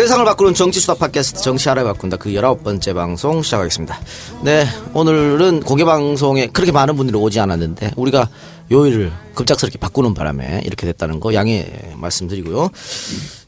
[0.00, 4.00] 세상을 바꾸는 정치수다 팟캐스트 정치 알아야 바꾼다 그 열아홉 번째 방송 시작하겠습니다.
[4.42, 8.30] 네, 오늘은 공개방송에 그렇게 많은 분들이 오지 않았는데 우리가
[8.72, 12.70] 요일을 급작스럽게 바꾸는 바람에 이렇게 됐다는 거 양해 말씀드리고요.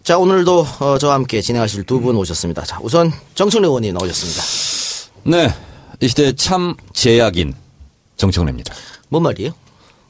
[0.04, 2.64] 자, 오늘도 어, 저와 함께 진행하실 두 분 오셨습니다.
[2.66, 4.42] 자, 우선 정청래 의원이 나오셨습니다.
[5.24, 5.54] 네.
[6.00, 7.54] 이 시대의 참 제약인
[8.18, 8.74] 정청래입니다.
[9.08, 9.52] 뭔 말이에요?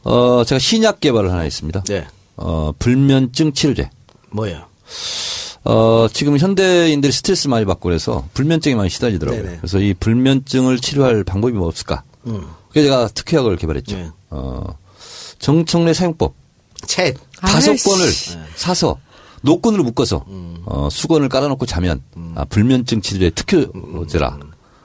[0.03, 1.85] 어, 제가 신약 개발을 하나 있습니다.
[1.85, 2.05] 네.
[2.37, 3.91] 어, 불면증 치료제.
[4.31, 4.65] 뭐예요?
[5.65, 9.43] 어, 지금 현대인들이 스트레스 많이 받고 그래서 불면증이 많이 시달리더라고요.
[9.43, 9.57] 네네.
[9.59, 12.03] 그래서 이 불면증을 치료할 방법이 뭐 없을까?
[12.27, 12.45] 음.
[12.71, 13.97] 그래서 제가 특효약을 개발했죠.
[13.97, 14.11] 네.
[14.31, 14.65] 어,
[15.39, 16.35] 정청래 사용법.
[16.87, 17.19] 책.
[17.41, 17.85] 다섯 아이씨.
[17.89, 18.13] 권을
[18.57, 18.99] 사서
[19.43, 20.25] 노끈으로 묶어서
[20.65, 22.01] 어, 수건을 깔아놓고 자면
[22.35, 24.39] 아, 불면증 치료제 특효제라.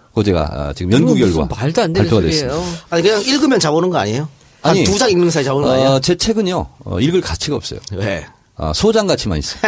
[0.09, 2.49] 그거 제가 아, 지금 연구 결과 말도 안 되는 발표가 소리예요.
[2.49, 2.85] 됐습니다.
[2.89, 4.27] 아니, 그냥 읽으면 잡오는 거 아니에요?
[4.63, 5.89] 아니, 한두장 읽는 사이 잡오는 거 아니에요?
[5.89, 7.79] 어, 제 책은요 어, 읽을 가치가 없어요.
[7.93, 8.25] 왜?
[8.57, 9.61] 아, 소장 가치만 있어요.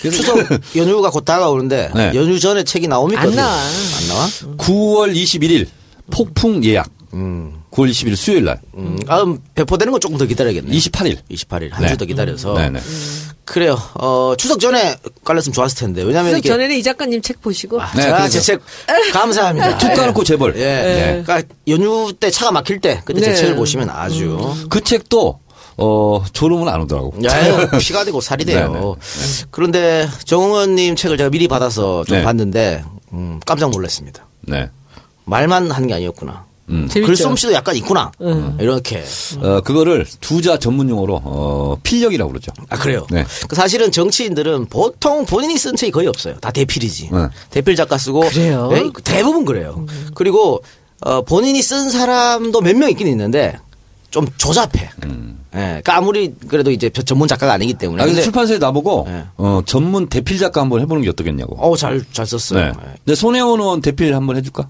[0.00, 0.38] 그래서 추석
[0.76, 2.12] 연휴가 곧 다가오는데 네.
[2.14, 3.22] 연휴 전에 책이 나옵니까?
[3.22, 3.34] 안?
[3.34, 3.52] 나와.
[3.52, 4.26] 안 나와?
[4.56, 5.66] 9월 21일
[6.10, 6.88] 폭풍 예약.
[7.14, 7.62] 음.
[7.72, 8.60] 9월 21일 수요일 날.
[8.76, 10.70] 음, 아, 음, 배포되는 건 조금 더 기다려야겠네.
[10.70, 11.18] 28일.
[11.30, 11.88] 28일 한 네.
[11.90, 12.54] 주더 기다려서.
[12.54, 12.80] 네네.
[13.44, 13.78] 그래요.
[13.94, 16.02] 어, 추석 전에 깔렸으면 좋았을 텐데.
[16.02, 18.32] 왜냐면 추석 전에는 이 작가님 책 보시고 아, 네, 제가 그래서.
[18.40, 18.60] 제책
[19.12, 19.78] 감사합니다.
[19.78, 20.56] 툭 까놓고 재벌.
[20.56, 20.60] 예.
[20.64, 21.22] 네.
[21.24, 23.36] 그러니까 연휴 때 차가 막힐 때 그때 제 네.
[23.36, 24.38] 책을 보시면 아주
[24.70, 25.38] 그 책도
[25.78, 27.12] 어, 졸음은 안 오더라고.
[27.24, 28.72] 야, 피가 되고 살이 돼요.
[28.72, 28.94] 네네.
[29.50, 32.22] 그런데 정의원님 책을 제가 미리 받아서 좀 네.
[32.24, 32.82] 봤는데
[33.12, 34.26] 음, 깜짝 놀랐습니다.
[34.42, 34.70] 네.
[35.24, 36.44] 말만 하는 게 아니었구나.
[36.68, 36.88] 음.
[36.92, 38.10] 글솜씨도 약간 있구나.
[38.58, 39.04] 이렇게.
[39.40, 42.52] 어, 그거를 두자 전문 용어로 어, 필력이라고 그러죠.
[42.70, 43.06] 아 그래요.
[43.10, 43.24] 네.
[43.46, 46.36] 그 사실은 정치인들은 보통 본인이 쓴 책이 거의 없어요.
[46.40, 47.10] 다 대필이지.
[47.12, 47.28] 네.
[47.50, 48.68] 대필 작가 쓰고 그래요?
[48.72, 49.86] 네, 대부분 그래요.
[50.14, 50.62] 그리고
[51.02, 53.56] 어, 본인이 쓴 사람도 몇 명 있긴 있는데
[54.10, 54.90] 좀 조잡해.
[55.56, 58.02] 예, 그러니까 아무리 그래도 이제 전문 작가가 아니기 때문에.
[58.02, 59.24] 아, 근데 출판사에 나보고 네.
[59.36, 61.56] 어, 전문 대필 작가 한번 해보는 게 어떻겠냐고.
[61.58, 62.64] 어우 잘잘 썼어요.
[62.66, 62.72] 네.
[63.04, 64.68] 근데 손혜원 의원 대필 한번 해줄까?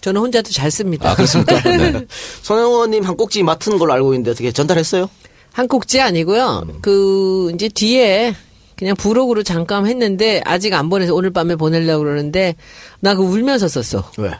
[0.00, 1.10] 저는 혼자도 잘 씁니다.
[1.10, 1.60] 아, 그렇습니까?
[1.62, 2.06] 네.
[2.42, 5.08] 손영호님 한 꼭지 맡은 걸로 알고 있는데 어떻게 전달했어요?
[5.52, 6.64] 한 꼭지 아니고요.
[6.80, 8.34] 그 이제 뒤에
[8.76, 12.56] 그냥 부록으로 잠깐 했는데 아직 안 보내서 오늘 밤에 보내려고 그러는데
[13.00, 14.10] 나 그 울면서 썼어.
[14.18, 14.32] 왜?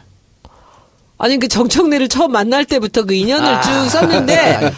[1.17, 4.73] 아니 그 정청래를 처음 만날 때부터 그 인연을 아, 쭉 썼는데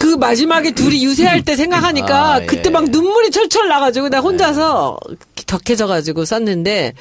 [0.00, 2.46] 그 마지막에 둘이 유세할 때 생각하니까 아, 예.
[2.46, 4.98] 그때 막 눈물이 철철 나가지고 나 혼자서
[5.46, 6.94] 덕해져가지고 썼는데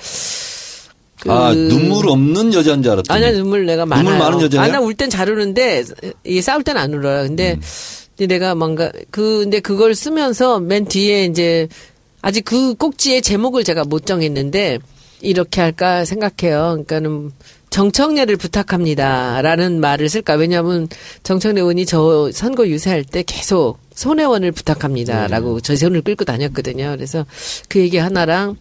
[1.21, 3.15] 그 아, 눈물 없는 여자인 줄 알았더니.
[3.17, 4.03] 아니야 눈물 내가 많아요.
[4.03, 4.63] 눈물 많은 여자냐?
[4.63, 5.85] 아나 울 땐 잘 우는데
[6.25, 7.23] 이게 싸울 땐 안 울어요.
[7.27, 7.53] 근데
[8.19, 8.27] 음.
[8.27, 11.69] 내가 뭔가 그 근데 그걸 쓰면서 맨 뒤에 이제
[12.21, 14.79] 아직 그 꼭지의 제목을 제가 못 정했는데
[15.21, 16.83] 이렇게 할까 생각해요.
[16.83, 17.31] 그러니까는
[17.69, 20.35] 정청래를 부탁합니다라는 말을 쓸까?
[20.35, 20.87] 왜냐하면
[21.23, 25.61] 정청래 의원이 저 선거 유세할 때 계속 손혜원을 부탁합니다라고 네.
[25.61, 26.93] 저 손을 끌고 다녔거든요.
[26.95, 27.25] 그래서
[27.67, 28.55] 그 얘기 하나랑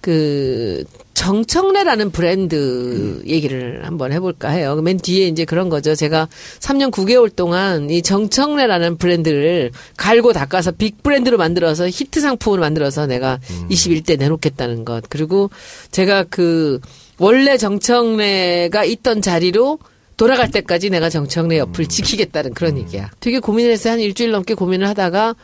[0.00, 4.76] 그 정청래라는 브랜드 얘기를 한번 해볼까 해요.
[4.76, 5.94] 맨 뒤에 이제 그런 거죠.
[5.94, 6.28] 제가
[6.60, 13.40] 3년 9개월 동안 이 정청래라는 브랜드를 갈고 닦아서 빅 브랜드로 만들어서 히트 상품으로 만들어서 내가
[13.70, 15.04] 21대 내놓겠다는 것.
[15.08, 15.50] 그리고
[15.90, 16.80] 제가 그
[17.18, 19.78] 원래 정청래가 있던 자리로
[20.16, 23.10] 돌아갈 때까지 내가 정청래 옆을 지키겠다는 그런 얘기야.
[23.20, 25.34] 되게 고민을 해서 한 일주일 넘게 고민을 하다가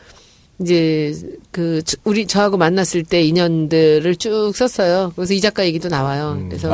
[0.61, 1.13] 이제
[1.51, 5.11] 그 저- 우리 저하고 만났을 때 인연들을 쭉 썼어요.
[5.15, 6.39] 그래서 이 작가 얘기도 나와요.
[6.49, 6.69] 그래서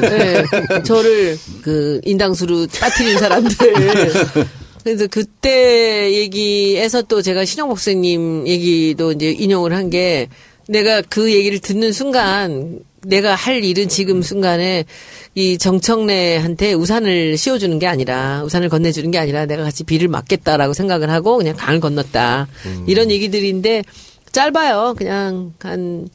[0.00, 3.56] 네, 저를 그 인당수로 빠뜨린 사람들.
[4.82, 10.28] 그래서 그때 얘기에서 또 제가 신영 목사님 얘기도 이제 인용을 한 게
[10.68, 14.84] 내가 그 얘기를 듣는 순간 내가 할 일은 지금 순간에
[15.34, 21.10] 이 정청래한테 우산을 씌워주는 게 아니라 우산을 건네주는 게 아니라 내가 같이 비를 맞겠다라고 생각을
[21.10, 22.48] 하고 그냥 강을 건넜다.
[22.86, 23.84] 이런 얘기들인데
[24.32, 24.94] 짧아요.
[24.96, 26.08] 그냥 한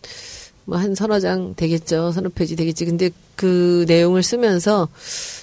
[0.66, 4.88] 뭐 한 서너 장 되겠죠 서너 페이지 되겠지 근데 그 내용을 쓰면서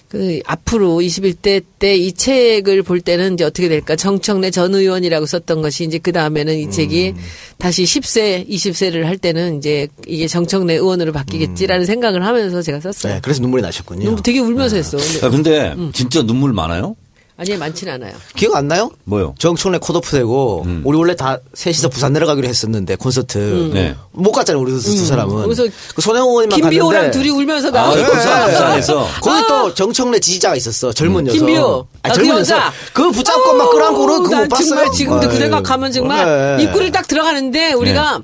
[0.08, 3.94] 그 앞으로 21대 때 이 책을 볼 때는 이제 어떻게 될까?
[3.96, 7.14] 정청래 전 의원이라고 썼던 것이 이제 그 다음에는 이 책이
[7.58, 13.14] 다시 10세, 20세를 할 때는 이제 이게 정청래 의원으로 바뀌겠지라는 생각을 하면서 제가 썼어요.
[13.14, 14.04] 네, 그래서 눈물이 나셨군요.
[14.04, 14.96] 너무 되게 울면서 했어.
[14.98, 15.90] 근데 아, 근데 음.
[15.92, 16.96] 진짜 눈물 많아요?
[17.40, 18.12] 아니 많지는 않아요.
[18.36, 18.90] 기억 안 나요?
[19.04, 19.34] 뭐요?
[19.38, 20.82] 정청래 컷오프 되고 음.
[20.84, 23.96] 우리 원래 다 셋이서 부산 내려가기로 했었는데 콘서트 네.
[24.12, 25.34] 못 갔잖아요 우리 두 사람은.
[25.38, 25.42] 음.
[25.44, 25.64] 그래서
[25.94, 29.08] 그 손혜원 의원님만 김비호랑 갔는데 둘이 울면서 아, 나오고 부산, 부산에서.
[29.22, 31.40] 거기 또 정청래 지지자가 있었어 젊은 여성.
[31.40, 31.46] 음.
[31.46, 31.86] 김비호.
[32.02, 32.58] 아니, 아, 젊은 그 여성.
[32.58, 32.72] 여자.
[32.92, 34.68] 그거 붙잡고 막 끌어안고는 그거 난못 봤어요.
[34.68, 36.64] 정말 지금도 그 아유, 생각하면 정말 그래.
[36.64, 38.22] 입구를 딱 들어가는데 우리가 네.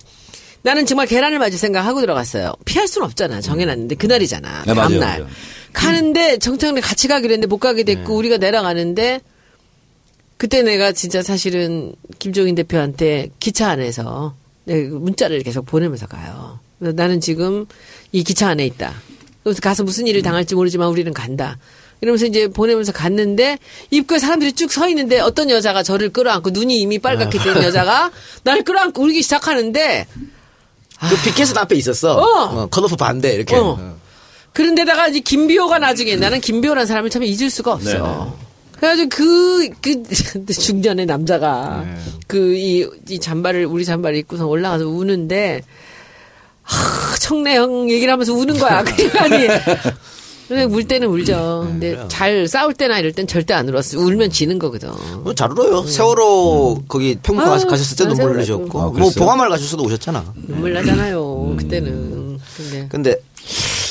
[0.61, 2.53] 나는 정말 계란을 맞을 생각하고 들어갔어요.
[2.67, 3.41] 피할 수는 없잖아.
[3.41, 4.65] 정해놨는데 그날이잖아.
[4.67, 5.21] 네, 맞아요, 다음날.
[5.21, 5.27] 맞아요.
[5.77, 8.15] 가는데 정청래 같이 가기로 했는데 못 가게 됐고 네.
[8.15, 9.21] 우리가 내려가는데
[10.39, 14.35] 그때 내가 진짜 사실은 김종인 대표한테 기차 안에서
[14.65, 16.59] 네, 문자를 계속 보내면서 가요.
[16.79, 17.67] 나는 지금
[18.13, 18.93] 이 기차 안에 있다.
[19.45, 21.59] 그래서 가서 무슨 일을 당할지 모르지만 우리는 간다.
[22.01, 23.59] 이러면서 이제 보내면서 갔는데
[23.91, 28.11] 입구에 사람들이 쭉 서 있는데 어떤 여자가 저를 끌어안고 눈이 이미 빨갛게 된 여자가
[28.45, 30.07] 나를 끌어안고 울기 시작하는데
[31.09, 32.17] 그 피켓은 앞에 있었어.
[32.17, 32.63] 어.
[32.63, 33.57] 어, 컷오프 반대 이렇게.
[33.57, 33.97] 어.
[34.57, 38.35] 그런데다가 이제 김비호가 나중에 나는 김비호라는 사람을 참 잊을 수가 없어.
[38.73, 40.03] 그래가지고 그, 그,
[40.51, 41.85] 중년의 남자가
[42.27, 45.61] 그, 이, 이 잠바를, 우리 잠바를 입고서 올라가서 우는데,
[46.63, 48.83] 하, 청래 형 얘기를 하면서 우는 거야.
[48.83, 49.47] 그러니,
[50.49, 51.67] 근데 울 때는 울죠.
[51.69, 53.99] 근데 잘 싸울 때나 이럴 땐 절대 안 울었어.
[53.99, 54.89] 울면 지는 거거든.
[54.89, 55.83] 어, 잘 울어요.
[55.83, 59.11] 세월호 거기 평택 아, 가셨을 때도 난 눈물 흘리셨고, 아, 뭐?
[59.11, 60.33] 봉화마을 가실 수도 오셨잖아.
[60.47, 61.57] 눈물 나잖아요.
[61.59, 62.39] 그때는.
[62.57, 62.89] 근데.
[62.89, 63.17] 근데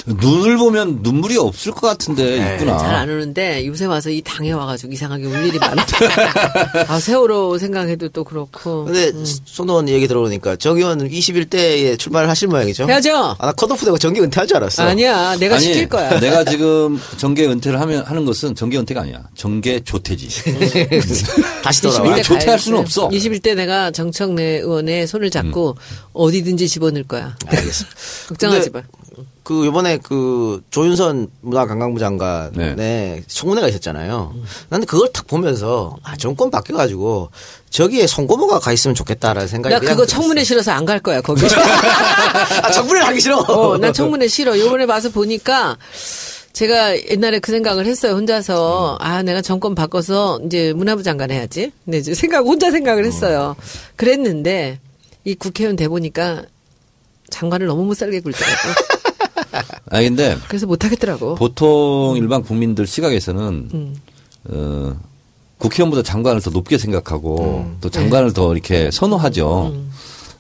[0.08, 2.78] 눈을 보면 눈물이 없을 것 같은데 있구나.
[2.78, 5.84] 잘안 우는데 요새 와서 이 당에 와가지고 이상하게 울 일이 많아.
[6.88, 8.86] 아, 세월호 생각해도 또 그렇고.
[8.86, 9.12] 근데
[9.46, 12.88] 손호원 얘기 들어보니까 정 의원 21대에 출마를 하실 모양이죠.
[12.88, 13.36] 해야죠.
[13.40, 14.84] 아, 나 컷오프 되고 정기 은퇴할 줄 알았어.
[14.84, 16.20] 아니야, 내가 아니, 시킬 거야.
[16.20, 19.24] 내가 지금 정계 은퇴를 하면 하는 것은 정계 은퇴가 아니야.
[19.36, 20.28] 정계 조퇴지.
[21.64, 22.02] 다시 돌아와.
[22.02, 22.64] 21대 아, 조퇴할 가야지.
[22.66, 23.10] 수는 없어.
[23.10, 25.78] 21대 내가 정청래 의원의 손을 잡고
[26.14, 27.36] 어디든지 집어넣을 거야.
[27.48, 27.96] 알겠습니다.
[28.30, 29.24] 걱정하지 근데 마.
[29.46, 33.22] 그 요번에 그 조윤선 문화관광부 장관의 네.
[33.28, 34.34] 청문회가 있었잖아요.
[34.70, 37.30] 나는 그걸 딱 보면서 아 정권 바뀌어 가지고
[37.70, 40.22] 저기에 송고모가 가 있으면 좋겠다라는 생각이 나 그냥 그거 들었어요.
[40.22, 41.46] 청문회 싫어서 안 갈 거야, 거기.
[42.64, 43.38] 아 청문회를 하기 싫어.
[43.38, 44.58] 어, 난 청문회 싫어.
[44.60, 45.78] 요번에 와서 보니까
[46.54, 48.14] 제가 옛날에 그 생각을 했어요.
[48.14, 51.72] 혼자서 아 내가 정권 바꿔서 이제 문화부 장관 해야지.
[51.86, 53.56] 근데 이제 생각 혼자 생각을 했어요.
[53.96, 54.80] 그랬는데
[55.24, 56.42] 이 국회의원 돼 보니까
[57.30, 58.95] 장관을 너무 못 살게 굴더라고.
[59.90, 61.36] 아 근데 그래서 못 하겠더라고.
[61.36, 63.96] 보통 일반 국민들 시각에서는 음.
[64.46, 64.96] 어,
[65.58, 67.78] 국회의원보다 장관을 더 높게 생각하고 음.
[67.82, 69.74] 또 장관을 더 이렇게 선호하죠.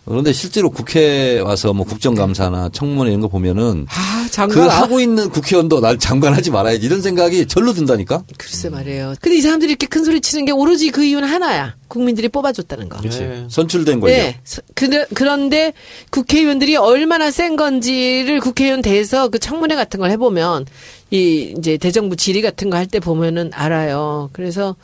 [0.06, 5.30] 그런데 실제로 국회 와서 뭐 국정감사나 청문회 이런 거 보면은 아그 장관 아, 하고 있는
[5.30, 8.24] 국회의원도 날 장관하지 말아야지 이런 생각이 절로 든다니까.
[8.38, 9.16] 글쎄 말이에요.
[9.20, 11.76] 근데 이 사람들이 이렇게 큰 소리 치는 게 오로지 그 이유는 하나야.
[11.88, 12.98] 국민들이 뽑아줬다는 거.
[12.98, 13.20] 그렇지.
[13.20, 13.46] 네.
[13.50, 14.14] 선출된 거죠.
[14.14, 14.40] 네.
[14.44, 15.74] 서- 그, 그런데
[16.12, 20.66] 국회의원들이 얼마나 센 건지를 국회의원 대해서 그 청문회 같은 걸 해보면
[21.12, 24.30] 이 이제 대정부 질의 같은 거 할 때 보면은 알아요.
[24.34, 24.76] 그래서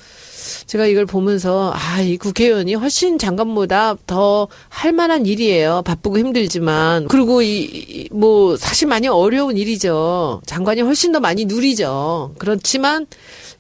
[0.68, 5.82] 제가 이걸 보면서 아, 이 국회의원이 훨씬 장관보다 더 할 만한 일이에요.
[5.86, 7.08] 바쁘고 힘들지만.
[7.08, 10.42] 그리고 이, 이, 뭐, 사실 많이 어려운 일이죠.
[10.46, 12.34] 장관이 훨씬 더 많이 누리죠.
[12.38, 13.06] 그렇지만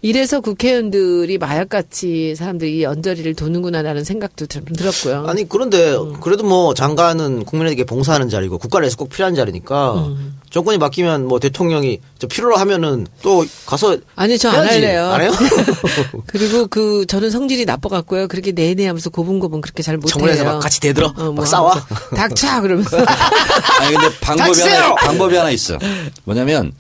[0.01, 5.25] 이래서 국회의원들이 마약같이 사람들이 이 언저리를 도는구나라는 생각도 들- 들었고요.
[5.27, 10.39] 아니 그런데 그래도 뭐 장관은 국민에게 봉사하는 자리고 국가를 위해서 꼭 필요한 자리니까 음.
[10.51, 14.68] 정권이 바뀌면 뭐 대통령이 저 필요로 하면은 또 가서 아니 저 안.
[14.68, 15.06] 할래요.
[15.07, 15.31] 안 해요?
[16.27, 18.27] 그리고 그 저는 성질이 나빠 갖고요.
[18.27, 20.12] 그렇게 내내 하면서 고분고분 그렇게 잘 못해요.
[20.12, 21.74] 청문회에서 막 같이 대들어 어, 뭐 막 싸워.
[22.15, 22.98] 닥쳐 그러면서
[23.80, 24.62] 아니 근데 방법이!
[24.62, 25.79] 하나 방법이 하나 있어.
[26.25, 26.74] 뭐냐면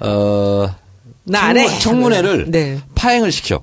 [0.00, 0.74] 어
[1.24, 1.66] 나안 해.
[1.66, 2.80] 청문- 청문회를 네.
[2.94, 3.62] 파행을 시켜.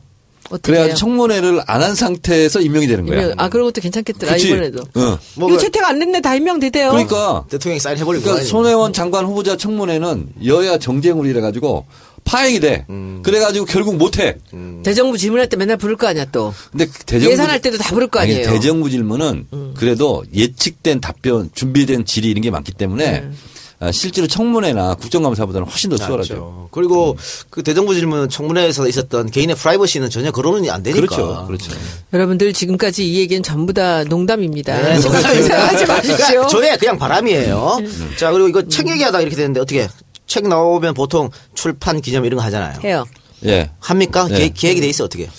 [0.49, 0.95] 어떻게 그래가지고 해요?
[0.95, 3.33] 청문회를 안 한 상태에서 임명이 되는 거야.
[3.37, 4.47] 아 그런 것도 괜찮겠더라 그치?
[4.49, 4.83] 이번에도.
[4.97, 5.17] 응.
[5.35, 6.89] 뭐 이거 그 채택 안 됐네 다 임명되대요.
[6.91, 8.45] 그러니까 대통령이 사인 해버리고 그러니까.
[8.47, 11.85] 손혜원 장관 후보자 청문회는 여야 정쟁을 이래가지고
[12.23, 12.85] 파행이 돼.
[12.89, 13.19] 음.
[13.23, 14.37] 그래가지고 결국 못해.
[14.83, 16.53] 대정부 질문할 때 맨날 부를 거 아니야 또.
[16.71, 18.47] 근데 대정부 예산할 때도 다 부를 거 아니, 아니에요.
[18.49, 18.53] 음.
[18.53, 23.37] 대정부 질문은 그래도 예측된 답변, 준비된 질의 이런 게 많기 때문에 음.
[23.37, 23.54] 아,
[23.91, 26.33] 실제로 청문회나 국정감사보다는 훨씬 더 수월하죠.
[26.35, 26.67] 그렇죠.
[26.71, 27.17] 그리고
[27.49, 31.05] 그 대정부 질문 청문회에서 있었던 개인의 프라이버시는 전혀 거론이 안 되니까.
[31.05, 31.45] 그렇죠.
[31.47, 31.71] 그렇죠.
[32.13, 34.81] 여러분들 지금까지 이 얘기는 전부 다 농담입니다.
[34.81, 36.47] 네, 생각하지 마십시오.
[36.47, 37.77] 저의 그냥 바람이에요.
[37.81, 38.11] 음.
[38.17, 39.87] 자 그리고 이거 책 얘기하다 이렇게 되는데 어떻게
[40.27, 42.79] 책 나오면 보통 출판 기념 이런 거 하잖아요.
[42.83, 43.05] 해요.
[43.45, 43.69] 예.
[43.79, 44.27] 합니까?
[44.27, 44.37] 네.
[44.39, 45.29] 계- 계획 이 돼 있어 어떻게?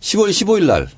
[0.00, 0.88] 10월 15일 날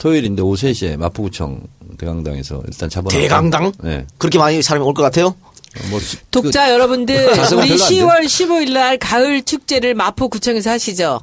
[0.00, 1.62] 토요일인데 오후 3시에 마포구청
[1.98, 3.72] 대강당에서 일단 잡아 대강당?
[3.82, 4.06] 네.
[4.18, 5.34] 그렇게 많이 사람이 올 것 같아요?
[5.90, 7.94] 뭐 수- 독자 여러분들 자세가 우리 별로 안 돼.
[7.96, 11.20] 10월 15일 날 가을 축제를 마포구청에서 하시죠.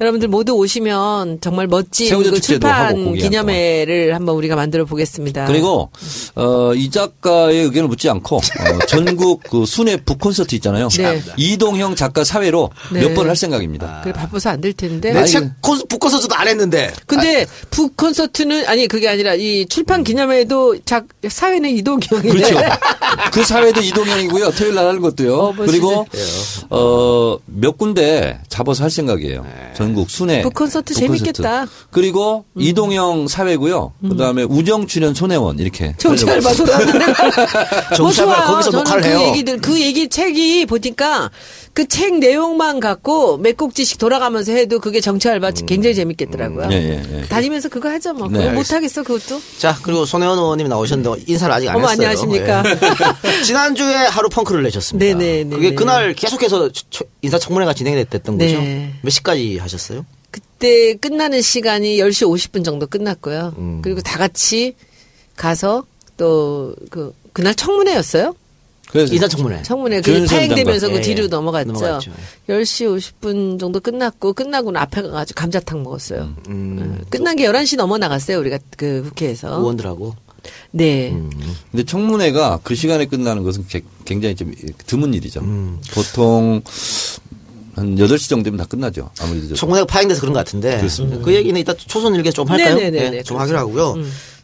[0.00, 5.46] 여러분들 모두 오시면 정말 멋진 그 출판 기념회를 한번 우리가 만들어 보겠습니다.
[5.46, 5.90] 그리고
[6.36, 10.88] 어, 이 작가의 의견을 묻지 않고 어, 전국 그 순회 북 콘서트 있잖아요.
[10.96, 11.20] 네.
[11.36, 13.00] 이동형 작가 사회로 네.
[13.02, 14.00] 몇 번을 할 생각입니다.
[14.02, 15.12] 그래 바빠서 안 될 텐데.
[15.12, 16.92] 내 아니, 책 북 콘서트도 안 했는데.
[17.06, 22.28] 근데 북 콘서트는 아니 그게 아니라 이 출판 기념회도 작 사회는 이동경이네.
[22.30, 22.56] 그렇죠.
[23.32, 24.50] 그 사회도 이동형이고요.
[24.52, 25.36] 토요일 날 하는 것도요.
[25.36, 25.54] 어.
[25.56, 26.06] 그리고
[26.70, 29.46] 어, 몇 군데 잡아서 할 생각이에요.
[29.88, 30.42] 전국 순회.
[30.42, 31.62] 북 콘서트 북 재밌겠다.
[31.62, 31.68] 음.
[31.90, 33.92] 그리고 이동형 사회고요.
[34.08, 35.94] 그다음에 우정 출연 손혜원 이렇게.
[35.98, 38.46] 정치알 봐 돌아다니는 뭐 정치알 봐, 좋아요.
[38.50, 39.20] 거기서 저는 녹화를 그 해요.
[39.28, 41.30] 얘기들 그 얘기 책이 보니까
[41.74, 46.68] 그 책 내용만 갖고 몇 곡지씩 돌아가면서 해도 그게 정치 알바 굉장히 재밌겠더라고요.
[46.72, 47.22] 예, 예, 예.
[47.28, 48.28] 다니면서 그거 하죠 뭐.
[48.28, 49.40] 네, 그거 못 하겠어 그것도.
[49.58, 52.08] 자, 그리고 손혜원 의원님이 나오셨는데 인사를 아직 안 어머, 했어요.
[52.08, 52.62] 안녕하십니까.
[52.66, 53.42] 예.
[53.44, 55.18] 지난주에 하루 펑크를 내셨습니다.
[55.18, 55.50] 네네, 네네.
[55.56, 58.46] 그게 그날 계속해서 초- 인사청문회가 진행됐던 네.
[58.54, 58.66] 거죠?
[59.02, 59.77] 몇 시까지 하셨어요?
[60.30, 63.54] 그때 끝나는 시간이 10시 50분 정도 끝났고요.
[63.58, 63.80] 음.
[63.82, 64.74] 그리고 다 같이
[65.36, 65.84] 가서
[66.16, 68.34] 또 그 그날 청문회였어요.
[68.90, 69.62] 그래서 인사청문회.
[69.62, 70.88] 청문회 그 조윤선 파행되면서.
[70.88, 71.28] 그 뒤로 예, 예.
[71.28, 71.72] 넘어갔죠.
[71.72, 72.10] 넘어갔죠.
[72.48, 76.34] 10시 50분 정도 끝났고 끝나고는 앞에 가가지고 감자탕 먹었어요.
[76.48, 78.38] 음, 예, 끝난 게 11시 넘어 나갔어요.
[78.38, 79.58] 우리가 그 국회에서.
[79.58, 80.14] 의원들하고.
[80.70, 81.10] 네.
[81.10, 81.30] 음.
[81.70, 84.52] 근데 청문회가 그 시간에 끝나는 것은 게- 굉장히 좀
[84.86, 85.40] 드문 일이죠.
[85.40, 85.78] 음.
[85.92, 86.62] 보통
[87.78, 89.10] 한 8시 정도면 다 끝나죠.
[89.20, 89.54] 아무래도.
[89.54, 90.76] 청문회가 파행돼서 그런 것 같은데.
[90.78, 91.22] 그렇습니다.
[91.24, 92.76] 그 얘기는 이따 초선 일개 좀 할까요?
[92.76, 93.38] 네네네네, 네, 좀 그렇죠.
[93.38, 93.96] 하기로 하고요.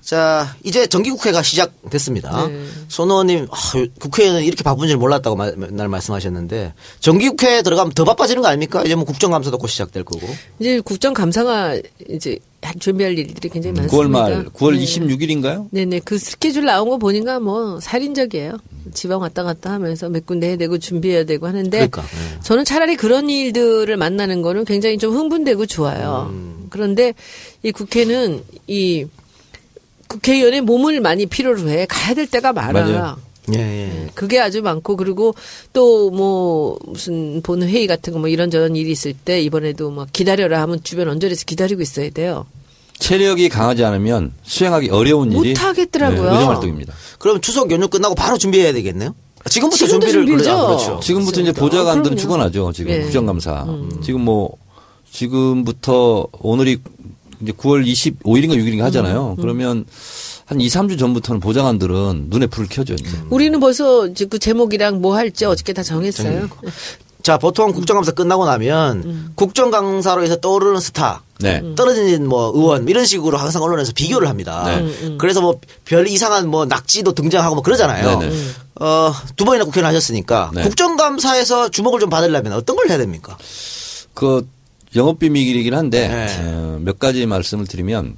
[0.05, 2.47] 자, 이제 정기국회가 시작됐습니다.
[2.49, 2.65] 네.
[2.89, 3.57] 손 의원님, 아,
[3.99, 8.83] 국회에는 이렇게 바쁜 줄 몰랐다고 마- 맨날 말씀하셨는데, 정기국회에 들어가면 더 바빠지는 거 아닙니까?
[8.85, 10.27] 이제 뭐 국정감사도 곧 시작될 거고.
[10.59, 11.79] 이제 국정감사가
[12.11, 12.39] 이제
[12.81, 13.97] 준비할 일들이 굉장히 많습니다.
[13.97, 14.85] 9월 말, 9월 네.
[14.85, 15.69] 26일인가요?
[15.71, 16.01] 네네.
[16.05, 18.59] 그 스케줄 나온 거 보니까 뭐 살인적이에요.
[18.93, 22.41] 지방 왔다 갔다 하면서 몇 군데 해야 되고 준비해야 되고 하는데 그러니까, 네.
[22.43, 26.29] 저는 차라리 그런 일들을 만나는 거는 굉장히 좀 흥분되고 좋아요.
[26.31, 26.67] 음.
[26.69, 27.15] 그런데
[27.63, 29.07] 이 국회는 이
[30.09, 31.87] 국회의원의 몸을 많이 필요로 해.
[31.89, 32.73] 가야 될 때가 많아.
[32.73, 33.17] 맞아요.
[33.53, 34.07] 예, 예.
[34.15, 35.35] 그게 아주 많고 그리고
[35.75, 40.63] 또 뭐 무슨 본 회의 같은 거 뭐 이런저런 일이 있을 때 이번에도 막 기다려라
[40.63, 42.47] 하면 주변 언저리에서 기다리고 있어야 돼요.
[43.01, 46.23] 체력이 강하지 않으면 수행하기 어려운 일이 못 하겠더라고요.
[46.31, 46.95] 네, 의정활동입니다.
[47.19, 49.15] 그럼 추석 연휴 끝나고 바로 준비해야 되겠네요?
[49.51, 50.51] 지금부터 지금도 준비를 준비죠.
[50.57, 50.67] 그러죠.
[50.67, 51.01] 그렇죠.
[51.01, 51.61] 지금부터 이제 그렇습니다.
[51.61, 52.21] 보좌관들은 그럼요.
[52.21, 52.73] 죽어나죠.
[52.73, 53.01] 지금 예.
[53.03, 53.67] 국정감사.
[54.03, 54.57] 지금 뭐
[55.13, 56.79] 지금부터 오늘이
[57.45, 59.37] 이제 9월 25일인가 6일인가 하잖아요.
[59.41, 59.85] 그러면
[60.47, 62.95] 한 2, 3주 전부터는 보좌관들은 눈에 불을 켜죠.
[62.95, 63.05] 이제.
[63.31, 66.49] 우리는 벌써 그 제목이랑 뭐 할지 어저께 다 정했어요.
[67.23, 69.33] 자, 보통 국정감사 끝나고 나면 음.
[69.35, 71.63] 국정감사로 해서 떠오르는 스타, 네.
[71.75, 74.65] 떨어진 뭐 의원 이런 식으로 항상 언론에서 비교를 합니다.
[74.67, 74.81] 네.
[74.81, 78.19] 음, 그래서 뭐 별 이상한 뭐 낙지도 등장하고 뭐 그러잖아요.
[78.19, 78.37] 네, 네.
[78.85, 80.63] 어, 두 번이나 국회를 하셨으니까 네.
[80.65, 83.39] 국정감사에서 주목을 좀 받으려면 어떤 걸 해야 됩니까?
[84.13, 84.47] 그
[84.97, 86.27] 영업 비밀이긴 한데 네.
[86.41, 88.17] 어, 몇 가지 말씀을 드리면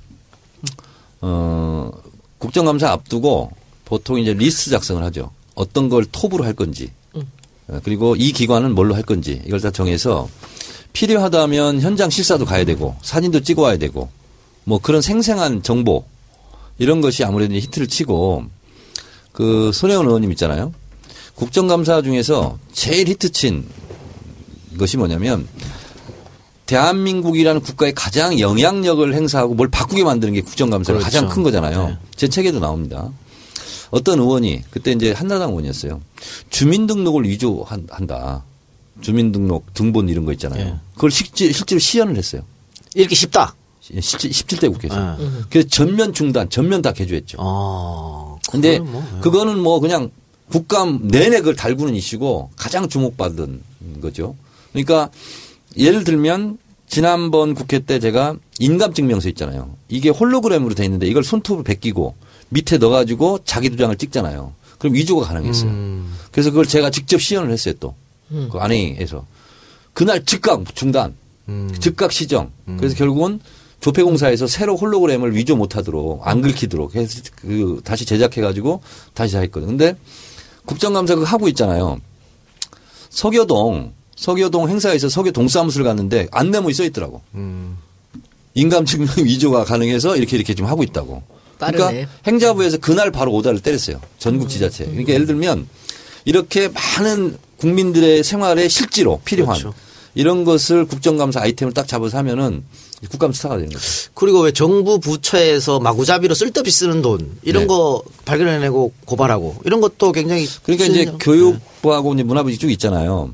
[1.22, 1.90] 어,
[2.38, 3.50] 국정감사 앞두고
[3.84, 5.30] 보통 이제 리스트 작성을 하죠.
[5.54, 6.90] 어떤 걸 톱으로 할 건지
[7.68, 10.28] 어, 그리고 이 기관은 뭘로 할 건지 이걸 다 정해서
[10.92, 14.08] 필요하다면 현장 실사도 가야 되고 사진도 찍어 와야 되고
[14.64, 16.04] 뭐 그런 생생한 정보
[16.78, 18.44] 이런 것이 아무래도 히트를 치고
[19.32, 20.72] 그 손혜원 의원님 있잖아요.
[21.34, 23.66] 국정감사 중에서 제일 히트 친
[24.78, 25.46] 것이 뭐냐면
[26.66, 31.04] 대한민국이라는 국가의 가장 영향력을 행사하고 뭘 바꾸게 만드는 게 국정감사가 그렇죠.
[31.04, 31.88] 가장 큰 거잖아요.
[31.88, 31.98] 네.
[32.14, 33.10] 제 책에도 나옵니다.
[33.90, 36.00] 어떤 의원이 그때 이제 한나당 의원이었어요.
[36.50, 38.44] 주민등록을 위조한다.
[39.00, 40.64] 주민등록 등본 이런 거 있잖아요.
[40.64, 40.74] 네.
[40.94, 42.42] 그걸 실제, 실제로 시연을 했어요.
[42.94, 43.54] 이렇게 쉽다.
[43.80, 45.16] 실제 17대 국회에서.
[45.16, 45.28] 네.
[45.48, 47.36] 그래서 전면 중단, 전면 다 개조했죠.
[47.38, 48.38] 어.
[48.50, 49.20] 근데 그거는 뭐, 예.
[49.20, 50.10] 그거는 뭐 그냥
[50.50, 53.62] 국감 내내 그걸 달구는 이슈고 가장 주목받은
[54.00, 54.34] 거죠.
[54.72, 55.10] 그러니까
[55.76, 59.74] 예를 들면 지난번 국회 때 제가 인감증명서 있잖아요.
[59.88, 62.14] 이게 홀로그램으로 돼 있는데 이걸 손톱을 베끼고
[62.48, 64.52] 밑에 넣어가지고 자기 도장을 찍잖아요.
[64.78, 65.70] 그럼 위조가 가능했어요.
[65.70, 66.14] 음.
[66.30, 67.94] 그래서 그걸 제가 직접 시연을 했어요 또.
[68.28, 69.24] 그 안에에서.
[69.92, 71.14] 그날 즉각 중단.
[71.48, 71.74] 음.
[71.80, 72.50] 즉각 시정.
[72.76, 73.40] 그래서 결국은
[73.80, 78.82] 조폐공사에서 새로 홀로그램을 위조 못하도록 안 긁히도록 해서 그 다시 제작해가지고
[79.14, 79.68] 다시 다 했거든.
[79.68, 79.96] 근데
[80.64, 81.98] 국정감사 그거 하고 있잖아요.
[83.10, 87.20] 서교동 서교동 행사에서 서교 동 사무소를 갔는데 안내문이 써 있더라고.
[87.34, 87.76] 음.
[88.54, 91.22] 인감증명 위조가 가능해서 이렇게 이렇게 좀 하고 있다고.
[91.58, 91.78] 빠르네.
[91.78, 94.00] 그러니까 행자부에서 그날 바로 오다를 때렸어요.
[94.18, 94.84] 전국 지자체.
[94.86, 95.66] 그러니까 예를 들면
[96.24, 99.74] 이렇게 많은 국민들의 생활에 실제로 필요한 그렇죠.
[100.14, 102.64] 이런 것을 국정감사 아이템을 딱 잡아서 하면은
[103.10, 103.84] 국감 스타가 되는 거죠.
[104.14, 107.66] 그리고 왜 정부 부처에서 마구잡이로 쓸데없이 쓰는 돈 이런 네.
[107.66, 111.12] 거 발견해내고 고발하고 이런 것도 굉장히 그러니까 이제.
[111.20, 113.32] 교육부하고 이제 문화부 이쪽 있잖아요.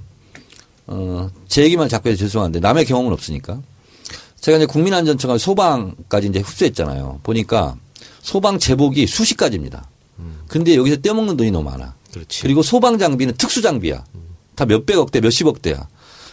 [0.93, 3.61] 어, 제 얘기만 자꾸 해서 죄송한데 남의 경험은 없으니까.
[4.41, 7.21] 제가 이제 국민안전청과 소방까지 이제 흡수했잖아요.
[7.23, 7.77] 보니까
[8.21, 9.89] 소방 제복이 수십 가지입니다.
[10.49, 11.95] 근데 여기서 떼먹는 돈이 너무 많아.
[12.13, 12.43] 그렇지.
[12.43, 14.05] 그리고 소방 장비는 특수 장비야.
[14.55, 15.89] 다 몇백억 대, 몇십억 대야.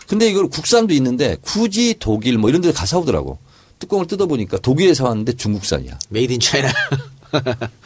[0.07, 3.37] 근데 이걸 국산도 있는데 굳이 독일 뭐 이런 데 가서 오더라고.
[3.77, 5.97] 뚜껑을 뜯어보니까 독일에서 왔는데 중국산이야.
[6.09, 6.69] Made in China.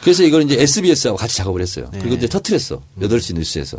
[0.00, 1.88] 그래서 이걸 이제 SBS하고 같이 작업을 했어요.
[1.92, 1.98] 네.
[2.00, 2.80] 그리고 이제 터트렸어.
[3.00, 3.78] 8시 뉴스에서.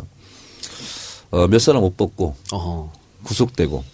[1.30, 2.92] 어, 몇 사람 못 뽑고 어허.
[3.24, 3.84] 구속되고.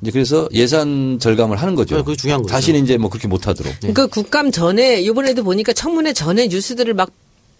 [0.00, 1.96] 이제 그래서 예산 절감을 하는 거죠.
[1.96, 2.52] 네, 그게 중요한 거죠.
[2.52, 3.72] 다시는 이제 뭐 그렇게 못 하도록.
[3.92, 7.10] 그 국감 전에 이번에도 보니까 청문회 전에 뉴스들을 막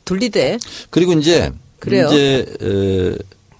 [0.04, 0.58] 돌리대.
[0.90, 2.06] 그리고 이제 그래요?
[2.06, 3.14] 이제 에,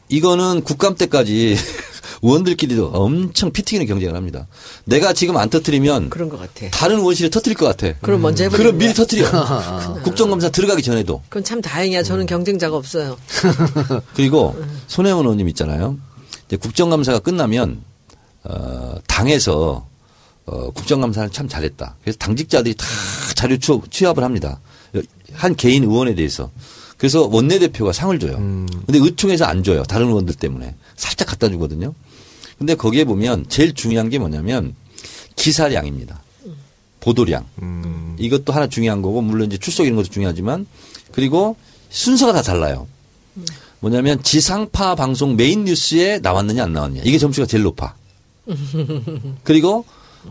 [0.09, 1.57] 이거는 국감 때까지
[2.23, 4.47] 의원들끼리도 엄청 피 튀기는 경쟁을 합니다.
[4.85, 6.69] 내가 지금 안 터뜨리면 그런 것 같아.
[6.71, 7.97] 다른 의원실에 터뜨릴 것 같아.
[8.01, 8.95] 그럼 먼저 해버리는 그럼 미리.
[8.95, 9.29] 터뜨려.
[10.03, 11.23] 국정감사 들어가기 전에도.
[11.29, 12.03] 그건 참 다행이야.
[12.03, 13.17] 저는 경쟁자가 없어요.
[14.15, 14.57] 그리고
[14.87, 15.97] 손혜원 의원님 있잖아요.
[16.47, 17.83] 이제 국정감사가 끝나면
[18.45, 19.87] 어, 당에서
[20.47, 21.97] 어, 국정감사를 참 잘했다.
[22.03, 22.87] 그래서 당직자들이 다
[23.35, 24.61] 자료 취업, 취합을 합니다.
[25.35, 26.51] 한 개인 의원에 대해서.
[26.97, 28.37] 그래서 원내대표가 상을 줘요.
[28.37, 29.85] 근데 의총에서 안 줘요.
[29.85, 30.75] 다른 의원들 때문에.
[30.97, 31.95] 살짝 갖다 주거든요.
[32.59, 34.75] 근데 거기에 보면 제일 중요한 게 뭐냐면
[35.37, 36.21] 기사량입니다.
[37.01, 37.47] 보도량.
[38.19, 40.67] 이것도 하나 중요한 거고 물론 이제 출석 이런 것도 중요하지만
[41.13, 41.57] 그리고
[41.91, 42.87] 순서가 다 달라요.
[43.81, 47.95] 뭐냐면 지상파 방송 메인 뉴스에 나왔느냐 안 나왔느냐 이게 점수가 제일 높아.
[49.45, 49.85] 그리고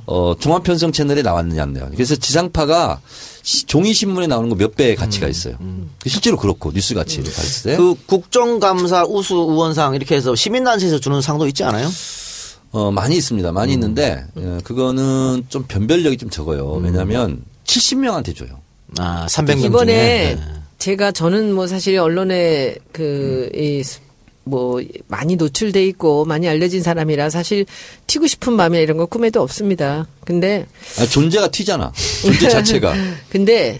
[0.05, 1.95] 어 종합 편성 채널에 나왔느냐 안 나왔느냐.
[1.95, 2.99] 그래서 지상파가
[3.47, 5.55] 시- 종이 신문에 나오는 거 몇 배의 가치가 있어요.
[6.01, 7.77] 그 실제로 그렇고 뉴스 가치를 봤을 때.
[7.77, 11.87] 그 국정감사 우수 의원상 이렇게 해서 시민단체에서 주는 상도 있지 않아요?
[12.71, 13.51] 어, 많이 있습니다.
[13.53, 16.73] 많이 있는데, 예, 그거는 좀 변별력이 좀 적어요.
[16.73, 18.59] 왜냐하면 70명한테 줘요.
[18.97, 20.45] 아, 300명 이번에 중에.
[20.77, 23.81] 제가 저는 뭐 사실 언론에 그, 이,
[24.47, 27.65] 뭐, 많이 노출돼 있고 많이 알려진 사람이라 사실
[28.07, 30.07] 튀고 싶은 마음이나 이런 거 꿈에도 없습니다.
[30.25, 30.65] 근데,
[30.99, 31.91] 아, 존재가 튀잖아.
[32.23, 32.93] 존재 자체가.
[33.29, 33.79] 근데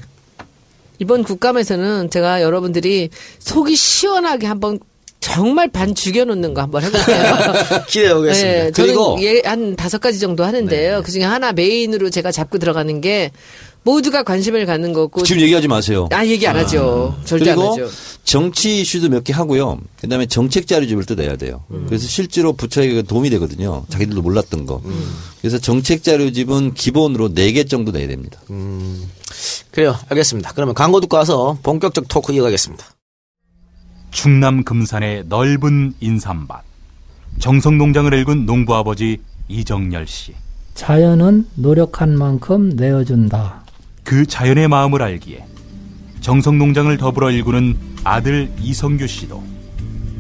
[0.99, 3.09] 이번 국감에서는 제가 여러분들이
[3.39, 4.79] 속이 시원하게 한번
[5.19, 7.23] 정말 반 죽여놓는 거 한번 해볼게요.
[7.87, 8.63] 기대해 보겠습니다.
[8.65, 11.01] 네, 그리고- 예, 한 다섯 가지 정도 하는데요.
[11.03, 13.31] 그 중에 하나 메인으로 제가 잡고 들어가는 게
[13.87, 15.23] 모두가 관심을 갖는 거고.
[15.23, 16.09] 지금 얘기하지 마세요.
[16.11, 17.17] 아, 얘기 안 하죠.
[17.23, 17.89] 절대 그리고 안 하죠.
[18.25, 19.79] 정치 이슈도 몇 개 하고요.
[20.01, 21.63] 그다음에 정책 자료집을 또 내야 돼요.
[21.71, 21.85] 음.
[21.87, 23.85] 그래서 실제로 부처에게 도움이 되거든요.
[23.89, 24.81] 자기들도 몰랐던 거.
[24.83, 25.15] 음.
[25.41, 28.39] 그래서 정책 자료집은 기본으로 네 개 정도 내야 됩니다.
[29.71, 29.95] 그래요.
[30.09, 30.51] 알겠습니다.
[30.53, 32.85] 그러면 광고 듣고 와서 본격적 토크 이어가겠습니다.
[34.11, 36.61] 충남 금산의 넓은 인삼밭
[37.39, 40.33] 정성농장을 일군 농부 아버지 이정열 씨.
[40.73, 43.63] 자연은 노력한 만큼 내어준다.
[44.07, 45.45] 그 자연의 마음을 알기에
[46.21, 49.43] 정성농장을 더불어 일구는 아들 이성규 씨도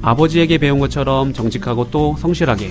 [0.01, 2.69] 아버지에게 배운 것처럼 정직하고 또 성실하게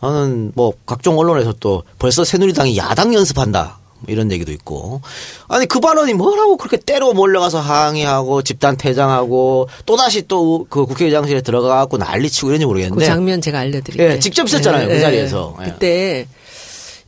[0.00, 3.80] 저는 뭐 각종 언론에서 또 벌써 새누리당이 야당 연습한다.
[4.02, 5.00] 뭐 이런 얘기도 있고.
[5.48, 11.42] 아니 그 발언이 뭐라고 그렇게 때로 몰려가서 항의하고 집단 퇴장하고 또 다시 또 그 국회의장실에
[11.42, 13.04] 들어가고 난리치고 이런지 모르겠는데.
[13.04, 14.12] 그 장면 제가 알려드릴게요.
[14.12, 15.56] 예, 직접 있었잖아요, 그 자리에서.
[15.60, 15.64] 예.
[15.64, 16.26] 그때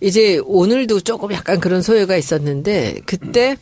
[0.00, 3.57] 이제 오늘도 조금 약간 그런 소요가 있었는데 그때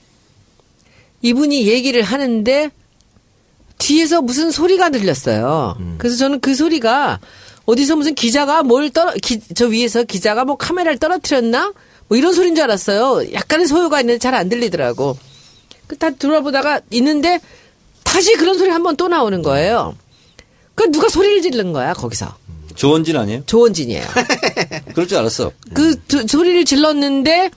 [1.21, 2.71] 이분이 얘기를 하는데
[3.79, 5.77] 뒤에서 무슨 소리가 들렸어요.
[5.79, 5.95] 음.
[5.99, 7.21] 그래서 저는 그 소리가
[7.65, 11.73] 어디서 무슨 기자가 뭘 떨어 기, 저 위에서 기자가 뭐 카메라를 떨어뜨렸나
[12.13, 13.33] 뭐 이런 소리인 줄 알았어요.
[13.33, 15.17] 약간의 소요가 있는데 잘 안 들리더라고.
[15.87, 17.41] 그다 들어보다가 있는데
[18.05, 19.97] 다시 그런 소리 한 번 또 나오는 거예요.
[20.75, 22.37] 그 누가 소리를 지른 거야 거기서
[22.75, 23.45] 조원진 아니에요?
[23.47, 24.05] 조원진이에요.
[24.93, 25.53] 그럴 줄 알았어.
[25.73, 27.51] 그 두- 소리를 질렀는데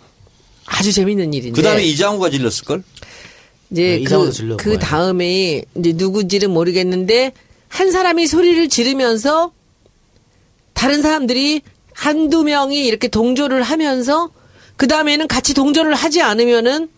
[0.66, 1.60] 아주 재밌는 일인데.
[1.62, 2.82] 그 다음에 이장우가 질렀을 걸?
[3.72, 4.78] 이제 네, 그, 질렀고, 그 예.
[4.78, 7.34] 다음에 이제 누군지는 모르겠는데
[7.68, 9.52] 한 사람이 소리를 지르면서
[10.74, 11.62] 다른 사람들이
[11.94, 14.30] 한두 명이 이렇게 동조를 하면서
[14.78, 16.90] 그 다음에는 같이 동조를 하지 않으면은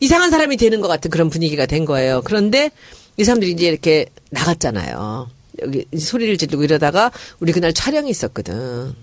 [0.00, 2.22] 이상한 사람이 되는 것 같은 그런 분위기가 된 거예요.
[2.24, 2.70] 그런데
[3.16, 5.28] 이 사람들이 이제 이렇게 나갔잖아요.
[5.62, 8.94] 여기 소리를 지르고 이러다가 우리 그날 촬영이 있었거든.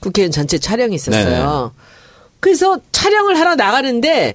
[0.00, 1.72] 국회의원 전체 촬영이 있었어요.
[2.40, 4.34] 그래서 촬영을 하러 나가는데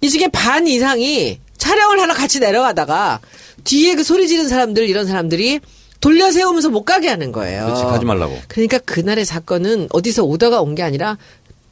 [0.00, 3.20] 이 중에 반 이상이 촬영을 하러 같이 내려가다가
[3.64, 5.60] 뒤에 그 소리 지른 사람들 이런 사람들이
[6.00, 7.64] 돌려 세우면서 못 가게 하는 거예요.
[7.64, 8.38] 그렇지, 가지 말라고.
[8.48, 11.16] 그러니까 그날의 사건은 어디서 오다가 온 게 아니라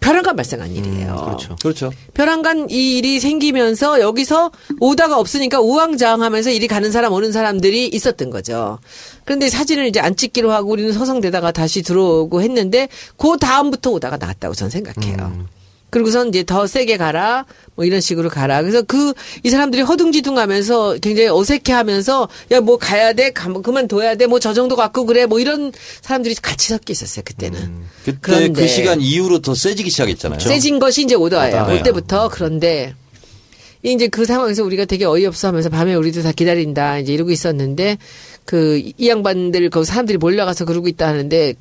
[0.01, 1.17] 벼랑간 발생한 일이에요.
[1.25, 1.57] 그렇죠.
[1.61, 1.93] 그렇죠.
[2.15, 8.79] 벼랑간 이 일이 생기면서 여기서 오다가 없으니까 우왕좌왕하면서 이리 가는 사람 오는 사람들이 있었던 거죠.
[9.25, 14.55] 그런데 사진을 이제 안 찍기로 하고 우리는 서성대다가 다시 들어오고 했는데 그 다음부터 오다가 나왔다고
[14.55, 15.47] 저는 생각해요.
[15.91, 17.47] 그리고선 이제 더 세게 가라
[17.77, 18.61] 뭐 이런 식으로 가라.
[18.63, 24.27] 그래서 그 이 사람들이 허둥지둥하면서 굉장히 어색해하면서 야 뭐 가야 돼, 가, 뭐 그만둬야 돼,
[24.27, 25.73] 뭐 저 정도 갖고 그래, 뭐 이런
[26.03, 27.85] 사람들이 같이 섞여 있었어요 그때는.
[28.05, 30.41] 그때 그런데 그 시간 이후로 더 세지기 시작했잖아요.
[30.41, 31.63] 세진 것이 이제 오다예요.
[31.63, 31.73] 오다.
[31.73, 32.95] 올 때부터 그런데
[33.83, 37.99] 이제 그 상황에서 우리가 되게 어이없어 하면서 밤에 우리도 다 기다린다 이제 이러고 있었는데
[38.45, 41.55] 그 이 양반들 그 사람들이 몰려가서 그러고 있다 하는데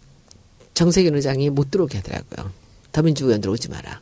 [0.74, 2.52] 정세균 의장이 못 들어오게 하더라고요.
[2.92, 4.02] 더민주 의원들 오지 마라.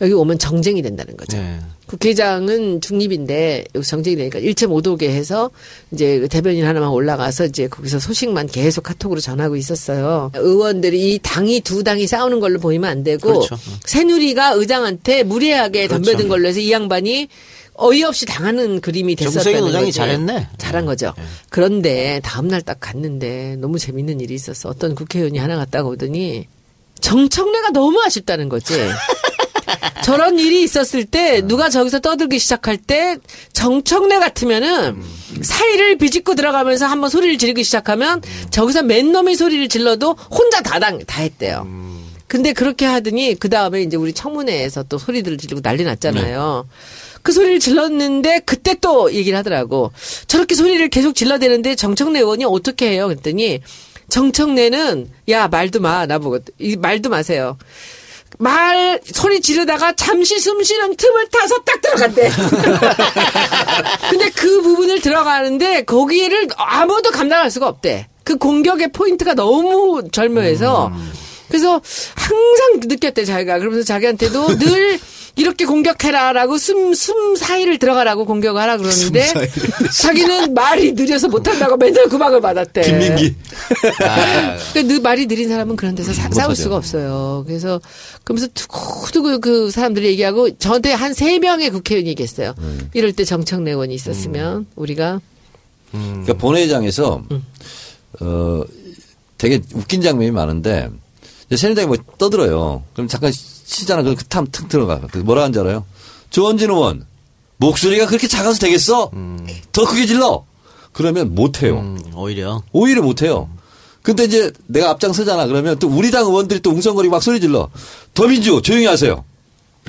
[0.00, 1.36] 여기 오면 정쟁이 된다는 거죠.
[1.36, 1.58] 네.
[1.86, 5.50] 국회의장은 중립인데 여기 정쟁이 되니까 1.5도게 해서
[5.92, 10.32] 이제 그 대변인 하나만 올라가서 이제 거기서 소식만 계속 카톡으로 전하고 있었어요.
[10.34, 13.56] 의원들이 이 당이 두 당이 싸우는 걸로 보이면 안 되고 그렇죠.
[13.84, 16.02] 새누리가 의장한테 무례하게 그렇죠.
[16.04, 17.28] 덤벼든 걸로 해서 이 양반이
[17.74, 19.96] 어이없이 당하는 그림이 됐었다는 정세균 의장이 거지.
[19.98, 20.48] 잘했네.
[20.58, 21.12] 잘한 거죠.
[21.50, 24.68] 그런데 다음 날 딱 갔는데 너무 재밌는 일이 있었어.
[24.70, 26.46] 어떤 국회의원이 하나 갔다가 오더니
[27.00, 28.74] 정청래가 너무 아쉽다는 거지.
[30.04, 33.16] 저런 일이 있었을 때 누가 저기서 떠들기 시작할 때
[33.52, 35.02] 정청래 같으면은
[35.42, 41.22] 사이를 비집고 들어가면서 한번 소리를 지르기 시작하면 저기서 맨 놈의 소리를 질러도 혼자 다당 다
[41.22, 41.66] 했대요.
[42.26, 46.66] 근데 그렇게 하더니 그 다음에 이제 우리 청문회에서 또 소리들을 지르고 난리 났잖아요.
[47.22, 49.92] 그 소리를 질렀는데 그때 또 얘기를 하더라고.
[50.26, 53.06] 저렇게 소리를 계속 질러대는데 정청래 의원이 어떻게 해요?
[53.08, 53.60] 그랬더니
[54.10, 57.56] 정청래는 야 말도 마 나보고 이 말도 마세요.
[58.38, 62.30] 말 소리 지르다가 잠시 숨 쉬는 틈을 타서 딱 들어간대.
[64.10, 68.08] 근데 그 부분을 들어가는데 거기를 아무도 감당할 수가 없대.
[68.24, 70.92] 그 공격의 포인트가 너무 절묘해서
[71.48, 71.80] 그래서
[72.14, 74.98] 항상 느꼈대 자기가 그러면서 자기한테도 늘
[75.36, 79.26] 이렇게 공격해라라고 숨, 숨 사이를 들어가라고 공격을 하라 그러는데
[80.00, 82.82] 자기는 말이 느려서 못한다고 맨날 구박을 받았대.
[82.82, 83.34] 김민기.
[84.72, 87.42] 그러니까 느 말이 느린 사람은 그런 데서 사- 싸울 수가 없어요.
[87.46, 87.80] 그래서
[88.22, 92.54] 그러면서 두고두고 그 사람들이 얘기하고 저한테 한 세 명의 국회의원이 얘기했어요.
[92.92, 95.20] 이럴 때 정청래 의원이 있었으면 우리가
[95.90, 97.22] 그러니까 본회의장에서
[98.20, 98.62] 어
[99.38, 100.90] 되게 웃긴 장면이 많은데
[101.54, 102.82] 새누리당이 뭐 떠들어요.
[102.94, 103.32] 그럼 잠깐
[103.64, 104.02] 쉬잖아.
[104.02, 105.00] 그럼 그탐 탁 들어가.
[105.10, 105.84] 그 뭐라 하는지 알아요?
[106.30, 107.06] 조원진 의원
[107.56, 109.10] 목소리가 그렇게 작아서 되겠어?
[109.72, 110.44] 더 크게 질러.
[110.92, 111.78] 그러면 못 해요.
[111.80, 113.48] 음, 오히려 오히려 못 해요.
[114.02, 115.46] 근데 이제 내가 앞장서잖아.
[115.46, 117.70] 그러면 또 우리 당 의원들이 또 웅성거리고 막 소리 질러.
[118.12, 119.24] 더민주 조용히 하세요.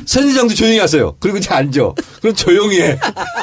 [0.06, 1.16] 새누리당도 조용히 하세요.
[1.20, 1.94] 그리고 이제 앉아.
[2.22, 2.98] 그럼 조용히 해.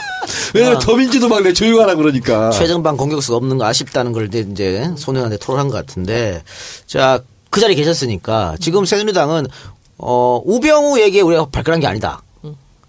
[0.55, 2.51] 왜냐면 더민주도 막 내 조용하라 그러니까.
[2.51, 6.43] 최전방 공격수가 없는 거 아쉽다는 걸 이제- 이제 손혜원한테 토론한 것 같은데
[6.87, 9.47] 자 그 자리에 계셨으니까 지금 새누리당은
[9.99, 12.23] 어 우병우 얘기에 우리가 발끈한 게 아니다.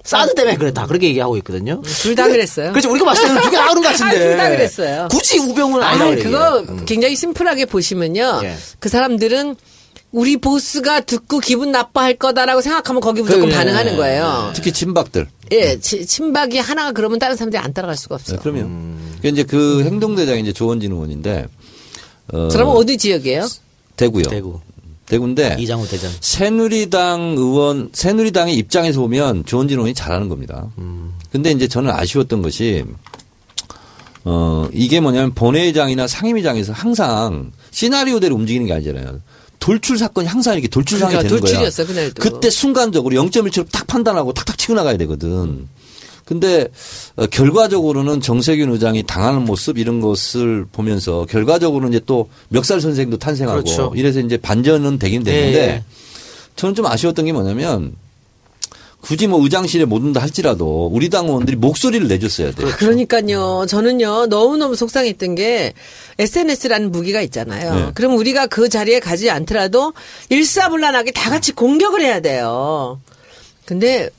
[0.04, 0.86] 사드 때문에 그랬다.
[0.88, 1.82] 그렇게 얘기하고 있거든요.
[1.82, 2.72] 둘 다 그랬어요.
[2.72, 2.92] 그렇죠.
[2.92, 4.16] 우리가 봤을 때는 두개 나오는 것 같은데.
[4.18, 5.08] 아, 둘다 그랬어요.
[5.10, 6.06] 굳이 우병우는 아니다.
[6.06, 6.60] 아, 그거.
[6.74, 6.84] 음.
[6.86, 8.42] 굉장히 심플하게 보시면요.
[8.44, 8.54] 예.
[8.80, 9.56] 그 사람들은
[10.12, 13.56] 우리 보스가 듣고 기분 나빠할 거다라고 생각하면 거기 무조건 그래.
[13.56, 14.52] 반응하는 거예요.
[14.54, 15.28] 특히 친박들.
[15.54, 18.34] 예, 치- 친박이 하나가 그러면 다른 사람들이 안 따라갈 수가 없어.
[18.34, 18.70] 네, 요 그럼요.
[19.22, 21.48] 그 이제 그 행동대장이 이제 조원진 의원인데.
[22.34, 23.48] 어, 그러면 어디 지역이에요?
[23.96, 24.24] 대구요.
[24.24, 24.60] 대구
[25.08, 25.58] 대구인데.
[25.60, 26.12] 이장우 대전.
[26.22, 30.70] 새누리당 의원, 새누리당의 입장에서 보면 조원진 의원이 잘하는 겁니다.
[31.32, 32.84] 근데 이제 저는 아쉬웠던 것이,
[34.24, 39.20] 어, 이게 뭐냐면 본회의장이나 상임위장에서 항상 시나리오대로 움직이는 게 아니잖아요.
[39.60, 41.52] 돌출 사건이 항상 이렇게 돌출 상황이 그러니까 되는 거야.
[41.52, 42.22] 돌출이었어, 그날도.
[42.22, 45.68] 그때 순간적으로 0.1초로 탁 판단하고 탁탁 치고 나가야 되거든.
[46.25, 46.67] 근데
[47.15, 53.63] 어, 결과적으로는 정세균 의장이 당하는 모습 이런 것을 보면서 결과적으로는 이제 또 멱살 선생도 탄생하고
[53.63, 53.93] 그렇죠.
[53.95, 55.83] 이래서 이제 반전은 되긴 되는데 네.
[56.55, 57.95] 저는 좀 아쉬웠던 게 뭐냐면
[59.03, 62.69] 굳이 뭐 의장실에 못 온다 할지라도 우리 당 의원들이 목소리를 내줬어야 돼요.
[62.77, 63.65] 그러니까요.
[63.67, 65.73] 저는요, 너무너무 속상했던 게
[66.19, 67.75] SNS라는 무기가 있잖아요.
[67.75, 67.91] 네.
[67.95, 69.91] 그럼 우리가 그 자리에 가지 않더라도
[70.29, 73.01] 일사불란하게 다 같이 공격을 해야 돼요.
[73.65, 74.09] 근데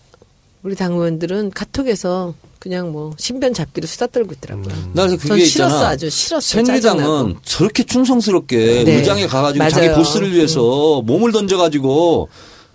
[0.65, 4.75] 우리 당의원들은 카톡에서 그냥 뭐 신변 잡기로 수다 떨고 있더라고요.
[4.95, 5.89] 나 그래서 전 그게 싫었어, 있잖아.
[5.91, 6.41] 아주 싫었어.
[6.41, 7.41] 새누리당은 짜증나고.
[7.45, 8.95] 저렇게 충성스럽게 네.
[8.97, 9.69] 의장에 가가지고 맞아요.
[9.69, 9.75] 음.
[9.75, 12.31] 자기 보스를 위해서 몸을 던져가지고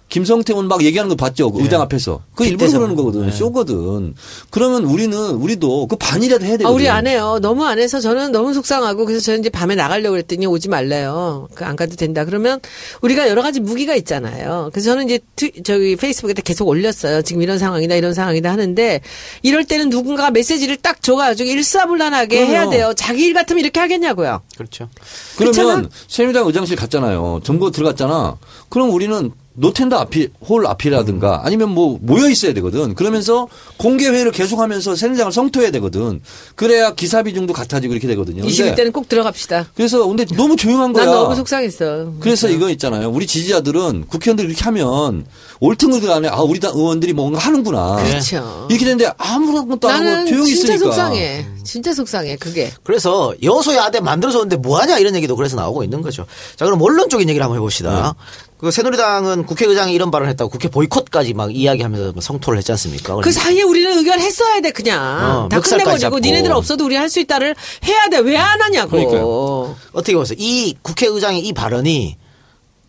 [0.10, 1.52] 김성태 의원 막 얘기하는 거 봤죠?
[1.52, 2.22] 그 의장 앞에서.
[2.34, 2.72] 그 일부러.
[2.72, 3.32] 그러는 거거든.
[3.32, 4.16] 쇼거든.
[4.50, 6.66] 그러면 우리는, 우리도 그 반이라도 해야 되거든.
[6.66, 7.38] 아, 우리 안 해요.
[7.42, 11.48] 너무 안 해서 저는 너무 속상하고 그래서 저는 이제 밤에 나가려고 그랬더니 오지 말래요.
[11.54, 12.26] 그안 가도 된다.
[12.26, 12.60] 그러면
[13.02, 14.70] 우리가 여러 가지 무기가 있잖아요.
[14.74, 17.22] 그래서 저는 이제 트, 저기 페이스북에 계속 올렸어요.
[17.22, 19.02] 지금 이런 상황이다 이런 상황이다 하는데
[19.44, 22.52] 이럴 때는 누군가가 메시지를 딱 줘가지고 일사불란하게 그럼요.
[22.52, 22.94] 해야 돼요.
[22.96, 24.42] 자기 일 같으면 이렇게 하겠냐고요.
[24.58, 24.90] 그렇죠.
[25.38, 25.90] 그러면 그렇잖아.
[26.08, 27.42] 새누리당 의장실 갔잖아요.
[27.44, 28.38] 점거 들어갔잖아.
[28.70, 32.96] 그럼 우리는 노텐더 앞이, 홀 앞이라든가 아니면 뭐 모여 있어야 되거든.
[32.96, 36.22] 그러면서 공개 회의를 계속하면서 새누리당을 성토해야 되거든.
[36.56, 38.42] 그래야 기사 비중도 같아지고 이렇게 되거든요.
[38.42, 39.68] 근데 20일 때는 꼭 들어갑시다.
[39.76, 41.06] 그래서 근데 너무 조용한 거야.
[41.06, 42.14] 난 너무 속상했어.
[42.20, 43.10] 그래서 이거 있잖아요.
[43.10, 45.26] 우리 지지자들은 국회의원들이 이렇게 하면
[45.60, 47.98] 옳든 그르든 안에 아 우리 당 의원들이 뭔가 하는구나.
[48.04, 48.68] 그렇죠.
[48.70, 50.96] 이렇게 되는데 아무런 것도 안 하고 조용히 진짜 있으니까.
[50.96, 51.46] 속상해.
[51.70, 52.72] 진짜 속상해 그게.
[52.84, 56.26] 그래서 여소야대 만들어서 오는데 뭐하냐 이런 얘기도 그래서 나오고 있는 거죠.
[56.56, 58.16] 자 그럼 원론적인 얘기를 한번 해봅시다.
[58.58, 63.16] 그 새누리당은 국회의장이 이런 발언을 했다고 국회 보이콧까지 막 이야기하면서 막 성토를 했지 않습니까?
[63.18, 66.20] 그 사이에 우리는 의견했어야 돼 그냥 어, 다 끝내버리고 잡고.
[66.20, 67.56] 니네들 없어도 우리 할 수 있다를
[67.86, 68.92] 해야 돼 왜 안 하냐고.
[68.92, 69.76] 그러니까요.
[69.94, 70.36] 어떻게 보세요?
[70.40, 72.18] 이 국회의장의 이 발언이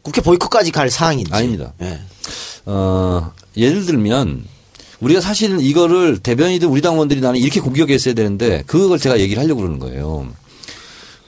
[0.02, 1.74] 국회 보이콧까지 갈 사항인지 아닙니다.
[1.82, 2.00] 예.
[2.66, 4.44] 어, 예를 들면
[5.00, 9.78] 우리가 사실은 이거를 대변인들 우리 당원들이 나는 이렇게 공격했어야 되는데 그걸 제가 얘기를 하려고 그러는
[9.78, 10.28] 거예요.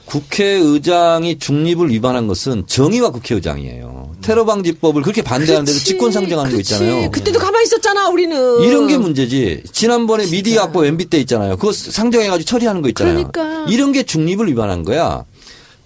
[0.05, 4.15] 국회의장이 중립을 위반한 것은 정의와 국회의장이에요.
[4.21, 6.57] 테러 방지법을 그렇게 반대하는데도 직권 상정하는 거.
[6.57, 7.09] 있잖아요.
[7.09, 8.61] 그때도 가만히 있었잖아 우리는.
[8.61, 9.63] 이런 게 문제지.
[9.71, 11.57] 지난번에 미디어 악법 MB 때 있잖아요.
[11.57, 13.31] 그거 상정해 가지고 처리하는 거 있잖아요.
[13.31, 13.65] 그러니까.
[13.71, 15.23] 이런 게 중립을 위반한 거야.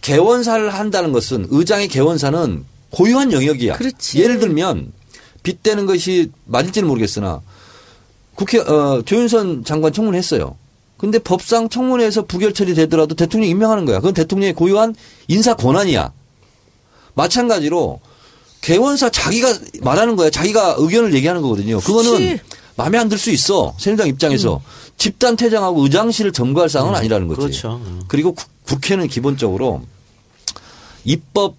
[0.01, 3.77] 개원사를 한다는 것은 의장의 개원사는 고유한 영역이야.
[3.77, 4.19] 그렇지.
[4.19, 4.91] 예를 들면
[5.43, 7.41] 빗대는 것이 맞을지는 모르겠으나
[8.37, 10.55] 국회 어, 조윤선 장관 청문했어요.
[10.97, 13.97] 근데 법상 청문회에서 부결 처리되더라도 대통령 임명하는 거야.
[13.97, 14.95] 그건 대통령의 고유한
[15.27, 16.11] 인사 권한이야.
[17.15, 17.99] 마찬가지로
[18.61, 20.29] 개원사 자기가 말하는 거야.
[20.29, 21.79] 자기가 의견을 얘기하는 거거든요.
[21.79, 22.39] 그거는.
[22.75, 23.73] 마음에 안 들 수 있어.
[23.79, 24.61] 새누리당 입장에서
[24.97, 27.39] 집단 퇴장하고 의장실을 점거할 사항은 아니라는 거지.
[27.41, 27.81] 그렇죠.
[27.83, 28.03] 음.
[28.07, 29.81] 그리고 국- 국회는 기본적으로
[31.05, 31.55] 입법,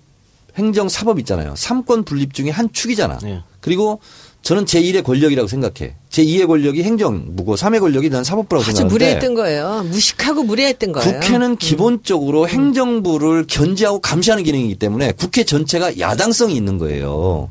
[0.59, 1.55] 행정, 사법 있잖아요.
[1.57, 3.19] 삼권 분립 중에 한 축이잖아.
[3.23, 3.43] 네.
[3.61, 4.01] 그리고
[4.43, 5.95] 저는 제1의 권력이라고 생각해.
[6.11, 9.85] 제2의 권력이 행정부고 3의 권력이 난 사법부라고 아주 생각하는데 무례했던 거예요.
[9.89, 11.21] 무식하고 무례했던 거예요.
[11.21, 17.51] 국회는 기본적으로 행정부를 견제하고 감시하는 기능이기 때문에 국회 전체가 야당성이 있는 거예요.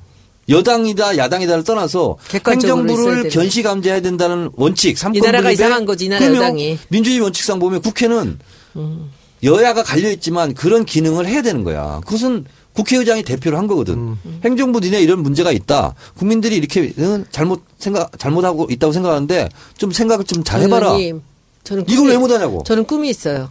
[0.50, 3.30] 여당이다 야당이다를 떠나서 행정부를.
[3.30, 6.26] 견시 감지해야 된다는 원칙 삼권 이 나라가 이상한 거지, 이 나라.
[6.26, 6.78] 여당이.
[6.88, 8.40] 민주주의 원칙상 보면 국회는
[8.78, 9.12] 음.
[9.44, 12.00] 여야가 갈려 있지만 그런 기능을 해야 되는 거야.
[12.06, 12.46] 그것은
[12.78, 13.96] 국회의장이 대표를 한 거거든.
[13.96, 14.40] 음.
[14.44, 15.96] 행정부 니네 이런 문제가 있다.
[16.16, 20.88] 국민들이 이렇게 는 잘못 생각 잘못하고 있다고 생각하는데 좀 생각을 좀 잘 해봐라.
[20.90, 21.22] 의원님,
[21.64, 22.64] 저는 이걸 꿈이- 왜 못하냐고.
[22.64, 23.50] 저는 꿈이 있어요.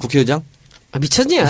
[0.00, 0.44] 국회의장?
[0.92, 1.44] 아, 미쳤냐?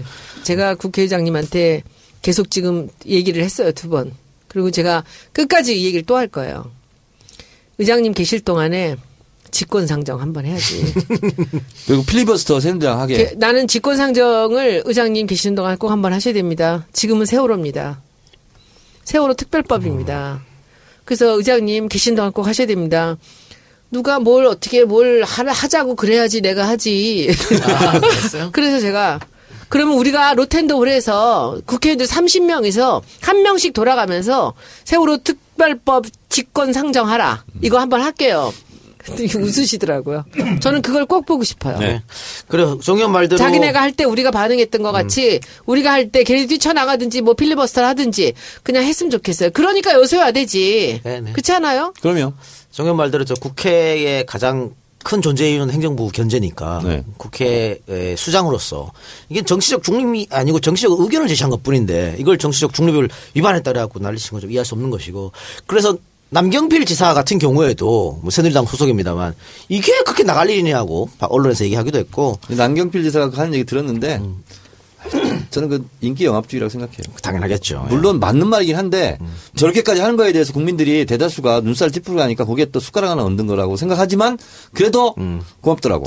[0.44, 1.82] 제가 국회의장님한테
[2.20, 4.12] 계속 지금 얘기를 했어요, 두 번.
[4.48, 6.70] 그리고 제가 끝까지 이 얘기를 또 할 거예요.
[7.78, 8.96] 의장님 계실 동안에
[9.50, 10.84] 직권 상정 한번 해야지.
[11.86, 13.16] 그리고 필리버스터 새누리당 하게.
[13.16, 16.86] 게- 나는 직권 상정을 의장님 계시는 동안 꼭 한번 하셔야 됩니다.
[16.92, 18.00] 지금은 세월호입니다.
[19.04, 20.42] 세월호 특별법입니다.
[21.04, 23.16] 그래서 의장님 계신 동안 꼭 하셔야 됩니다.
[23.90, 27.28] 누가 뭘 어떻게 뭘 하- 하자고 그래야지 내가 하지.
[28.52, 29.18] 그래서 제가
[29.70, 37.44] 그러면 우리가 로텐더홀 해서 국회의원들 30명에서 한 명씩 돌아가면서 세월호 특별법 직권 상정하라.
[37.62, 38.52] 이거 한번 할게요.
[39.36, 40.24] 웃으시더라고요.
[40.60, 41.78] 저는 그걸 꼭 보고 싶어요.
[41.78, 42.02] 네.
[42.48, 42.78] 그래요.
[42.82, 47.34] 정의원 말대로 자기네가 할 때 우리가 반응했던 것 같이 우리가 할 때 걔네 뛰쳐나가든지 뭐
[47.34, 49.50] 필리버스터를 하든지 그냥 했으면 좋겠어요.
[49.50, 51.00] 그러니까 요새야 되지.
[51.02, 51.32] 네 네.
[51.32, 51.92] 그렇지 않아요?
[52.00, 52.34] 그러면
[52.70, 57.04] 정의원 말대로 저 국회의 가장 큰 존재 이유는 행정부 견제니까 네.
[57.16, 57.78] 국회의
[58.16, 58.92] 수장으로서
[59.28, 64.30] 이게 정치적 중립이 아니고 정치적 의견을 제시한 것 뿐인데 이걸 정치적 중립을 위반했다 그래갖고 난리친
[64.32, 65.32] 건 좀 이해할 수 없는 것이고
[65.66, 65.96] 그래서
[66.30, 69.34] 남경필 지사 같은 경우에도 뭐 새누리당 소속입니다만
[69.68, 74.42] 이게 그렇게 나갈 일이냐고 언론에서 얘기하기도 했고 남경필 지사가 하는 얘기 들었는데 음.
[75.50, 77.02] 저는 그 인기 영합주의라고 생각해요.
[77.22, 77.86] 당연하겠죠.
[77.88, 79.16] 물론 맞는 말이긴 한데
[79.56, 83.76] 저렇게까지 하는 거에 대해서 국민들이 대다수가 눈살 찌푸리고 하니까 거기에 또 숟가락 하나 얹는 거라고
[83.76, 84.38] 생각하지만
[84.74, 85.40] 그래도 음.
[85.60, 86.04] 고맙더라고.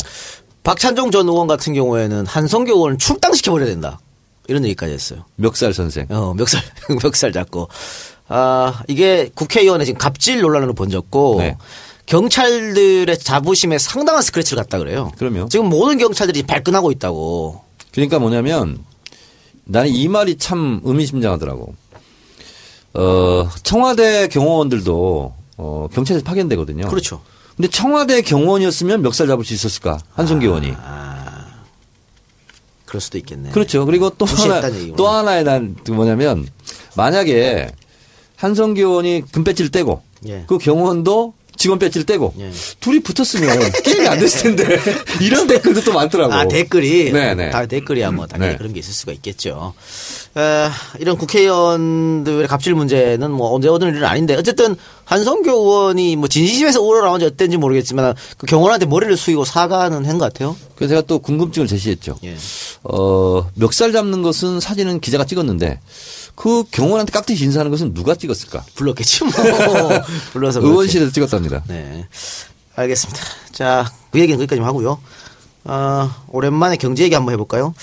[0.63, 3.99] 박찬종 전 의원 같은 경우에는 한성교 의원을 출당시켜버려야 된다.
[4.47, 5.25] 이런 얘기까지 했어요.
[5.37, 6.05] 멱살 선생.
[6.09, 6.61] 어, 멱살,
[7.01, 7.69] 멱살 잡고.
[8.33, 11.35] 아, 이게 국회의원의 지금 갑질 논란으로 번졌고.
[11.39, 11.57] 네.
[12.07, 15.11] 경찰들의 자부심에 상당한 스크래치를 갔다 그래요.
[15.17, 15.47] 그럼요.
[15.49, 17.61] 지금 모든 경찰들이 발끈하고 있다고.
[17.93, 18.79] 그러니까 뭐냐면
[19.63, 21.73] 나는 이 말이 참 의미심장하더라고.
[22.95, 26.89] 어, 청와대 경호원들도 어, 경찰에서 파견되거든요.
[26.89, 27.21] 그렇죠.
[27.55, 29.99] 근데 청와대 경호원이었으면 멱살 잡을 수 있었을까?
[30.13, 30.73] 한성기 의원이.
[32.85, 33.51] 그럴 수도 있겠네.
[33.51, 33.85] 그렇죠.
[33.85, 34.95] 그리고 또 하나, 얘기구나.
[34.97, 36.45] 또 하나의 난 뭐냐면
[36.97, 37.71] 만약에
[38.41, 40.43] 한성기 의원이 금배지를 떼고 예.
[40.47, 42.49] 그 경호원도 직원 배지를 떼고 예.
[42.79, 44.79] 둘이 붙었으면 게임이 안 됐을 텐데
[45.21, 46.33] 이런 댓글도 또 많더라고.
[46.33, 47.11] 아, 댓글이.
[47.11, 47.51] 네네.
[47.51, 48.57] 다 댓글이야 뭐 당연히 네.
[48.57, 49.73] 그런 게 있을 수가 있겠죠.
[50.37, 54.75] 에, 이런 국회의원들의 갑질 문제는 뭐 언제 얻은 일은 아닌데 어쨌든
[55.05, 60.55] 한성교 의원이 뭐 진심에서 우러나온지 어땠는지 모르겠지만 그 경호원한테 머리를 숙이고 사과는 한 것 같아요.
[60.75, 62.15] 그래서 제가 또 궁금증을 제시했죠.
[62.23, 62.35] 예.
[62.83, 65.79] 어, 멱살 잡는 것은 사진은 기자가 찍었는데
[66.35, 68.63] 그 경호원한테 깍듯이 인사하는 것은 누가 찍었을까?
[68.75, 69.31] 불렀겠지 뭐.
[70.33, 70.61] 불러서.
[70.61, 71.63] 의원실에서 찍었답니다.
[71.67, 72.07] 네.
[72.75, 73.21] 알겠습니다.
[73.51, 74.99] 자, 그 얘기는 거기까지 하고요.
[75.65, 77.73] 어, 오랜만에 경제 얘기 한번 해볼까요?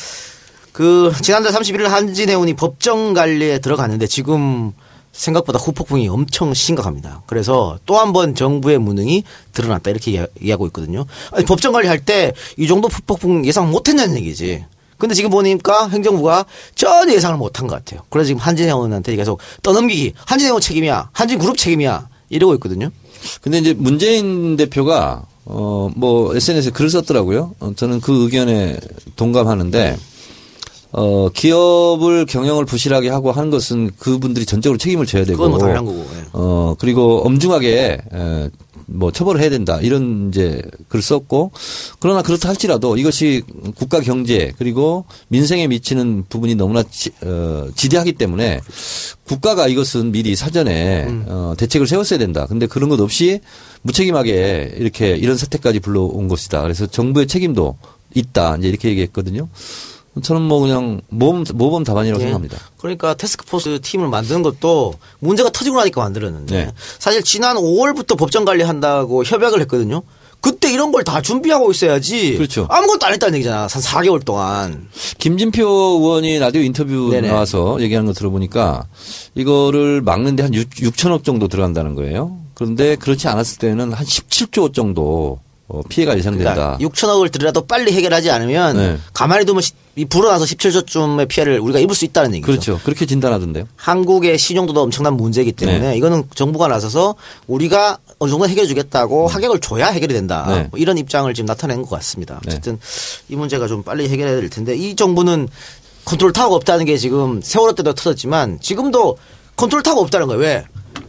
[0.73, 4.73] 그, 지난달 31일 한진해운이 법정 관리에 들어갔는데 지금
[5.13, 7.23] 생각보다 후폭풍이 엄청 심각합니다.
[7.27, 11.05] 그래서 또 한 번 정부의 무능이 드러났다 이렇게 이야- 이야기하고 있거든요.
[11.33, 14.65] 아니, 법정 관리할 때 이 정도 후폭풍 예상 못했냐는 얘기지.
[14.99, 18.01] 근데 지금 보니까 행정부가 전혀 예상을 못한 것 같아요.
[18.11, 20.13] 그래서 지금 한진해운한테 계속 떠넘기기.
[20.27, 21.11] 한진해운 책임이야.
[21.13, 22.09] 한진그룹 책임이야.
[22.31, 22.91] 이러고 있거든요.
[23.41, 27.55] 근데 이제 문재인 대표가 어 뭐 SNS에 글을 썼더라고요.
[27.61, 28.79] 어, 저는 그 의견에
[29.17, 29.97] 동감하는데
[30.93, 35.85] 어 기업을 경영을 부실하게 하고 하는 것은 그분들이 전적으로 책임을 져야 되고 그건 뭐 당연한
[35.85, 35.99] 거고.
[35.99, 36.25] 예.
[36.33, 38.51] 어 그리고 엄중하게 에,
[38.91, 41.53] 뭐 처벌을 해야 된다 이런 이제 글을 썼고
[42.01, 43.43] 그러나 그렇다 할지라도 이것이
[43.77, 48.61] 국가 경제 그리고 민생에 미치는 부분이 너무나 지, 어, 지대하기 때문에
[49.25, 52.47] 국가가 이것은 미리 사전에 어, 대책을 세웠어야 된다.
[52.47, 53.41] 근데 그런 것 없이
[53.83, 56.63] 무책임하게 이렇게 이런 사태까지 불러온 것이다.
[56.63, 57.77] 그래서 정부의 책임도
[58.15, 58.57] 있다.
[58.57, 59.49] 이제 이렇게 얘기했거든요.
[60.23, 62.25] 저는 뭐 그냥 모범 모범 답안이라고 예.
[62.27, 62.59] 생각합니다.
[62.79, 66.73] 그러니까 테스크포스 팀을 만드는 것도 문제가 터지고 나니까 만들었는데 네.
[66.99, 70.03] 사실 지난 5월부터 법정 관리한다고 협약을 했거든요.
[70.41, 72.37] 그때 이런 걸 다 준비하고 있어야지.
[72.37, 72.67] 그렇죠.
[72.71, 73.63] 아무것도 안 했다는 얘기잖아.
[73.63, 74.89] 한 4개월 동안.
[75.19, 75.67] 김진표
[76.01, 77.29] 의원이 라디오 인터뷰 네네.
[77.29, 78.87] 나와서 얘기하는 거 들어보니까
[79.35, 82.39] 이거를 막는데 한 6, 6천억 정도 들어간다는 거예요.
[82.55, 86.55] 그런데 그렇지 않았을 때는 한 17조 정도 어, 피해가 예상된다.
[86.55, 88.99] 그러니까 6천억을 들여라도 빨리 해결하지 않으면 네.
[89.13, 92.47] 가만히 두면 시- 이 불어나서 17조쯤의 피해를 우리가 입을 수 있다는 얘기죠.
[92.47, 92.81] 그렇죠.
[92.85, 93.67] 그렇게 진단하던데요.
[93.77, 95.97] 한국의 신용도도 엄청난 문제이기 때문에 네.
[95.97, 97.17] 이거는 정부가 나서서
[97.49, 100.45] 우리가 어느 정도 해결해 주겠다고 확약을 줘야 해결이 된다.
[100.49, 100.53] 음.
[100.55, 100.69] 네.
[100.71, 102.41] 뭐 이런 입장을 지금 나타낸 것 같습니다.
[102.45, 102.53] 네.
[102.53, 102.79] 어쨌든
[103.29, 105.49] 이 문제가 좀 빨리 해결해야 될 텐데 이 정부는
[106.07, 109.19] 컨트롤 타워가 없다는 게 지금 세월호 때도 터졌지만 지금도
[109.57, 110.41] 컨트롤 타워가 없다는 거예요.
[110.41, 110.65] 왜?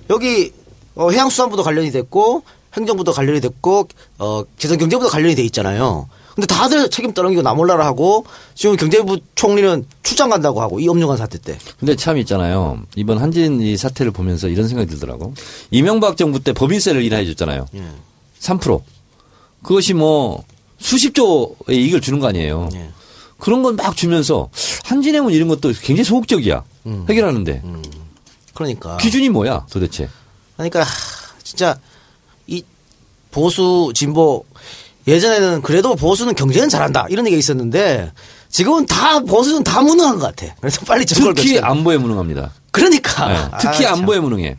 [0.10, 0.52] 여기
[0.96, 2.44] 어, 해양수산부도 관련이 됐고
[2.76, 3.88] 행정부도 관련이 됐고
[4.20, 6.08] 어, 개성경제부도 관련이 돼 있잖아요.
[6.36, 11.18] 근데 다들 책임 떠넘기고 나 몰라라 하고 지금 경제부 총리는 출장 간다고 하고 이 엄중한
[11.18, 11.58] 사태 때.
[11.80, 12.82] 근데 참 있잖아요.
[12.96, 15.34] 이번 한진 이 사태를 보면서 이런 생각이 들더라고.
[15.72, 17.66] 이명박 정부 때 법인세를 인하해 줬잖아요.
[17.76, 17.84] 예.
[18.40, 18.82] 3%.
[19.64, 20.44] 그것이 뭐
[20.78, 22.70] 수십조의 이익을 주는 거 아니에요.
[22.74, 22.90] 예.
[23.38, 24.50] 그런 건 막 주면서
[24.86, 26.64] 한진해운 이런 것도 굉장히 소극적이야.
[27.10, 27.62] 해결하는데.
[28.54, 28.98] 그러니까.
[28.98, 30.08] 기준이 뭐야 도대체.
[30.56, 30.86] 그러니까 하,
[31.44, 31.80] 진짜 이
[33.32, 34.46] 보수 진보
[35.08, 38.12] 예전에는 그래도 보수는 경제는 잘한다 이런 얘기가 있었는데
[38.50, 40.54] 지금은 다 보수는 다 무능한 것 같아.
[40.60, 41.60] 그래서 빨리 정걸 특히.
[41.60, 42.52] 안보에 무능합니다.
[42.72, 44.00] 그러니까 네, 특히 아, 참.
[44.00, 44.58] 안보에 무능해.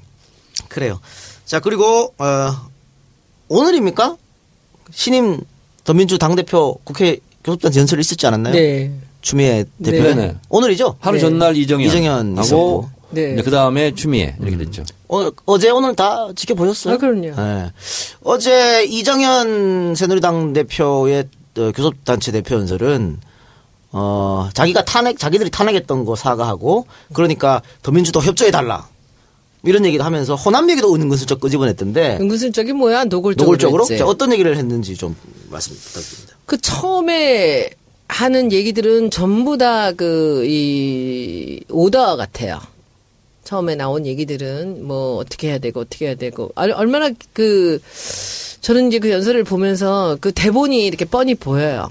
[0.69, 1.01] 그래요.
[1.45, 2.71] 자 그리고 어,
[3.49, 4.17] 오늘입니까
[4.93, 5.41] 신임
[5.85, 8.55] 더민주 당 대표 국회 교섭단 연설이 있었지 않았나요?
[8.55, 8.93] 네.
[9.23, 10.37] 추미애 대표 네.
[10.49, 10.97] 오늘이죠?
[11.01, 11.21] 하루 네.
[11.21, 12.91] 전날 이정현, 이정현 하고 있었고.
[13.13, 13.37] 네.
[13.43, 14.85] 그 다음에 추미애 이렇게 됐죠.
[15.09, 16.95] 어, 어제 오늘 다 지켜보셨어요?
[16.95, 17.35] 아, 그럼요.
[17.35, 17.73] 네.
[18.23, 23.19] 어제 이정현 새누리당 대표의 어, 교섭단체 대표 연설은
[23.93, 28.89] 어, 자기가 탄핵, 자기들이 탄핵했던 거 사과하고 그러니까 더민주도 협조해달라.
[29.65, 33.05] 이런 얘기도 하면서 호남 얘기도 은근슬쩍 끄집어냈던데 은근슬쩍이 뭐야?
[33.05, 33.45] 노골적으로.
[33.45, 33.99] 노골적으로 했지.
[33.99, 35.15] 자, 어떤 얘기를 했는지 좀
[35.51, 36.37] 말씀 부탁드립니다.
[36.47, 37.69] 그 처음에
[38.09, 42.59] 하는 얘기들은 전부 다 그 이 오더 같아요.
[43.51, 47.81] 처음에 나온 얘기들은 뭐 어떻게 해야 되고 어떻게 해야 되고 얼- 얼마나 그
[48.61, 51.89] 저는 이제 그 연설을 보면서 그 대본이 이렇게 뻔히 보여요.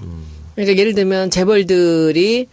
[0.54, 2.48] 그러니까 예를 들면 재벌들이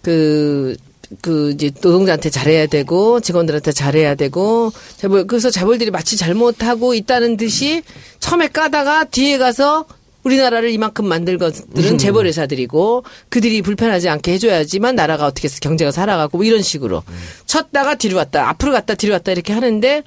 [0.00, 0.76] 그,
[1.22, 7.82] 그, 이제 노동자한테 잘해야 되고, 직원들한테 잘해야 되고, 재벌, 그래서 재벌들이 마치 잘못하고 있다는 듯이
[8.20, 9.86] 처음에 까다가 뒤에 가서
[10.24, 16.38] 우리나라를 이만큼 만들 것들은 재벌 회사들이고, 그들이 불편하지 않게 해줘야지만 나라가 어떻게 해서 경제가 살아가고,
[16.38, 17.02] 뭐 이런 식으로.
[17.46, 20.02] 쳤다가 뒤로 왔다, 앞으로 갔다 뒤로 왔다 이렇게 하는데,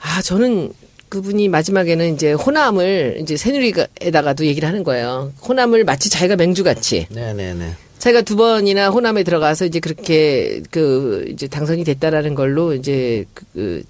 [0.00, 0.72] 아, 저는
[1.10, 5.32] 그분이 마지막에는 이제 호남을 이제 새누리에다가도 얘기를 하는 거예요.
[5.46, 7.08] 호남을 마치 자기가 맹주같이.
[7.10, 7.74] 네네네.
[7.98, 13.82] 자기가 두 번이나 호남에 들어가서 이제 그렇게 그 이제 당선이 됐다라는 걸로 이제 그, 그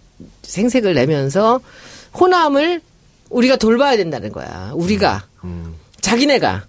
[0.43, 1.61] 생색을 내면서
[2.19, 2.81] 호남을
[3.31, 4.73] 우리가 돌봐야 된다는 거야.
[4.75, 5.27] 우리가
[6.01, 6.67] 자기네가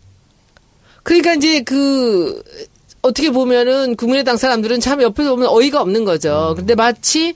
[1.03, 2.41] 그러니까 이제 그
[3.01, 6.53] 어떻게 보면은 국민의당 사람들은 참 옆에서 보면 어이가 없는 거죠.
[6.55, 7.33] 근데 마치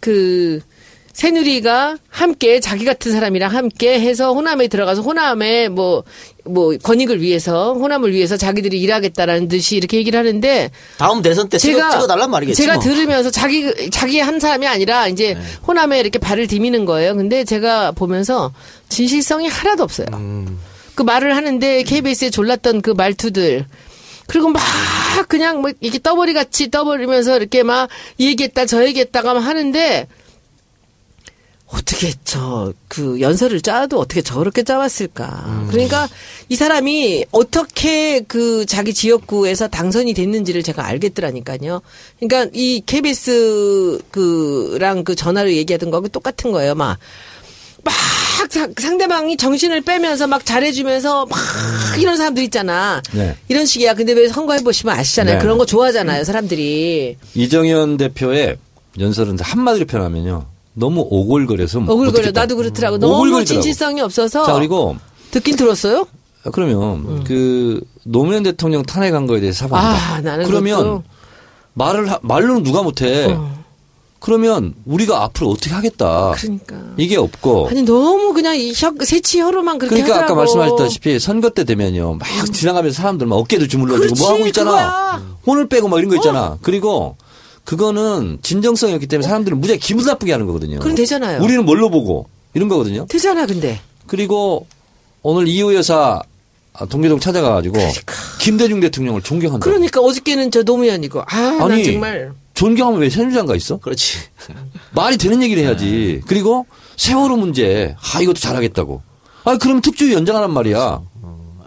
[0.00, 0.60] 그
[1.16, 6.04] 새누리가 함께 자기 같은 사람이랑 함께 해서 호남에 들어가서 호남에 뭐,
[6.44, 11.78] 뭐, 권익을 위해서, 호남을 위해서 자기들이 일하겠다라는 듯이 이렇게 얘기를 하는데, 다음 대선 때 찍어,
[11.78, 12.60] 제가, 찍어 달란 말이겠지.
[12.60, 12.82] 제가 뭐.
[12.82, 15.40] 들으면서 자기, 자기 한 사람이 아니라 이제 네.
[15.66, 17.16] 호남에 이렇게 발을 디미는 거예요.
[17.16, 18.52] 근데 제가 보면서
[18.90, 20.08] 진실성이 하나도 없어요.
[20.12, 20.58] 음.
[20.94, 23.64] 그 말을 하는데 KBS에 졸랐던 그 말투들,
[24.26, 24.60] 그리고 막
[25.28, 27.88] 그냥 뭐 이렇게 떠버리 같이 떠버리면서 이렇게 막이
[28.18, 30.06] 얘기했다 저 얘기했다가 막 하는데
[31.68, 35.66] 어떻게 저 그 연설을 짜도 어떻게 저렇게 짜왔을까.
[35.70, 36.08] 그러니까
[36.48, 41.82] 이 사람이 어떻게 그 자기 지역구에서 당선이 됐는지를 제가 알겠더라니까요.
[42.20, 46.74] 그러니까 이 KBS 그랑 그 전화로 얘기하던 거하고 똑같은 거예요.
[46.74, 46.98] 막.
[47.84, 47.94] 막
[48.50, 51.38] 사- 상대방이 정신을 빼면서 막 잘해주면서 막
[51.98, 53.02] 이런 사람들 있잖아.
[53.12, 53.36] 네.
[53.48, 53.94] 이런 식이야.
[53.94, 55.36] 근데 왜 선거해 보시면 아시잖아요.
[55.36, 55.40] 네.
[55.42, 57.16] 그런 거 좋아하잖아요, 사람들이.
[57.34, 58.56] 이정현 대표의
[58.98, 60.46] 연설은 한마디로 표현하면요.
[60.78, 61.80] 너무 오글거려서.
[62.12, 62.40] 듣겠다.
[62.42, 62.98] 나도 그렇더라고.
[62.98, 63.44] 너무.
[63.44, 64.44] 진실성이 없어서.
[64.44, 64.96] 자 그리고
[65.30, 66.06] 듣긴 들었어요?
[66.52, 70.14] 그러면 그 노무현 대통령 탄핵한 거에 대해서 사과한다.
[70.14, 71.02] 아, 나는 그러면 그것도-
[71.74, 73.36] 말을 하- 말로는 누가 못해.
[74.20, 76.32] 그러면 우리가 앞으로 어떻게 하겠다.
[76.36, 76.76] 그러니까.
[76.96, 77.68] 이게 없고.
[77.68, 80.40] 아니 너무 그냥 이 혀, 새치 혀로만 그렇게 그러니까 아까 하더라고.
[80.58, 82.14] 말씀하셨다시피 선거 때 되면요.
[82.14, 84.70] 막 지나가면서 사람들 막 어깨도 주물러주고 그렇지, 뭐 하고 있잖아.
[84.70, 85.22] 그거야.
[85.22, 85.36] 어.
[85.46, 86.58] 혼을 빼고 막 이런 거 있잖아.
[86.62, 87.16] 그리고
[87.66, 90.78] 그거는 진정성이 없기 때문에 사람들은 무지하게 기분 나쁘게 하는 거거든요.
[90.78, 91.42] 그럼 되잖아요.
[91.42, 93.06] 우리는 뭘로 보고 이런 거거든요.
[93.06, 93.80] 되잖아 근데.
[94.06, 94.66] 그리고
[95.22, 96.22] 오늘 이호 여사
[96.88, 97.78] 동계동 찾아가가지고
[98.40, 99.64] 김대중 대통령을 존경한다.
[99.64, 101.22] 그러니까 어저께는 저 노무현이고.
[101.26, 102.32] 아, 난 아니 정말.
[102.54, 103.78] 존경하면 왜 새누리당 가 있어?
[103.78, 104.18] 그렇지.
[104.94, 106.22] 말이 되는 얘기를 해야지.
[106.26, 109.02] 그리고 세월호 문제, 아 이것도 잘하겠다고.
[109.44, 111.00] 아 그럼 특조위 연장하란 말이야.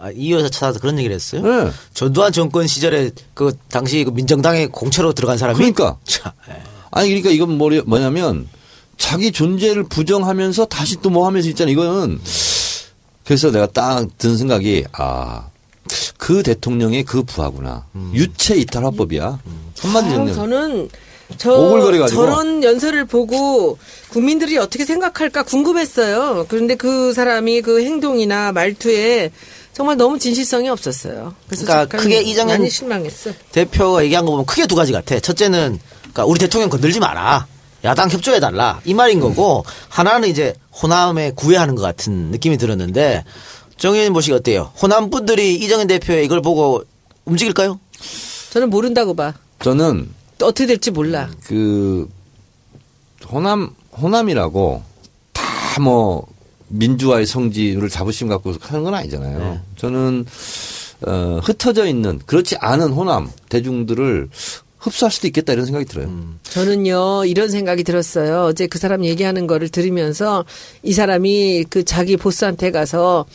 [0.02, 1.42] 아, 이 여사 찾아서 그런 얘기를 했어요.
[1.42, 1.70] 네.
[1.94, 5.98] 전두환 정권 시절에 그 당시 그 민정당에 공채로 들어간 사람이 그러니까.
[6.04, 6.62] 참, 예.
[6.90, 8.48] 아니 그러니까 이건 뭐냐- 뭐냐면
[8.96, 11.70] 자기 존재를 부정하면서 다시 또 뭐 하면서 있잖아.
[11.70, 12.18] 이거는
[13.24, 15.46] 그래서 내가 딱 든 생각이 아.
[16.18, 17.86] 그 대통령의 그 부하구나.
[18.12, 19.38] 유체 이탈 화법이야.
[19.80, 20.34] 한마디 아, 정리.
[20.34, 20.88] 저는
[21.38, 22.20] 저 오글거려가지고.
[22.20, 23.78] 저런 연설을 보고
[24.10, 26.46] 국민들이 어떻게 생각할까 궁금했어요.
[26.48, 29.30] 그런데 그 사람이 그 행동이나 말투에
[29.72, 31.34] 정말 너무 진실성이 없었어요.
[31.48, 32.58] 그러니까 크게 이정현-.
[33.52, 35.18] 대표가 얘기한 거 보면 크게 두 가지 같아.
[35.20, 37.46] 첫째는 그러니까 우리 대통령 건들지 마라.
[37.84, 38.80] 야당 협조해 달라.
[38.84, 43.24] 이 말인 거고 하나는 이제 호남에 구애하는 것 같은 느낌이 들었는데
[43.78, 44.70] 정의인 보시기 어때요?
[44.82, 46.82] 호남 분들이 이정현 대표의 이걸 보고
[47.24, 47.80] 움직일까요?
[48.50, 49.32] 저는 모른다고 봐.
[49.62, 51.30] 저는 또 어떻게 될지 몰라.
[51.46, 52.06] 그
[53.30, 54.82] 호남 호남이라고
[55.32, 56.26] 다 뭐
[56.70, 59.60] 민주화의 성지를 자부심 갖고 하는 건 아니잖아요.
[59.76, 60.26] 저는
[61.06, 64.28] 어, 흩어져 있는 그렇지 않은 호남 대중들을
[64.78, 66.10] 흡수할 수도 있겠다 이런 생각이 들어요.
[66.42, 68.44] 저는요 이런 생각이 들었어요.
[68.44, 70.44] 어제 그 사람 얘기하는 거를 들으면서
[70.82, 73.26] 이 사람이 그 자기 보스한테 가서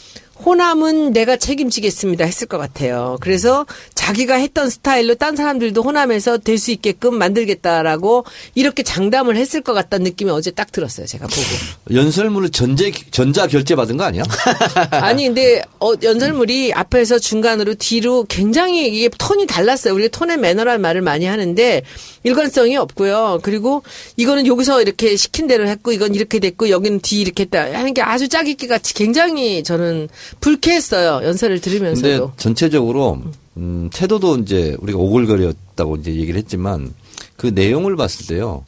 [0.43, 3.17] 호남은 내가 책임지겠습니다 했을 것 같아요.
[3.21, 8.25] 그래서 자기가 했던 스타일로 딴 사람들도 호남에서 될 수 있게끔 만들겠다라고
[8.55, 11.05] 이렇게 장담을 했을 것 같다는 느낌이 어제 딱 들었어요.
[11.05, 11.95] 제가 보고.
[11.95, 14.23] 연설문을 전제 전자 결제 받은 거 아니야?
[14.91, 19.93] 아니 근데 어, 연설물이 앞에서 중간으로 뒤로 굉장히 이게 톤이 달랐어요.
[19.93, 21.81] 우리가 톤의 매너라는 말을 많이 하는데
[22.23, 23.39] 일관성이 없고요.
[23.43, 23.83] 그리고
[24.15, 28.01] 이거는 여기서 이렇게 시킨 대로 했고 이건 이렇게 됐고 여기는 뒤 이렇게 했다 하는 게
[28.01, 30.07] 아주 짜깁기 같이 굉장히 저는
[30.39, 31.25] 불쾌했어요.
[31.25, 32.33] 연설을 근데 들으면서도.
[32.37, 33.21] 전체적으로
[33.57, 36.93] 음, 태도도 이제 우리가 오글거렸다고 이제 얘기를 했지만
[37.37, 38.65] 그 내용을 봤을 때요.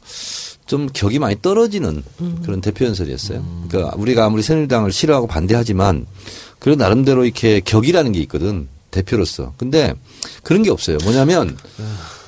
[0.66, 2.02] 좀 격이 많이 떨어지는
[2.42, 3.42] 그런 대표 연설이었어요.
[3.68, 6.06] 그러니까 우리가 아무리 새누리당을 싫어하고 반대하지만
[6.58, 8.68] 그래도 나름대로 이렇게 격이라는 게 있거든.
[8.90, 9.54] 대표로서.
[9.56, 9.94] 근데
[10.42, 10.98] 그런 게 없어요.
[11.04, 11.56] 뭐냐면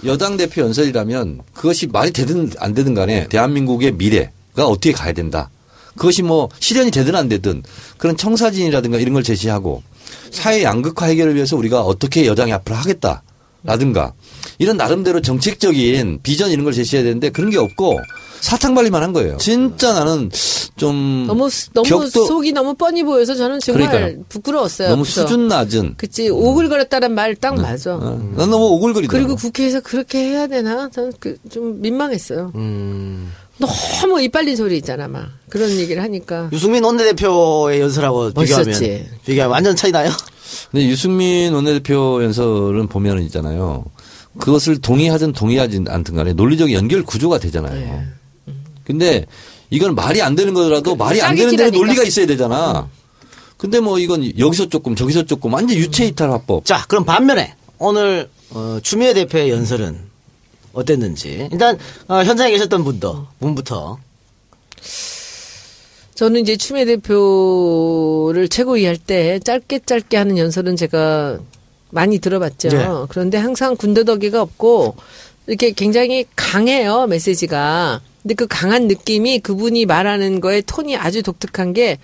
[0.05, 5.51] 여당 대표 연설이라면 그것이 말이 되든 안 되든 간에 대한민국의 미래가 어떻게 가야 된다.
[5.97, 7.63] 그것이 뭐 실현이 되든 안 되든
[7.99, 9.83] 그런 청사진이라든가 이런 걸 제시하고
[10.31, 13.23] 사회 양극화 해결을 위해서 우리가 어떻게 여당이 앞으로 하겠다
[13.63, 14.15] 라든가
[14.59, 18.01] 이런 나름대로 정책적인 비전 이런 걸 제시해야 되는데 그런 게 없고
[18.41, 19.37] 사탕 발리만 한 거예요.
[19.37, 20.31] 진짜 나는
[20.79, 24.25] 좀 너무 수- 너무 격도 속이 너무 뻔히 보여서 저는 정말 그러니까요.
[24.31, 24.89] 부끄러웠어요.
[24.89, 25.21] 너무 앞서.
[25.23, 27.97] 수준 낮은 그치 오글거렸다는 말 딱 맞아.
[27.97, 29.09] 어, 난 너무 오글거리더라고.
[29.27, 30.89] 그리고 국회에서 그렇게 해야 되나?
[30.89, 32.53] 저는 그 좀 민망했어요.
[32.55, 33.31] 음.
[33.61, 35.29] 너무 이빨린 소리 있잖아, 막.
[35.49, 36.49] 그런 얘기를 하니까.
[36.53, 39.07] 유승민 원내대표의 연설하고 비교하면 멋있었지.
[39.27, 40.11] 비교하면 완전 차이 나요?
[40.71, 43.85] 근데 유승민 원내대표 연설은 보면은 있잖아요.
[44.39, 47.75] 그것을 동의하든 동의하지 않든 간에 논리적 연결 구조가 되잖아요.
[47.75, 48.55] 네.
[48.85, 49.27] 근데
[49.71, 51.77] 이건 말이 안 되는 거라도 말이 안 되는 데 싸기기라니까.
[51.79, 52.89] 논리가 있어야 되잖아.
[53.57, 56.65] 근데 뭐 이건 여기서 조금 저기서 조금 완전 유체 이탈 화법.
[56.65, 60.10] 자, 그럼 반면에 오늘 어, 추미애 대표의 연설은
[60.73, 63.99] 어땠는지 일단 어, 현장에 계셨던 분도 분부터
[66.15, 71.39] 저는 이제 추미애 대표를 최고위 할 때 짧게 짧게 하는 연설은 제가
[71.91, 72.69] 많이 들어봤죠.
[72.69, 72.87] 네.
[73.09, 74.97] 그런데 항상 군더더기가 없고
[75.47, 78.01] 이렇게 굉장히 강해요, 메시지가.
[78.23, 81.99] 근데 그 강한 느낌이 그분이 말하는 거에 톤이 아주 독특한 게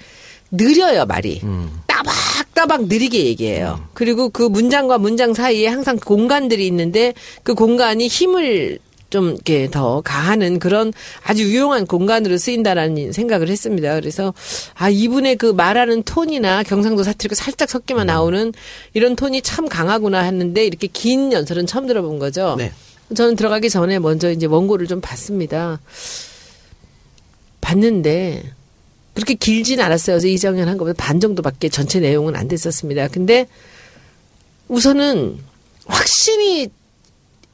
[0.50, 1.40] 느려요, 말이.
[1.86, 2.14] 따박
[2.56, 3.86] 따박 느리게 얘기해요.
[3.92, 8.78] 그리고 그 문장과 문장 사이에 항상 공간들이 있는데 그 공간이 힘을
[9.10, 10.90] 좀 이렇게 더 가하는 그런
[11.22, 13.94] 아주 유용한 공간으로 쓰인다라는 생각을 했습니다.
[13.94, 14.32] 그래서
[14.74, 18.54] 아 이분의 그 말하는 톤이나 경상도 사투리가 살짝 섞여만 나오는
[18.94, 22.56] 이런 톤이 참 강하구나 했는데 이렇게 긴 연설은 처음 들어본 거죠.
[22.56, 22.72] 네.
[23.14, 25.78] 저는 들어가기 전에 먼저 이제 원고를 좀 봤습니다.
[27.60, 28.55] 봤는데
[29.16, 30.16] 그렇게 길진 않았어요.
[30.16, 33.08] 어제 이정현 한 것보다 반 정도밖에 전체 내용은 안 됐었습니다.
[33.08, 33.48] 근데
[34.68, 35.38] 우선은
[35.86, 36.68] 확신이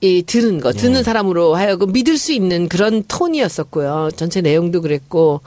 [0.01, 4.11] 이 드는 거, 듣는 사람으로 하여금 믿을 수 있는 그런 톤이었었고요.
[4.17, 5.41] 전체 내용도 그랬고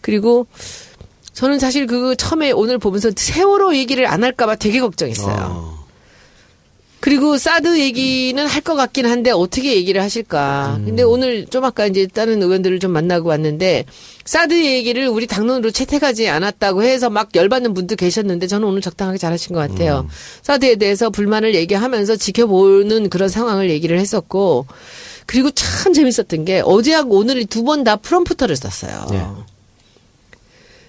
[0.00, 0.48] 그리고
[1.34, 5.36] 저는 사실 그 처음에 오늘 보면서 세월호 얘기를 안 할까봐 되게 걱정했어요.
[5.38, 5.83] 어.
[7.04, 10.80] 그리고 사드 얘기는 할 것 같긴 한데 어떻게 얘기를 하실까.
[10.86, 13.84] 근데 오늘 좀 아까 이제 다른 의원들을 좀 만나고 왔는데
[14.24, 19.54] 사드 얘기를 우리 당론으로 채택하지 않았다고 해서 막 열받는 분도 계셨는데 저는 오늘 적당하게 잘하신
[19.54, 20.08] 것 같아요.
[20.40, 24.64] 사드에 대해서 불만을 얘기하면서 지켜보는 그런 상황을 얘기를 했었고
[25.26, 29.06] 그리고 참 재밌었던 게 어제하고 오늘이 두번 다 프롬프터를 썼어요.
[29.10, 29.22] 네.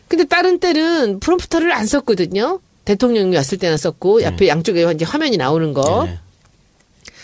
[0.08, 2.62] 근데 다른 때는 프롬프터를 안 썼거든요.
[2.86, 6.06] 대통령이 왔을 때나 썼고 옆에 양쪽에 이제 화면이 나오는 거.
[6.06, 6.20] 네.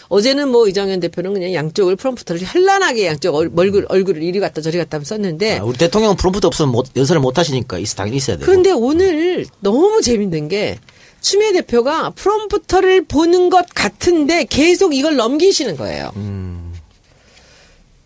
[0.09, 4.77] 어제는 뭐 이정현 대표는 그냥 양쪽을 프롬프터를 현란하게 양쪽 얼- 얼굴 얼굴을 이리 갔다 저리
[4.77, 8.35] 갔다 하면 썼는데 아, 우리 대통령 프롬프트 없으면 못, 연설을 못 하시니까 있, 당연히 있어야
[8.35, 8.45] 돼요.
[8.45, 10.79] 그런데 오늘 너무 재밌는 게
[11.21, 16.11] 추미애 대표가 프롬프터를 보는 것 같은데 계속 이걸 넘기시는 거예요.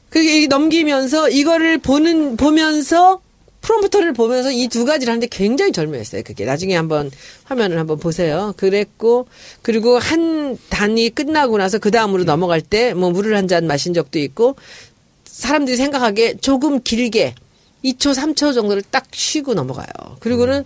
[0.10, 3.20] 그게 이렇게 넘기면서 이거를 보는 보면서
[3.66, 6.22] 프롬프터를 보면서 이 두 가지를 하는데 굉장히 절묘했어요.
[6.24, 7.10] 그게 나중에 한번
[7.46, 8.54] 화면을 한번 보세요.
[8.58, 9.28] 그랬고
[9.62, 14.20] 그리고 한 단이 끝나고 나서 그 다음으로 넘어갈 때 뭐 물을 한 잔 마신 적도
[14.20, 14.56] 있고
[15.26, 17.36] 사람들이 생각하기에 조금 길게
[17.84, 19.88] 2초, 3초 정도를 딱 쉬고 넘어가요.
[20.20, 20.64] 그리고는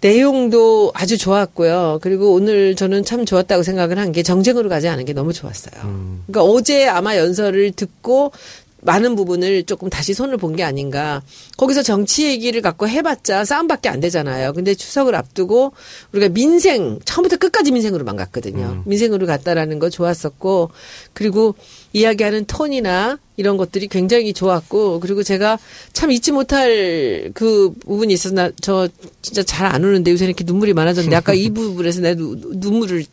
[0.00, 1.98] 내용도 아주 좋았고요.
[2.02, 5.80] 그리고 오늘 저는 참 좋았다고 생각을 한 게 정쟁으로 가지 않은 게 너무 좋았어요.
[6.26, 8.32] 그러니까 어제 아마 연설을 듣고
[8.80, 11.22] 많은 부분을 조금 다시 손을 본 게 아닌가.
[11.56, 14.52] 거기서 정치 얘기를 갖고 해봤자 싸움밖에 안 되잖아요.
[14.52, 15.72] 근데 추석을 앞두고
[16.12, 18.82] 우리가 민생 처음부터 끝까지 민생으로만 갔거든요.
[18.86, 20.70] 민생으로 갔다라는 거 좋았었고
[21.12, 21.54] 그리고
[21.92, 25.58] 이야기하는 톤이나 이런 것들이 굉장히 좋았고 그리고 제가
[25.92, 28.88] 참 잊지 못할 그 부분이 있어서 나저
[29.22, 33.04] 진짜 잘 안 우는데 요새 이렇게 눈물이 많아졌는데 아까 이 부분에서 누- 눈물을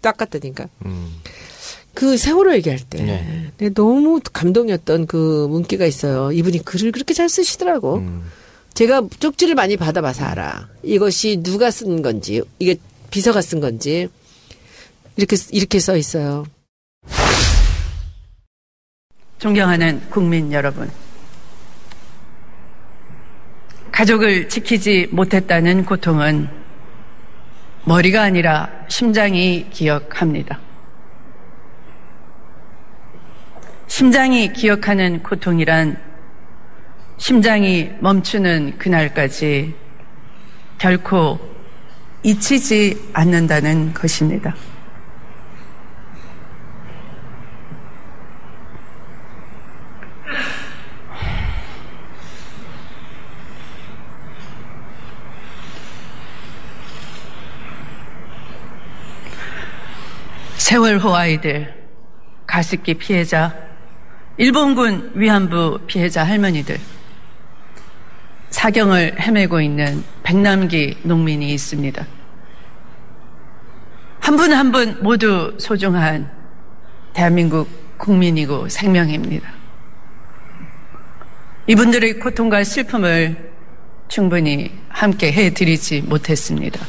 [0.00, 0.66] 닦았다니까.
[1.94, 3.52] 그 세월호 얘기할 때 네.
[3.58, 6.32] 내가 너무 감동이었던 그 문기가 있어요.
[6.32, 8.02] 이분이 글을 그렇게 잘 쓰시더라고.
[8.74, 10.68] 제가 쪽지를 많이 받아봐서 알아.
[10.82, 12.76] 이것이 누가 쓴 건지, 이게
[13.10, 14.08] 비서가 쓴 건지
[15.16, 16.46] 이렇게 이렇게 써 있어요.
[19.38, 20.90] 존경하는 국민 여러분.
[23.90, 26.48] 가족을 지키지 못했다는 고통은
[27.84, 30.60] 머리가 아니라 심장이 기억합니다.
[33.90, 36.00] 심장이 기억하는 고통이란
[37.18, 39.74] 심장이 멈추는 그날까지
[40.78, 41.40] 결코
[42.22, 44.54] 잊히지 않는다는 것입니다.
[60.56, 61.74] 세월호 아이들,
[62.46, 63.69] 가습기 피해자,
[64.40, 66.78] 일본군 위안부 피해자 할머니들,
[68.48, 72.06] 사경을 헤매고 있는 백남기 농민이 있습니다.
[74.20, 76.30] 한 분 한 분 모두 소중한
[77.12, 77.68] 대한민국
[77.98, 79.46] 국민이고 생명입니다.
[81.66, 83.52] 이분들의 고통과 슬픔을
[84.08, 86.80] 충분히 함께 해드리지 못했습니다.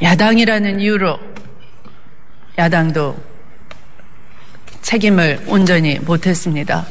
[0.00, 1.18] 야당이라는 이유로
[2.56, 3.27] 야당도
[4.88, 6.86] 책임을 온전히 못했습니다.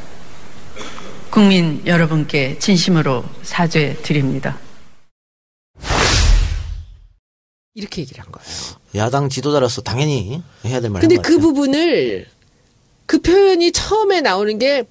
[1.31, 4.59] 국민 여러분께 진심으로 사죄드립니다.
[7.73, 8.47] 이렇게 얘기를 한 거예요.
[8.93, 11.39] 야당 지도자로서 당연히 해야 될 말인 근데 것 그.
[11.39, 12.27] 부분을
[13.07, 14.83] 그 표현이 처음에 나오는 게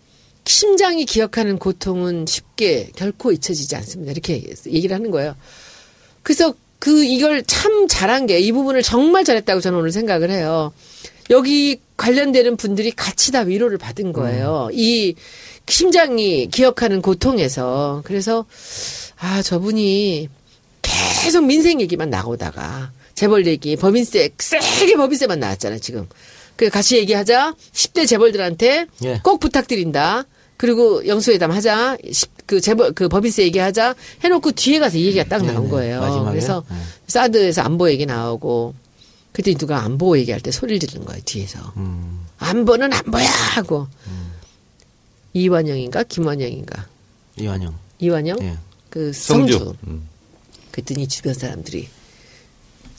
[0.44, 4.10] 심장이 기억하는 고통은 쉽게 결코 잊혀지지 않습니다.
[4.10, 5.36] 이렇게 얘기를 하는 거예요.
[6.24, 10.72] 그래서 그 이걸 참 잘한 게 이 부분을 정말 잘했다고 저는 오늘 생각을 해요.
[11.30, 14.68] 여기 관련되는 분들이 같이 다 위로를 받은 거예요.
[14.72, 15.14] 이
[15.68, 18.44] 심장이 기억하는 고통에서 그래서
[19.18, 20.28] 아 저분이
[20.82, 26.06] 계속 민생 얘기만 나오다가 재벌 얘기, 법인세 세게 법인세만 나왔잖아요 지금.
[26.54, 27.54] 그 같이 얘기하자.
[27.72, 29.20] 10대 재벌들한테 예.
[29.24, 30.24] 꼭 부탁드린다.
[30.56, 31.96] 그리고 영수회담 하자.
[32.12, 33.94] 십- 그 재벌 그 법인세 얘기하자.
[34.22, 36.00] 해놓고 뒤에 가서 이 얘기가 딱 나온 네, 거예요.
[36.00, 36.30] 마지막에.
[36.30, 36.76] 그래서 네.
[37.08, 38.74] 사드에서 안보 얘기 나오고
[39.36, 42.24] 그때 누가 안보 얘기할 때 소리를 지르는 거예요 뒤에서 음.
[42.38, 43.86] 안 보는 안 보야 하고
[45.34, 46.86] 이완영인가 김완영인가
[47.36, 47.78] 이완영.
[47.98, 48.56] 이완영 예.
[48.88, 49.76] 그 성주, 성주.
[49.88, 50.08] 음.
[50.70, 51.86] 그랬더니 주변 사람들이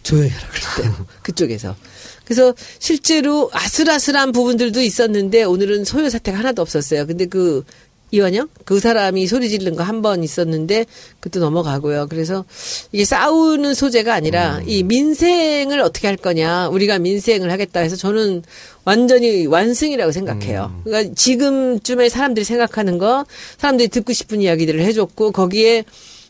[0.03, 1.07] 조용히 하라 그랬대요.
[1.23, 1.75] 그쪽에서.
[2.23, 7.07] 그래서 실제로 아슬아슬한 부분들도 있었는데 오늘은 소요 사태가 하나도 없었어요.
[7.07, 7.63] 근데 그
[8.11, 10.85] 이완영 그 사람이 소리 지르는 거한 번 있었는데
[11.19, 12.07] 그것도 넘어가고요.
[12.09, 12.45] 그래서
[12.91, 16.69] 이게 싸우는 소재가 아니라 이 민생을 어떻게 할 거냐.
[16.69, 18.43] 우리가 민생을 하겠다 해서 저는
[18.85, 20.81] 완전히 완승이라고 생각해요.
[20.85, 23.25] 그러니까 지금쯤에 사람들이 생각하는 거
[23.57, 25.83] 사람들이 듣고 싶은 이야기들을 해줬고 거기에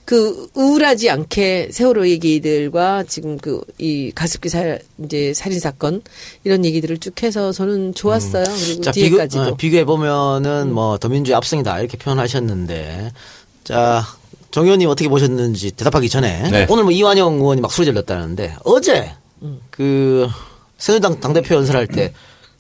[0.08, 6.02] 그 우울하지 않게 세월호 얘기들과 지금 그 이 가습기 살 이제 살인 사건
[6.44, 8.44] 이런 얘기들을 쭉 해서 저는 좋았어요.
[8.46, 9.44] 그리고 자, 비교, 뒤에까지도.
[9.44, 13.12] 어, 비교해 보면은 뭐 더민주의 압승이다 이렇게 표현하셨는데
[13.66, 14.04] 자
[14.50, 16.66] 정 의원님 어떻게 보셨는지 대답하기 전에 네.
[16.70, 19.12] 오늘 뭐 이완영 의원이 막 소리 질렀다는데 어제
[19.70, 20.28] 그
[20.78, 22.14] 새누리당 당대표 연설할 때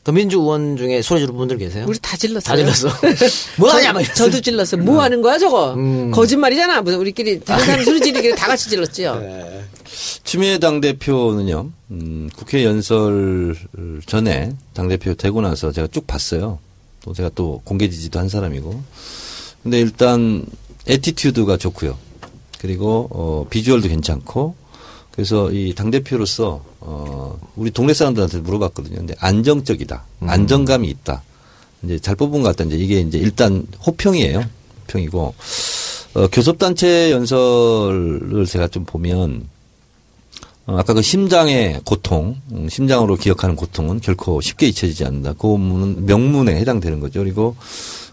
[0.07, 1.83] 더민주 의원 중에 소리 지른 분들 계세요?
[1.85, 2.41] 우리 다 질렀어요.
[2.41, 2.97] 다 질렀어.
[3.59, 4.01] 뭐 하냐 막.
[4.15, 4.81] 저도 질렀어요.
[4.81, 5.73] 뭐 하는 거야 저거?
[5.73, 6.11] 음.
[6.11, 6.81] 거짓말이잖아.
[6.81, 9.19] 무슨 우리끼리 다른 사람 소리 지르기를 다 같이 질렀지요.
[9.19, 9.63] 네.
[10.23, 13.57] 추미애 당대표는요, 음, 국회 연설
[14.05, 16.59] 전에 당대표 되고 나서 제가 쭉 봤어요.
[17.03, 18.81] 또 제가 또 공개 지지도 한 사람이고.
[19.61, 20.45] 근데 일단
[20.87, 21.97] attitude가 좋고요.
[22.59, 24.55] 그리고 어, 비주얼도 괜찮고.
[25.11, 28.97] 그래서 이 당대표로서 어, 우리 동네 사람들한테 물어봤거든요.
[28.97, 30.03] 근데 안정적이다.
[30.21, 31.23] 안정감이 있다.
[31.83, 32.63] 이제 잘 뽑은 것 같다.
[32.65, 34.43] 이제 이게 이제 일단 호평이에요.
[34.83, 35.33] 호평이고.
[36.15, 39.47] 어, 교섭단체 연설을 제가 좀 보면
[40.65, 45.33] 어, 아까 그 심장의 고통, 음, 심장으로 기억하는 고통은 결코 쉽게 잊혀지지 않는다.
[45.33, 47.21] 그 부분은 명문에 해당되는 거죠.
[47.21, 47.55] 그리고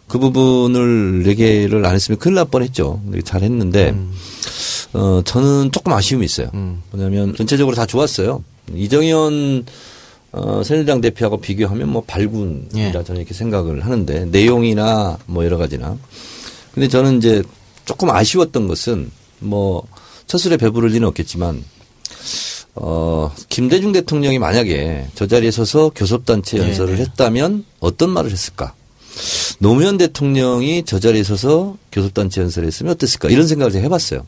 [0.06, 3.02] 그 부분을 얘기를 안 했으면 큰일 날 뻔했죠.
[3.24, 3.96] 잘 했는데,
[4.92, 6.50] 어, 저는 조금 아쉬움이 있어요.
[6.92, 8.44] 뭐냐면 전체적으로 다 좋았어요.
[8.72, 9.66] 이정현
[10.32, 12.92] 어, 새누리당 대표하고 비교하면 뭐 발군이라 예.
[12.92, 15.96] 저는 이렇게 생각을 하는데 내용이나 뭐 여러 가지나.
[16.72, 17.42] 근데 저는 이제
[17.84, 19.86] 조금 아쉬웠던 것은 뭐
[20.26, 21.62] 첫술에 배부를 리는 없겠지만
[22.74, 27.02] 어, 김대중 대통령이 만약에 저 자리에 서서 교섭단체 네, 연설을 네.
[27.02, 28.74] 했다면 어떤 말을 했을까?
[29.60, 33.28] 노무현 대통령이 저 자리에 서서 교섭단체 연설을 했으면 어땠을까?
[33.28, 34.26] 이런 생각을 제가 해봤어요.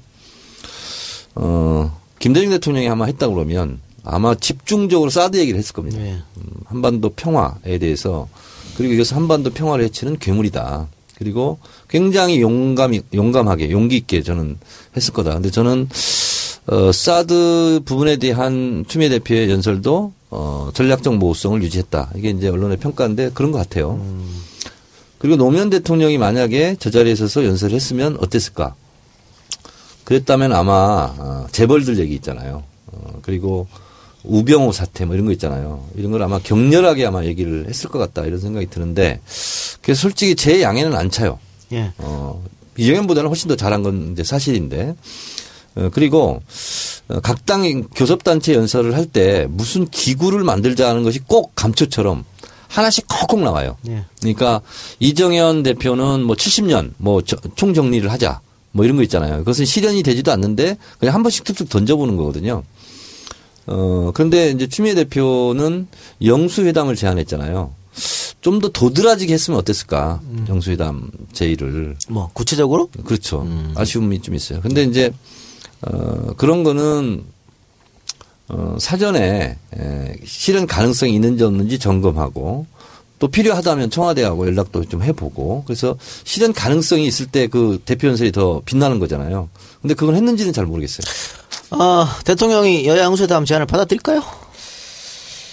[1.34, 5.99] 어, 김대중 대통령이 아마 했다 그러면 아마 집중적으로 사드 얘기를 했을 겁니다.
[5.99, 6.19] 네.
[6.37, 8.29] 음, 한반도 평화에 대해서
[8.77, 10.89] 그리고 이것은 한반도 평화를 해치는 괴물이다.
[11.19, 14.59] 그리고 굉장히 용감이 용감하게 용기 있게 저는
[14.97, 15.35] 했을 거다.
[15.35, 15.89] 근데 저는
[16.69, 22.13] 어 사드 부분에 대한 추미애 대표의 연설도 어 전략적 모호성을 유지했다.
[22.17, 24.01] 이게 이제 언론의 평가인데 그런 것 같아요.
[25.19, 28.75] 그리고 노무현 대통령이 만약에 저 자리에 서서 연설을 했으면 어땠을까?
[30.05, 32.63] 그랬다면 아마 어, 재벌들 얘기 있잖아요.
[32.87, 33.67] 어, 그리고
[34.27, 35.85] 우병우 사태 뭐 이런 거 있잖아요.
[35.97, 39.20] 이런 걸 아마 격렬하게 아마 얘기를 했을 것 같다 이런 생각이 드는데
[39.83, 41.39] 그래서 솔직히 제 양에는 안 차요.
[41.72, 41.93] 예.
[41.99, 42.43] 어,
[42.77, 44.95] 이정현보다는 훨씬 더 잘한 건 이제 사실인데
[45.77, 46.43] 어, 그리고
[47.09, 52.24] 어, 각 당이 교섭단체 연설을 할 때 무슨 기구를 만들자는 것이 꼭 감초처럼
[52.68, 53.77] 하나씩 콕콕 나와요.
[53.89, 54.05] 예.
[54.20, 54.61] 그러니까
[54.99, 58.41] 이정현 대표는 뭐 70년 뭐 저- 총정리를 하자
[58.72, 59.39] 뭐 이런 거 있잖아요.
[59.39, 62.62] 그것은 실현이 되지도 않는데 그냥 한 번씩 툭툭 던져보는 거거든요.
[63.67, 65.89] 어, 그런데 이제 추미애 대표는
[66.23, 67.73] 영수회담을 제안했잖아요.
[68.41, 70.21] 좀 더 도드라지게 했으면 어땠을까.
[70.49, 71.97] 영수회담 제의를.
[72.09, 72.89] 뭐 구체적으로?
[73.05, 73.43] 그렇죠.
[73.43, 73.73] 음.
[73.75, 74.61] 아쉬움이 좀 있어요.
[74.61, 75.12] 근데 이제,
[75.83, 77.25] 어, 그런 거는,
[78.49, 82.67] 어, 사전에, 에, 실현 가능성이 있는지 없는지 점검하고
[83.19, 88.61] 또 필요하다면 청와대하고 연락도 좀 해보고 그래서 실현 가능성이 있을 때 그 대표 연설이 더
[88.64, 89.49] 빛나는 거잖아요.
[89.81, 91.05] 근데 그건 했는지는 잘 모르겠어요.
[91.71, 94.23] 어, 대통령이 여야 양수회담 제안을 받아들일까요?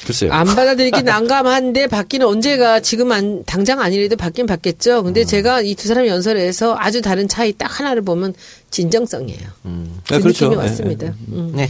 [0.05, 0.33] 글쎄요.
[0.33, 4.99] 안 받아들이기 난감한데 받기는 언제가 지금 안 당장 아니래도 받긴 받겠죠.
[4.99, 5.03] 음.
[5.05, 8.33] 근데 제가 이 두 사람 연설에서 아주 다른 차이 딱 하나를 보면
[8.69, 9.39] 진정성이에요.
[9.63, 10.45] 그 네, 그렇죠.
[10.49, 11.07] 느낌이 예, 왔습니다.
[11.07, 11.11] 예.
[11.29, 11.51] 음.
[11.55, 11.69] 네.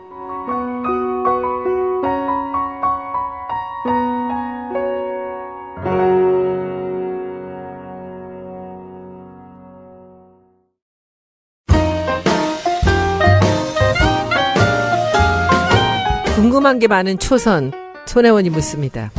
[16.70, 17.72] 궁금한 게 많은 초선
[18.06, 19.12] 손혜원이 묻습니다.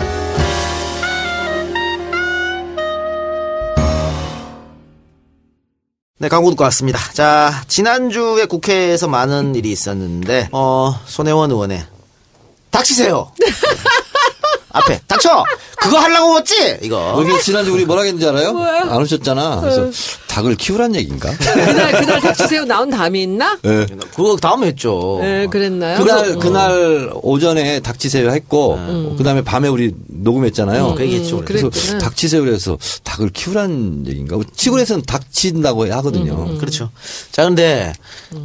[6.19, 7.01] 네, 광고 듣고 왔습니다.
[7.13, 11.85] 자, 지난주에 국회에서 많은 일이 있었는데, 어, 손혜원 의원의
[12.71, 13.33] 닥치세요!
[14.71, 15.43] 앞에, 닥쳐!
[15.77, 16.79] 그거 하려고 왔지?
[16.83, 17.17] 이거.
[17.19, 18.57] 여기 지난주 우리 뭐라 했는지 알아요?
[18.59, 19.61] 안 오셨잖아.
[19.61, 19.91] 그래서
[20.31, 21.31] 닭을 키우란 얘기인가?
[21.37, 23.59] 그날 그날 닥치세요 나온 다음에 있나?
[23.63, 23.87] 네.
[24.15, 25.19] 그거 다음에 했죠.
[25.21, 25.99] 네, 그랬나요?
[25.99, 28.79] 그날 그날 오전에 닥치세요 했고
[29.19, 30.95] 그다음에 밤에 우리 녹음했잖아요.
[30.95, 31.39] 그 얘기했죠.
[31.39, 31.99] 음, 그래서 그랬구나.
[31.99, 34.39] 닥치세요 그래서 닭을 키우란 얘기인가?
[34.55, 36.57] 시골에서는 닥친다고 하거든요.
[36.59, 36.91] 그렇죠.
[37.33, 37.93] 자, 근데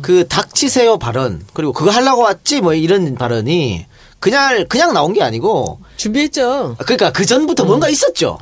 [0.02, 2.62] 그 닥치세요 발언, 그리고 그거 하려고 왔지?
[2.62, 3.86] 뭐 이런 발언이
[4.20, 6.78] 그냥, 그냥 나온 게 아니고, 준비했죠.
[6.80, 8.40] 그러니까 그 전부터 뭔가 있었죠.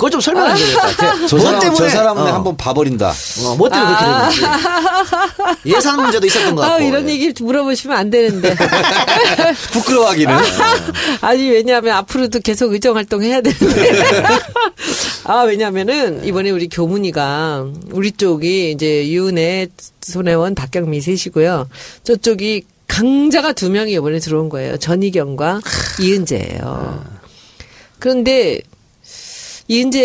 [0.00, 1.26] 그걸 좀 설명해 줘야 될 것 같아.
[1.26, 3.12] 저뭐 사람 저 때문에, 사람은 어, 한번 봐버린다.
[3.44, 5.66] 어, 뭐 때문에 그렇게 됐는지.
[5.66, 6.84] 예산 문제도 있었던 것 아, 같고.
[6.84, 7.12] 이런 예.
[7.12, 8.54] 얘기 물어보시면 안 되는데.
[9.72, 10.34] 부끄러워하기는.
[11.20, 13.92] 아니, 왜냐하면 앞으로도 계속 의정 활동 해야 되는데.
[15.24, 19.68] 아, 왜냐면은 이번에 우리 교문이가 우리 쪽이 이제 유은혜,
[20.00, 21.68] 손혜원, 박경미 셋이고요.
[22.04, 24.78] 저쪽이 강자가 두 명이 이번에 들어온 거예요.
[24.78, 25.60] 전희경과
[26.00, 27.04] 이은재예요.
[27.98, 28.60] 그런데
[29.70, 30.00] 이은재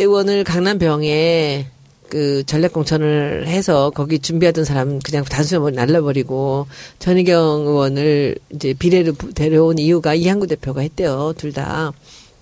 [0.00, 1.68] 의원을 강남병에
[2.08, 6.66] 그 전략공천을 해서 거기 준비하던 사람 그냥 단순히 날려버리고
[6.98, 11.34] 전희경 의원을 이제 비례로 부- 데려온 이유가 이한구 대표가 했대요.
[11.38, 11.92] 둘 다.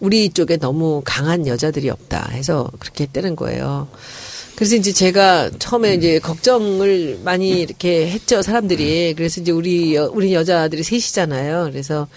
[0.01, 3.89] 우리 쪽에 너무 강한 여자들이 없다 해서 그렇게 했다는 거예요.
[4.57, 9.13] 그래서 이제 제가 처음에 이제 걱정을 많이 이렇게 했죠, 사람들이.
[9.19, 11.69] 그래서 이제 우리, 여, 우리 여자들이 셋이잖아요.
[11.71, 12.09] 그래서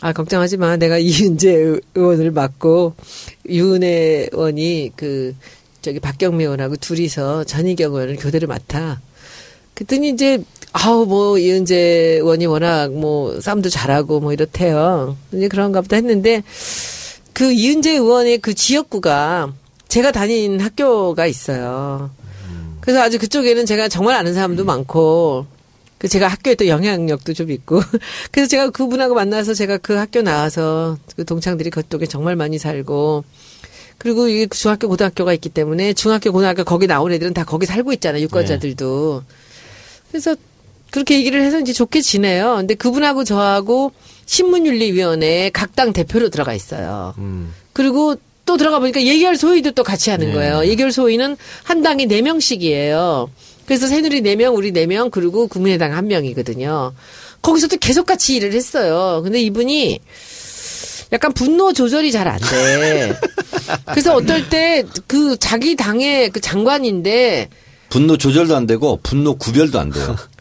[0.00, 0.76] 아, 걱정하지 마.
[0.76, 2.94] 내가 이은재 의원을 맡고,
[3.48, 5.34] 유은혜 의원이 그,
[5.82, 9.00] 저기 박경미 의원하고 둘이서 전희경 의원을 교대를 맡아.
[9.74, 10.42] 그랬더니 이제,
[10.72, 15.16] 아우, 뭐, 이은재 의원이 워낙 뭐, 싸움도 잘하고 뭐 이렇대요.
[15.32, 16.42] 이제 그런가 보다 했는데,
[17.32, 19.52] 그 이은재 의원의 그 지역구가
[19.88, 22.10] 제가 다닌 학교가 있어요.
[22.80, 25.46] 그래서 아주 그쪽에는 제가 정말 아는 사람도 많고,
[25.98, 27.80] 그 제가 학교에 또 영향력도 좀 있고.
[28.30, 33.24] 그래서 제가 그분하고 만나서 제가 그 학교 나와서 그 동창들이 그쪽에 정말 많이 살고.
[33.98, 38.22] 그리고 이 중학교 고등학교가 있기 때문에 중학교 고등학교 거기 나온 애들은 다 거기 살고 있잖아요
[38.22, 39.24] 유권자들도.
[40.10, 40.36] 그래서
[40.90, 42.56] 그렇게 얘기를 해서 이제 좋게 지내요.
[42.56, 43.92] 근데 그분하고 저하고
[44.26, 47.14] 신문윤리위원회에 각당 대표로 들어가 있어요.
[47.72, 48.14] 그리고
[48.46, 50.64] 또 들어가 보니까 예결 소위도 또 같이 하는 거예요.
[50.64, 53.28] 예결 소위는 한 당에 네명씩이에요
[53.68, 56.94] 그래서 새누리 네명 우리 네명 그리고 국민의당 한 명이거든요.
[57.42, 59.20] 거기서 또 계속 같이 일을 했어요.
[59.22, 60.00] 근데 이분이
[61.12, 63.12] 약간 분노 조절이 잘 안 돼.
[63.92, 67.48] 그래서 어떨 때 그 자기 당의 그 장관인데
[67.90, 70.16] 분노 조절도 안 되고 분노 구별도 안 돼요.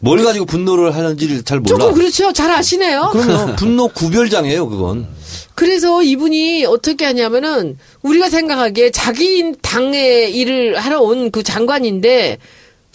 [0.00, 1.78] 뭘 가지고 분노를 하는지를 잘 몰라.
[1.78, 2.32] 조금 그렇죠.
[2.32, 3.10] 잘 아시네요.
[3.12, 3.56] 그럼요.
[3.56, 5.08] 분노 구별장이에요, 그건.
[5.54, 12.38] 그래서 이분이 어떻게 하냐면은 우리가 생각하기에 자기 당의 일을 하러 온 그 장관인데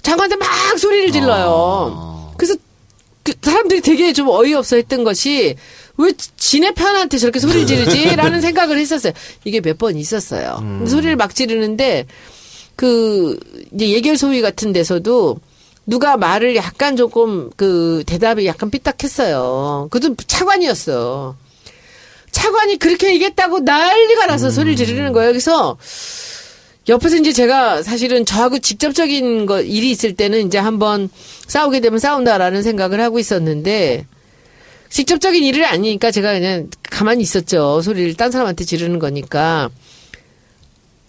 [0.01, 0.47] 장관한테 막
[0.79, 2.33] 소리를 질러요.
[2.37, 2.55] 그래서
[3.23, 5.55] 그 사람들이 되게 좀 어이없어 했던 것이
[5.97, 8.15] 왜 지네 편한테 저렇게 소리를 지르지?
[8.15, 9.13] 라는 생각을 했었어요.
[9.43, 10.63] 이게 몇 번 있었어요.
[10.87, 12.05] 소리를 막 지르는데
[12.75, 13.37] 그
[13.73, 15.37] 이제 예결 소위 같은 데서도
[15.86, 19.88] 누가 말을 약간 조금 그 대답이 약간 삐딱했어요.
[19.91, 21.36] 그것도 차관이었어.
[22.31, 25.31] 차관이 그렇게 얘기했다고 난리가 나서 소리를 지르는 거예요.
[25.31, 25.77] 그래서
[26.89, 31.09] 옆에서 이제 제가 사실은 저하고 직접적인 거 일이 있을 때는 이제 한번
[31.47, 34.05] 싸우게 되면 싸운다라는 생각을 하고 있었는데
[34.89, 37.81] 직접적인 일이 아니니까 제가 그냥 가만히 있었죠.
[37.81, 39.69] 소리를 딴 사람한테 지르는 거니까.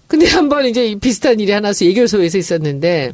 [0.07, 3.13] 근데 한번 이제 비슷한 일이 하나서 예결소에서 있었는데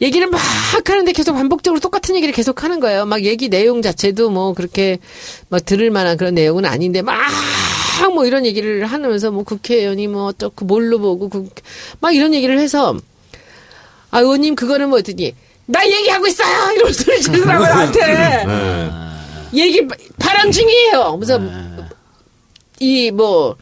[0.00, 0.40] 얘기를 막
[0.84, 3.06] 하는데 계속 반복적으로 똑같은 얘기를 계속 하는 거예요.
[3.06, 4.98] 막 얘기 내용 자체도 뭐 그렇게
[5.48, 10.98] 막 들을 만한 그런 내용은 아닌데 막막뭐 이런 얘기를 하면서 뭐 국회의원이 뭐 어쩌고 뭘로
[10.98, 11.48] 보고 그-
[12.00, 12.96] 막 이런 얘기를 해서
[14.10, 15.34] 아 의원님 그거는 뭐 어떠니?
[15.66, 16.72] 나 얘기하고 있어요!
[16.76, 18.46] 이런 소리 지르더라고 나한테.
[19.54, 19.86] 얘기
[20.18, 21.16] 발언 중이에요.
[21.18, 21.40] 그래서
[22.80, 23.56] 이 뭐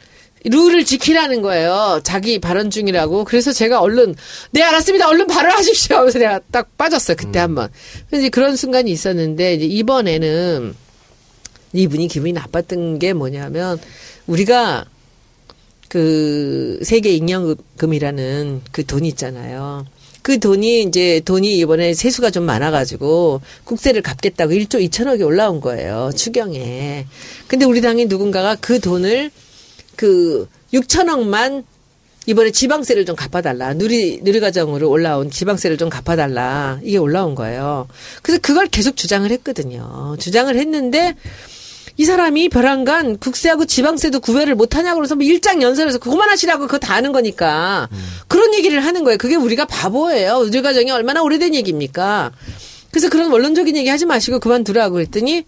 [0.45, 2.01] 룰을 지키라는 거예요.
[2.03, 3.25] 자기 발언 중이라고.
[3.25, 4.15] 그래서 제가 얼른
[4.51, 5.09] 네 알았습니다.
[5.09, 5.97] 얼른 발언하십시오.
[5.97, 7.17] 하면서 내가 딱 빠졌어요.
[7.17, 7.69] 그때 한번.
[8.11, 10.75] 그래서 그런 순간이 있었는데 이제 이번에는
[11.73, 13.79] 이분이 기분이 나빴던 게 뭐냐면
[14.27, 14.85] 우리가
[15.89, 19.87] 그 세계 잉여금이라는 그 돈이 있잖아요.
[20.23, 26.11] 그 돈이 이제 돈이 이번에 세수가 좀 많아가지고 국세를 갚겠다고 1조 2천억이 올라온 거예요.
[26.17, 27.07] 추경에.
[27.49, 29.31] 근데 우리 당의 누군가가 그 돈을
[29.97, 31.65] 그 6천억만
[32.27, 33.75] 이번에 지방세를 좀 갚아달라.
[33.75, 36.79] 누리, 누리과정으로 올라온 지방세를 좀 갚아달라.
[36.83, 37.89] 이게 올라온 거예요.
[38.23, 40.17] 그래서 그걸 계속 주장을 했거든요.
[40.19, 41.17] 주장을 했는데
[41.97, 46.95] 이 사람이 벼랑간 국세하고 지방세도 구별을 못하냐고 그래서 뭐 일장 연설에서 그거만 하시라고 그거 다
[46.95, 47.89] 하는 거니까
[48.29, 49.19] 그런 얘기를 하는 거예요.
[49.19, 50.45] 그게 우리가 바보예요.
[50.45, 52.33] 누리과정이 얼마나 오래된 얘기입니까?
[52.91, 55.45] 그래서 그런 원론적인 얘기 하지 마시고 그만두라고 그랬더니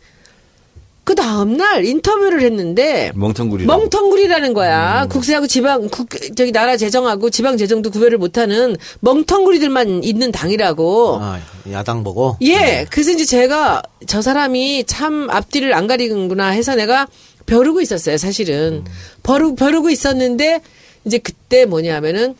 [1.04, 3.66] 그 다음날 인터뷰를 했는데 멍텅구리.
[3.66, 5.06] 멍텅구리라는 거야.
[5.10, 11.18] 국세하고 지방 국 저기 나라 재정하고 지방 재정도 구별을 못하는 멍텅구리들만 있는 당이라고.
[11.20, 11.40] 아,
[11.70, 12.36] 야당 보고.
[12.42, 12.86] 예.
[12.90, 17.06] 그래서 이제 제가 저 사람이 참 앞뒤를 안 가리는구나 해서 내가
[17.44, 18.16] 벼르고 있었어요.
[18.16, 18.84] 사실은
[19.22, 20.62] 벼르 벼르고 있었는데
[21.04, 22.34] 이제 그때 뭐냐면은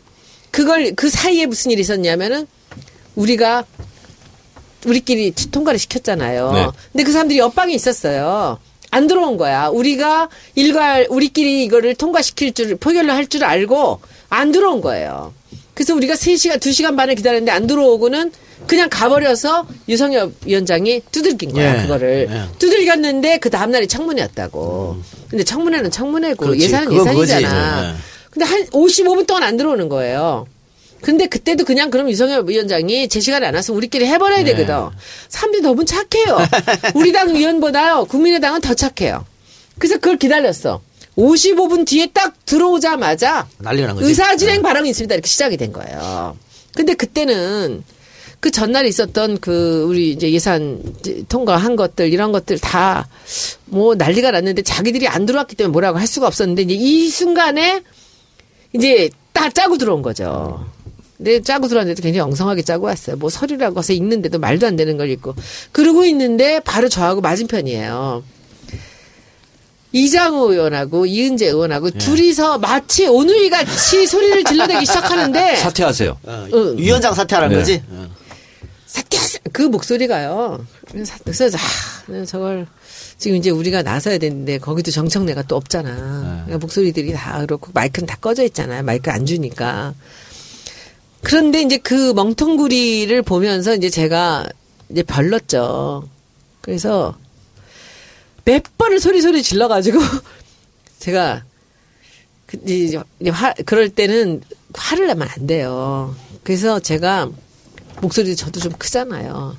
[0.49, 2.47] 그걸 그 사이에 무슨 일이 있었냐면은
[3.15, 3.63] 우리가
[4.85, 6.51] 우리끼리 통과를 시켰잖아요.
[6.53, 6.67] 네.
[6.91, 8.59] 근데 그 사람들이 옆방에 있었어요.
[8.91, 9.67] 안 들어온 거야.
[9.67, 15.33] 우리가 일괄 우리끼리 이거를 통과시킬 줄 표결을 할 줄 알고 안 들어온 거예요.
[15.73, 18.31] 그래서 우리가 3시간, 2시간 반을 기다렸는데 안 들어오고는
[18.67, 22.27] 그냥 가버려서 유성엽 위원장이 두들긴 거야, 예, 그거를.
[22.31, 22.57] 예.
[22.57, 24.95] 두들겼는데 그 다음날이 청문회였다고.
[25.29, 26.63] 근데 청문회는 청문회고 그렇지.
[26.63, 26.93] 예산은.
[26.93, 27.89] 예산이잖아.
[27.89, 27.95] 예.
[28.31, 30.45] 근데 한 55분 동안 안 들어오는 거예요.
[31.01, 34.55] 근데 그때도 그냥 그럼 유성엽 위원장이 제 시간에 안 왔으면 우리끼리 해버려야 네.
[34.55, 34.89] 되거든.
[35.29, 36.37] 사람들이 너무 착해요.
[36.95, 39.25] 우리 당 위원보다 국민의당은 더 착해요.
[39.77, 40.81] 그래서 그걸 기다렸어.
[41.17, 44.07] 55분 뒤에 딱 들어오자마자 난리가 난 거지.
[44.07, 45.13] 의사 진행 발언이 있습니다.
[45.15, 46.35] 이렇게 시작이 된 거예요.
[46.73, 47.83] 근데 그때는
[48.41, 50.81] 그 전날 있었던 그 우리 이제 예산
[51.29, 53.07] 통과한 것들 이런 것들 다
[53.65, 57.81] 뭐 난리가 났는데 자기들이 안 들어왔기 때문에 뭐라고 할 수가 없었는데 이제 이 순간에
[58.73, 60.65] 이제 딱 짜고 들어온 거죠.
[61.17, 63.15] 근데 짜고 들어왔는데도 굉장히 엉성하게 짜고 왔어요.
[63.15, 65.35] 뭐 서류라고 해서 읽는데도 말도 안 되는 걸 읽고.
[65.71, 68.23] 그러고 있는데 바로 저하고 맞은편이에요.
[69.93, 76.17] 이장우 의원하고 이은재 의원하고 둘이서 마치 오누이 같이 소리를 질러대기 시작하는데 사퇴하세요.
[76.23, 76.77] 어, 응.
[76.77, 77.61] 위원장 사퇴하라는 네.
[77.61, 77.83] 거지.
[77.89, 78.09] 어.
[78.87, 79.39] 사퇴하세요.
[79.53, 80.65] 그 목소리가요.
[80.91, 82.67] 그래서 아, 저걸
[83.17, 86.43] 지금 이제 우리가 나서야 되는데 거기도 정청래가 또 없잖아.
[86.45, 88.83] 그러니까 목소리들이 다 그렇고 마이크는 다 꺼져 있잖아요.
[88.83, 89.93] 마이크 안 주니까.
[91.25, 94.45] 그런데 이제 그 멍텅구리를 보면서 이제 제가
[94.89, 96.07] 이제 별렀죠.
[96.61, 97.17] 그래서
[98.43, 99.99] 몇 번을 소리소리 질러가지고
[100.99, 101.43] 제가
[102.45, 103.01] 그 이제
[103.31, 104.41] 화 그럴 때는
[104.75, 106.15] 화를 내면 안 돼요.
[106.43, 107.27] 그래서 제가
[108.01, 109.57] 목소리도 저도 좀 크잖아요.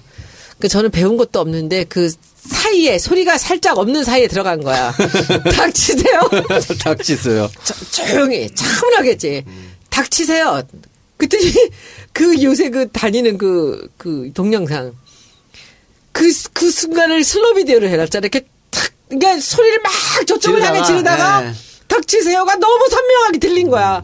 [0.60, 2.12] 그 저는 배운 것도 없는데 그
[2.48, 4.94] 사이에 소리가 살짝 없는 사이에 들어간 거야.
[5.52, 6.20] 닥치세요.
[6.84, 7.50] 닥치세요.
[7.64, 9.44] 저- 조용히 차분하겠지.
[9.90, 10.62] 닥치세요.
[11.16, 11.52] 그랬더니
[12.12, 14.92] 그 요새 그 다니는 그 그 동영상
[16.12, 18.26] 그 그 순간을 슬로 비디오로 해놨잖아.
[18.26, 19.92] 이렇게 탁 그러니까 소리를 막
[20.26, 21.52] 저쪽을 향해 지르다가, 지르다가 네.
[21.88, 24.02] 닥치세요가 너무 선명하게 들린 거야.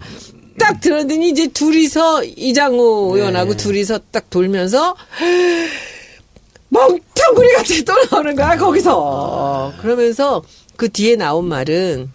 [0.59, 4.95] 딱 들었더니 이제 둘이서 이장우 의원하고 둘이서 딱 돌면서
[6.69, 9.73] 멍텅구리 같이 또 나오는 거야 거기서.
[9.81, 10.43] 그러면서
[10.77, 12.11] 그 뒤에 나온 말은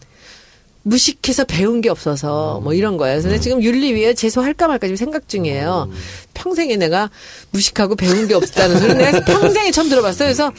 [0.87, 3.21] 무식해서 배운 게 없어서 뭐 이런 거예요.
[3.21, 5.89] 그래서 지금 윤리위에 제소할까 말까 지금 생각 중이에요.
[6.33, 7.09] 평생에 내가
[7.51, 10.27] 무식하고 배운 게 없다는 소리 내가 평생에 처음 들어봤어요.
[10.27, 10.53] 그래서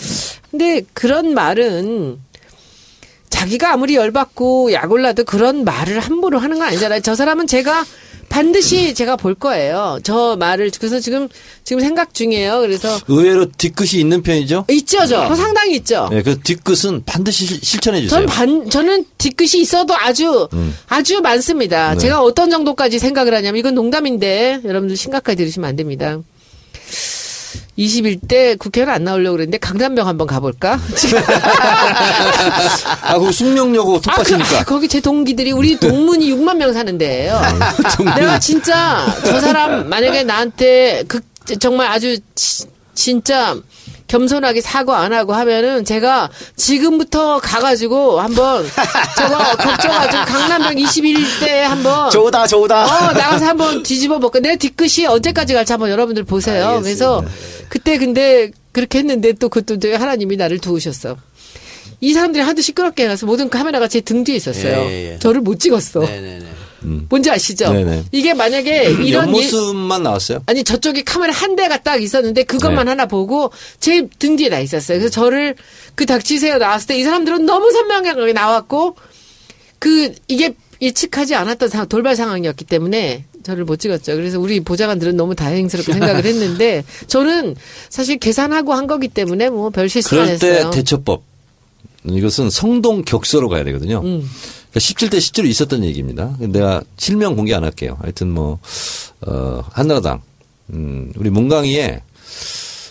[0.50, 2.18] 근데 그런 말은
[3.30, 7.00] 자기가 아무리 열받고 약올라도 그런 말을 함부로 하는 건 아니잖아요.
[7.00, 7.84] 저 사람은 제가
[8.28, 9.98] 반드시 제가 볼 거예요.
[10.04, 11.28] 저 말을 그래서 지금
[11.64, 12.60] 지금 생각 중이에요.
[12.60, 14.66] 그래서 의외로 뒤끝이 있는 편이죠.
[14.70, 16.08] 있죠, 저 상당히 있죠.
[16.10, 18.20] 네, 그 뒤끝은 반드시 실- 실천해 주세요.
[18.20, 20.48] 전 반, 저는 뒤끝이 있어도 아주,
[20.86, 21.92] 아주 많습니다.
[21.94, 21.98] 네.
[21.98, 26.18] 제가 어떤 정도까지 생각을 하냐면, 이건 농담인데, 여러분들 심각하게 들으시면 안 됩니다.
[27.78, 30.80] 21대 국회의원 안 나오려고 그랬는데, 강남병 한번 가볼까?
[30.96, 31.20] 지금.
[33.02, 34.60] 아, 그 숙명여고 아, 그, 톱밭이니까.
[34.60, 37.40] 아, 거기 제 동기들이, 우리 동문이 6만 명 사는 데예요
[38.16, 41.20] 내가 진짜, 저 사람, 만약에 나한테, 그,
[41.60, 42.64] 정말 아주, 지-
[42.94, 43.56] 진짜,
[44.08, 48.66] 겸손하게 사과 안 하고 하면은 제가 지금부터 가가지고 한번
[49.16, 52.84] 저거 걱정가지고 강남역 21대 한번 좋다, 좋다.
[52.84, 54.40] 어, 나가서 한번 뒤집어 볼까.
[54.40, 56.80] 내 뒤끝이 언제까지 갈지 한번 여러분들 보세요.
[56.82, 57.22] 그래서
[57.68, 61.16] 그때 근데 그렇게 했는데 또 그것도 이제 하나님이 나를 도우셨어.
[62.00, 64.76] 이 사람들이 하도 시끄럽게 해서 모든 카메라가 제 등 뒤에 있었어요.
[64.84, 65.18] 예, 예, 예.
[65.18, 66.00] 저를 못 찍었어.
[66.00, 66.46] 네 네 네.
[66.80, 67.72] 뭔지 아시죠?
[67.72, 68.04] 네네.
[68.12, 70.42] 이게 만약에 이런 예- 옆모습만 나왔어요.
[70.46, 72.90] 아니 저쪽에 카메라 한 대가 딱 있었는데 그것만 네.
[72.90, 73.50] 하나 보고
[73.80, 74.98] 제 등 뒤에 나 있었어요.
[74.98, 75.54] 그래서 저를
[75.94, 78.96] 그 닥치세요 나왔을 때 이 사람들은 너무 선명하게 나왔고
[79.78, 84.14] 그 이게 예측하지 않았던 상황, 돌발 상황이었기 때문에 저를 못 찍었죠.
[84.14, 87.56] 그래서 우리 보좌관들은 너무 다행스럽게 생각을 했는데 저는
[87.88, 90.70] 사실 계산하고 한 거기 때문에 뭐 별 실수를 안 그럴 때 했어요.
[90.70, 91.22] 대처법.
[92.04, 94.00] 이것은 성동 격서로 가야 되거든요.
[94.04, 94.28] 음.
[94.70, 96.36] 그러니까 17대 실제로 있었던 얘기입니다.
[96.38, 97.96] 내가 실명 공개 안 할게요.
[98.00, 98.58] 하여튼 뭐,
[99.22, 100.20] 어, 한나라당,
[100.70, 102.02] 음, 우리 문강위에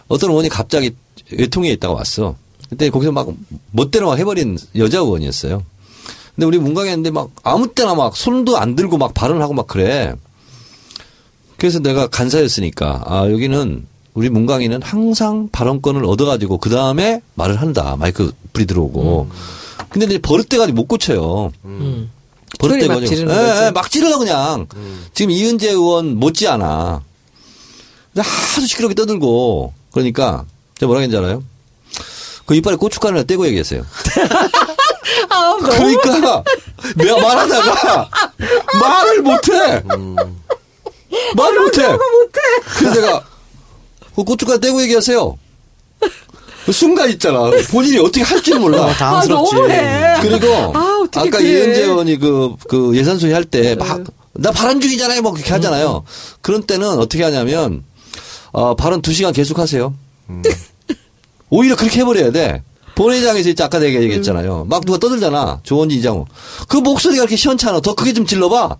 [0.07, 0.91] 어떤 의원이 갑자기
[1.31, 2.35] 외통위에 있다가 왔어.
[2.69, 3.29] 그때 거기서 막
[3.71, 5.63] 멋대로 막 해버린 여자 의원이었어요.
[6.35, 10.13] 근데 우리 문강위인데 막 아무 때나 막 손도 안 들고 막 발언을 하고 막 그래.
[11.57, 18.31] 그래서 내가 간사였으니까 아 여기는 우리 문강위는 항상 발언권을 얻어가지고 그 다음에 말을 한다 마이크
[18.53, 19.29] 불이 들어오고.
[19.89, 21.51] 근데 이제 버릇돼가지고 못 고쳐요.
[21.65, 22.11] 음.
[22.59, 23.65] 소리 막 버릇돼가지고 지르는 예.
[23.65, 24.67] 예, 막 지르려 그냥.
[25.13, 27.01] 지금 이은재 의원 못지않아.
[28.15, 30.45] 하도 시끄럽게 떠들고 그러니까
[30.79, 31.43] 제가 뭐라 했는지 알아요?
[32.45, 33.85] 그 이빨에 고춧가루를 떼고 얘기했어요.
[35.29, 36.43] 아, 그러니까
[36.95, 38.09] 내가 말하다가
[38.79, 39.83] 말을 못해.
[41.35, 41.83] 말을 못해.
[42.77, 43.23] 그래서 내가
[44.15, 45.37] 그 고춧가루 떼고 얘기하세요.
[46.67, 47.49] 그 순간 있잖아.
[47.71, 48.83] 본인이 어떻게 할지는 몰라.
[48.85, 49.55] 어, 당황스럽지.
[49.55, 50.15] 아, 너무해.
[50.21, 51.49] 그리고 아, 어떻게 아까 그래.
[51.49, 54.03] 이은재 의원이 그, 그 예산 소위 할 때 막
[54.39, 55.23] 나 발언 중이잖아요.
[55.23, 56.03] 뭐 그렇게 하잖아요.
[56.41, 57.83] 그런 때는 어떻게 하냐면
[58.51, 59.95] 어, 발언 두 시간 계속 하세요.
[61.49, 62.61] 오히려 그렇게 해버려야 돼.
[62.95, 64.65] 본회의장에서 이제 아까 내가 얘기했잖아요.
[64.69, 65.61] 막 누가 떠들잖아.
[65.63, 66.25] 조원지 이장호.
[66.67, 67.79] 그 목소리가 이렇게 시원찮아.
[67.79, 68.75] 더 크게 좀 질러봐.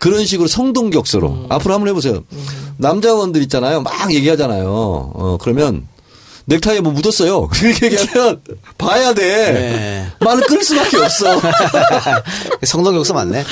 [0.00, 1.46] 그런 식으로 성동격서로.
[1.48, 2.24] 앞으로 한번 해보세요.
[2.76, 3.80] 남자 의원들 있잖아요.
[3.82, 4.66] 막 얘기하잖아요.
[4.68, 5.86] 어, 그러면
[6.46, 7.48] 넥타이에 뭐 묻었어요.
[7.52, 8.40] 그렇게 얘기하면
[8.78, 9.52] 봐야 돼.
[9.52, 10.06] 네.
[10.20, 11.40] 말을 끌 수밖에 없어.
[12.64, 13.44] 성동격서 맞네.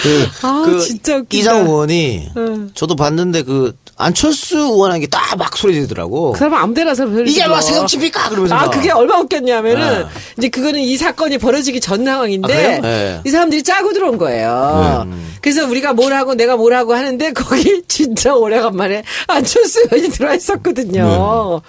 [0.42, 1.40] 아, 그 진짜 웃기다.
[1.40, 2.70] 이장 의원이 응.
[2.74, 6.32] 저도 봤는데 그 안철수 의원에게 딱 막 소리 지르더라고.
[6.32, 7.48] 그 사람 아무 데나 서 소리 이게 질러.
[7.48, 8.28] 뭐 새벽집입니까?
[8.28, 8.70] 그러면서 아, 막.
[8.70, 10.06] 그게 얼마 웃겼냐면은, 네.
[10.38, 12.80] 이제 그거는 이 사건이 벌어지기 전 상황인데, 아?
[12.80, 13.20] 네.
[13.24, 15.06] 이 사람들이 짜고 들어온 거예요.
[15.40, 21.62] 그래서 우리가 뭘 하고 내가 뭘 하고 하는데, 거기 진짜 오래간만에 안철수 의원이 들어와 있었거든요.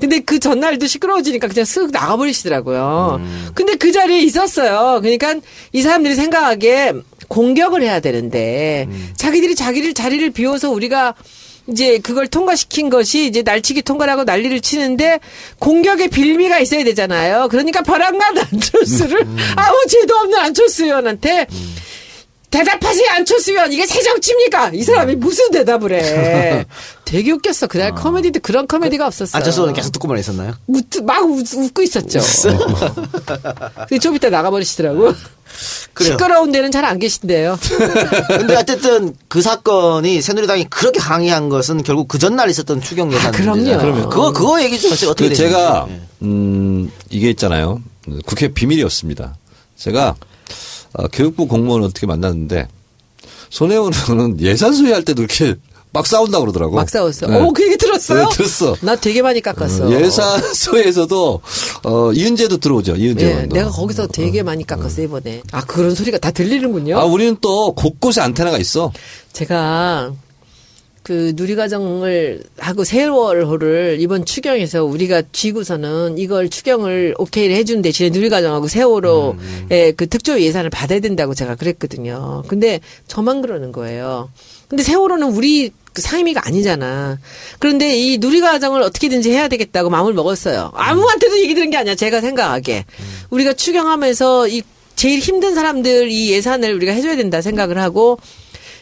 [0.00, 3.20] 근데 그 전날도 시끄러워지니까 그냥 쓱 나가버리시더라고요.
[3.54, 5.00] 근데 그 자리에 있었어요.
[5.00, 5.36] 그러니까
[5.72, 6.94] 이 사람들이 생각하기에
[7.28, 11.14] 공격을 해야 되는데, 자기들이 자기를 자리를 비워서 우리가
[11.68, 15.20] 이제 그걸 통과시킨 것이 이제 날치기 통과라고 난리를 치는데
[15.60, 17.46] 공격의 빌미가 있어야 되잖아요.
[17.50, 19.20] 그러니까 벼랑간 안철수를
[19.54, 21.46] 아무 죄도 없는 안철수 의원한테
[22.52, 23.02] 대답하지
[23.48, 24.72] 의원 이게 새 정치입니까?
[24.74, 26.64] 이 사람이 무슨 대답을 해?
[27.04, 27.66] 되게 웃겼어.
[27.66, 29.36] 그날 코미디도 그런 코미디가 없었어.
[29.36, 30.52] 안철수 의원 계속 듣고만 있었나요?
[30.66, 32.20] 웃, 막 웃, 웃고 있었죠.
[33.88, 35.12] 근데 좀 이따 나가버리시더라고.
[35.94, 36.12] 그래요.
[36.12, 37.58] 시끄러운 데는 잘 안 계신데요.
[38.28, 43.30] 근데 어쨌든 그 사건이 새누리당이 그렇게 강의한 것은 결국 그 전날 있었던 추경 예산 아,
[43.30, 43.64] 그럼요.
[43.78, 44.08] 그럼요.
[44.08, 45.10] 그거 그거 얘기 좀 하세요.
[45.10, 45.54] 어떻게 그 되는지.
[45.54, 46.00] 제가 예.
[46.22, 47.80] 음 이게 있잖아요.
[48.26, 49.36] 국회 비밀이었습니다.
[49.76, 50.31] 제가 어,
[51.12, 52.68] 교육부 공무원 어떻게 만났는데
[53.50, 55.56] 손혜원 의원은 예산 소위할 때도 이렇게
[55.94, 56.74] 막 싸운다 고 그러더라고.
[56.74, 57.26] 막 싸웠어.
[57.26, 57.38] 네.
[57.38, 58.26] 오, 그 얘기 들었어요?
[58.26, 58.74] 네, 들었어.
[58.80, 59.92] 나 되게 많이 깎았어.
[59.92, 61.40] 예산 소위에서도
[61.84, 62.96] 어 이은재도 들어오죠.
[62.96, 63.54] 이은재 예, 의원도.
[63.56, 65.42] 내가 거기서 되게 많이 깎았어, 이번에.
[65.52, 66.98] 아, 그런 소리가 다 들리는군요.
[66.98, 68.90] 아 우리는 또 곳곳에 안테나가 있어.
[69.34, 70.14] 제가
[71.02, 79.94] 그 누리과정을 하고 세월호를 이번 추경에서 우리가 쥐고서는 이걸 추경을 오케이를 해준 대신에 누리과정하고 세월호의
[79.96, 82.44] 그 특조 예산을 받아야 된다고 제가 그랬거든요.
[82.46, 84.30] 근데 저만 그러는 거예요.
[84.68, 87.18] 근데 세월호는 우리 그 상임위가 아니잖아.
[87.58, 90.70] 그런데 이 누리과정을 어떻게든지 해야 되겠다고 마음을 먹었어요.
[90.74, 91.94] 아무한테도 얘기 들은 게 아니야.
[91.94, 92.84] 제가 생각하기에.
[93.30, 94.62] 우리가 추경하면서 이
[94.94, 98.18] 제일 힘든 사람들 이 예산을 우리가 해줘야 된다 생각을 하고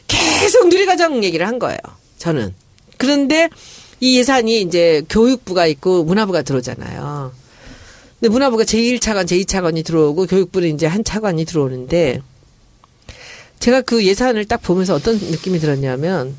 [0.07, 1.79] 계속 누리과정 얘기를 한 거예요.
[2.21, 2.55] 저는.
[2.99, 3.49] 그런데
[3.99, 7.33] 이 예산이 이제 교육부가 있고 문화부가 들어오잖아요.
[8.21, 12.21] 근데 문화부가 제1차관, 제2차관이 들어오고 교육부는 이제 한 차관이 들어오는데
[13.59, 16.37] 제가 그 예산을 딱 보면서 어떤 느낌이 들었냐면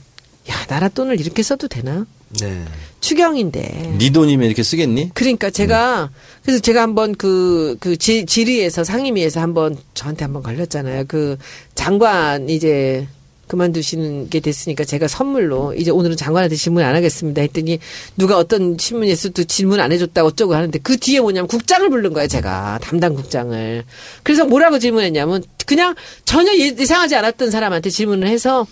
[0.50, 2.06] 야, 나라 돈을 이렇게 써도 되나?
[2.40, 2.64] 네.
[3.00, 3.96] 추경인데.
[3.98, 5.12] 네 돈이면 이렇게 쓰겠니?
[5.16, 6.12] 그러니까 제가
[6.44, 11.06] 그래서 제가 한번 그그 질의에서 상임위에서 한번 저한테 한번 걸렸잖아요.
[11.08, 11.38] 그
[11.74, 13.08] 장관 이제
[13.52, 17.80] 그만두시는 게 됐으니까 제가 선물로 이제 오늘은 장관한테 질문 안 하겠습니다 했더니
[18.16, 22.80] 누가 어떤 신문에서도 질문 안 해줬다 어쩌고 하는데 그 뒤에 뭐냐면 국장을 부른 거예요 제가
[22.82, 23.84] 담당 국장을
[24.24, 28.66] 그래서 뭐라고 질문했냐면 그냥 전혀 예- 예상하지 않았던 사람한테 질문을 해서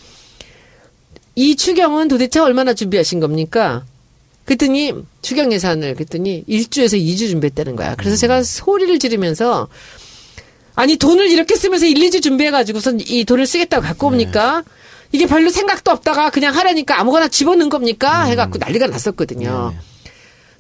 [1.36, 3.84] 이 추경은 도대체 얼마나 준비하신 겁니까?
[4.46, 7.96] 그랬더니 추경 예산을 그랬더니 1주에서 2주 준비했다는 거야.
[7.96, 9.68] 그래서 제가 소리를 지르면서
[10.80, 14.64] 아니 돈을 이렇게 쓰면서 1, 2주 준비해가지고선 이 돈을 쓰겠다고 갖고 옵니까?
[15.12, 18.24] 이게 별로 생각도 없다가 그냥 하라니까 아무거나 집어넣은 겁니까?
[18.24, 19.74] 해갖고 난리가 났었거든요.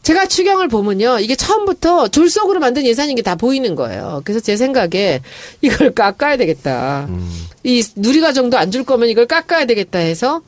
[0.03, 1.19] 제가 추경을 보면요.
[1.19, 4.21] 이게 처음부터 졸속으로 만든 예산인 게 다 보이는 거예요.
[4.25, 5.21] 그래서 제 생각에
[5.61, 7.07] 이걸 깎아야 되겠다.
[7.63, 10.41] 이 누리과정도 안 줄 거면 이걸 깎아야 되겠다 해서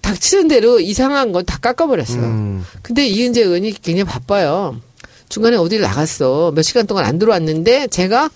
[0.00, 2.20] 닥치는 대로 이상한 건 다 깎아버렸어요.
[2.22, 2.64] 음.
[2.82, 4.80] 근데 이은재 의원이 굉장히 바빠요.
[5.28, 6.52] 중간에 어디를 나갔어.
[6.54, 8.30] 몇 시간 동안 안 들어왔는데 제가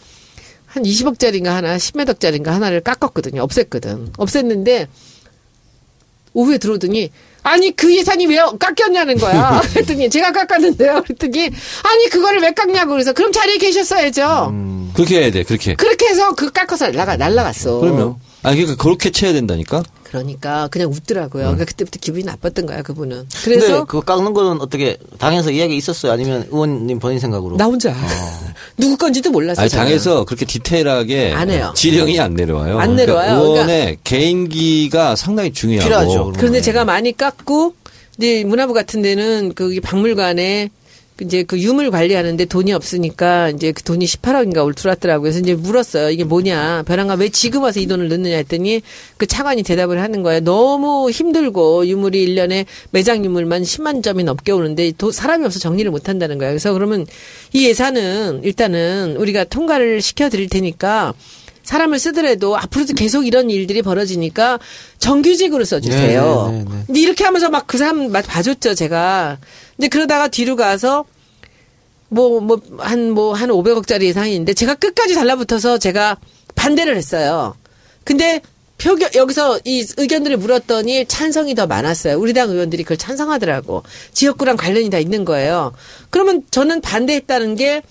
[0.70, 3.44] 한 20억짜리인가 하나, 10몇 억짜리인가 하나를 깎았거든요.
[3.46, 4.12] 없앴거든.
[4.12, 4.86] 없앴는데
[6.32, 7.10] 오후에 들어오더니
[7.42, 9.60] 아니 그 예산이 왜 깎였냐는 거야.
[9.74, 11.02] 그랬더니 제가 깎았는데요.
[11.02, 11.50] 그랬더니
[11.82, 14.54] 아니 그거를 왜 깎냐고 그래서 그럼 자리에 계셨어야죠.
[14.94, 15.42] 그렇게 해야 돼.
[15.42, 15.74] 그렇게.
[15.74, 17.80] 그렇게 해서 그 깎아서 날라가 날라갔어.
[17.80, 18.16] 그러면.
[18.42, 19.82] 아니 그러니까 그렇게 쳐야 된다니까.
[20.04, 21.44] 그러니까 그냥 웃더라고요.
[21.44, 23.26] 그러니까 그때부터 기분이 나빴던 거야 그분은.
[23.44, 26.10] 그래서 그거 깎는 거는 어떻게 당에서 이야기 있었어요?
[26.12, 27.56] 아니면 의원님 본인 생각으로?
[27.56, 27.94] 나 혼자
[28.76, 29.62] 누구 건지도 몰랐어요.
[29.62, 29.84] 아니 저는.
[29.84, 31.72] 당에서 그렇게 디테일하게 안 해요.
[31.76, 32.78] 지령이 안 내려와요.
[32.80, 33.34] 안 내려와요.
[33.38, 35.84] 그러니까 의원의 개인기가 상당히 중요하고.
[35.88, 36.32] 필요하죠.
[36.36, 37.74] 그런데 제가 많이 깎고
[38.18, 40.79] 이제 문화부 같은 데는 그 박물관에 그
[41.20, 45.22] 이제 그 유물 관리하는데 돈이 없으니까 이제 그 돈이 18억인가 올 들어왔더라고요.
[45.22, 46.10] 그래서 이제 물었어요.
[46.10, 46.84] 이게 뭐냐.
[46.86, 48.82] 벼랑가 왜 지금 와서 이 돈을 넣느냐 했더니
[49.16, 50.40] 그 차관이 대답을 하는 거예요.
[50.40, 56.08] 너무 힘들고 유물이 1년에 매장 유물만 10만 점이 넘게 오는데 도- 사람이 없어 정리를 못
[56.08, 56.52] 한다는 거예요.
[56.52, 57.06] 그래서 그러면
[57.52, 61.14] 이 예산은 일단은 우리가 통과를 시켜 드릴 테니까
[61.70, 64.58] 사람을 쓰더라도 앞으로도 계속 이런 일들이 벌어지니까
[64.98, 66.48] 정규직으로 써주세요.
[66.50, 66.82] 네, 네, 네, 네.
[66.86, 69.38] 근데 이렇게 하면서 막 그 사람 막 봐줬죠, 제가.
[69.76, 71.04] 근데 그러다가 뒤로 가서
[72.08, 76.16] 뭐, 뭐, 한, 뭐, 한 500억짜리 예상인데 제가 끝까지 달라붙어서 제가
[76.56, 77.54] 반대를 했어요.
[78.02, 78.40] 근데
[78.78, 82.18] 표결, 여기서 이 의견들을 물었더니 찬성이 더 많았어요.
[82.18, 83.84] 우리 당 의원들이 그걸 찬성하더라고.
[84.12, 85.72] 지역구랑 관련이 다 있는 거예요.
[86.08, 87.82] 그러면 저는 반대했다는 게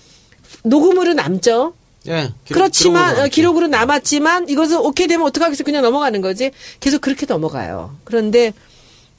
[0.64, 1.72] 녹음으로 남죠.
[2.08, 2.30] 예.
[2.44, 7.26] 기록- 그렇지만 기록으로 어, 기록으로 남았지만 이것은 오케이 되면 어떡하겠어 그냥 넘어가는 거지 계속 그렇게
[7.26, 8.52] 넘어가요 그런데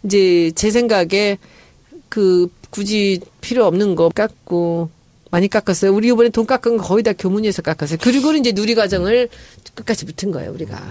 [0.04, 1.38] 이제 제 생각에
[2.10, 4.90] 그 굳이 필요 없는 거 깎고
[5.30, 9.30] 많이 깎았어요 우리 이번에 돈 깎은 거 거의 다 교문위에서 깎았어요 그리고는 이제 누리 과정을
[9.76, 10.82] 끝까지 붙은 거예요 우리가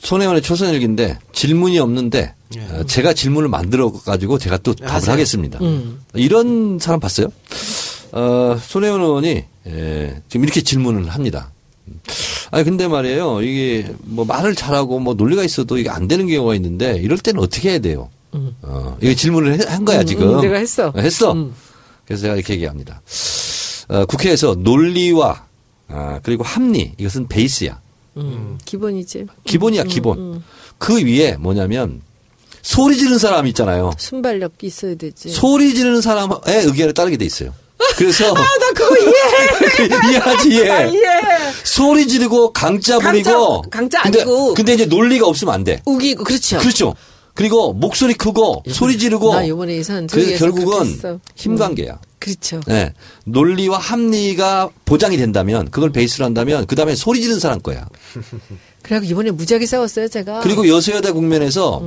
[0.00, 2.34] 손혜원의 초선일기인데 질문이 없는데
[2.72, 5.12] 어, 제가 질문을 만들어 가지고 제가 또 답을 하세요.
[5.12, 5.58] 하겠습니다.
[5.60, 6.00] 음.
[6.14, 7.28] 이런 사람 봤어요?
[8.12, 11.50] 어, 손혜원 의원이 예, 지금 이렇게 질문을 합니다.
[12.50, 13.42] 아니 근데 말이에요.
[13.42, 17.70] 이게 뭐 말을 잘하고 뭐 논리가 있어도 이게 안 되는 경우가 있는데 이럴 때는 어떻게
[17.70, 18.10] 해야 돼요?
[18.32, 20.36] 어, 이거 질문을 해- 한 거야 음, 지금.
[20.36, 20.92] 음, 내가 했어.
[20.96, 21.32] 했어.
[21.32, 21.52] 음.
[22.06, 23.00] 그래서 제가 이렇게 얘기합니다.
[23.88, 25.44] 어, 국회에서 논리와
[25.88, 27.80] 아, 그리고 합리 이것은 베이스야.
[28.16, 30.42] 음, 기본이지 기본이야 기본.
[30.78, 32.00] 그 위에 뭐냐면
[32.62, 33.92] 소리 지르는 사람 있잖아요.
[33.98, 37.52] 순발력 있어야 되지 소리 지르는 사람의 의견에 따르게 돼 있어요.
[37.96, 40.70] 그래서 나 이해해 이해하지 이해.
[40.70, 43.62] 아, 이해해 소리 지르고 강짜 부리고.
[43.70, 44.54] 강짜 근데, 아니고.
[44.54, 45.80] 근데 이제 논리가 없으면 안 돼.
[45.84, 46.94] 우기고 그렇죠 그렇죠.
[47.34, 49.34] 그리고 목소리 크고 소리 지르고.
[49.34, 50.98] 나 요번에 소리에서 그렇게 결국은.
[51.36, 51.98] 힘 관계야.
[52.18, 52.92] 그렇죠 네.
[53.24, 57.88] 논리와 합리가 보장이 된다면 그걸 베이스로 한다면 그 다음에 소리 지르는 사람 거야.
[58.82, 60.40] 그래갖고 이번에 무지하게 싸웠어요, 제가.
[60.40, 61.82] 그리고 여소야대 국면에서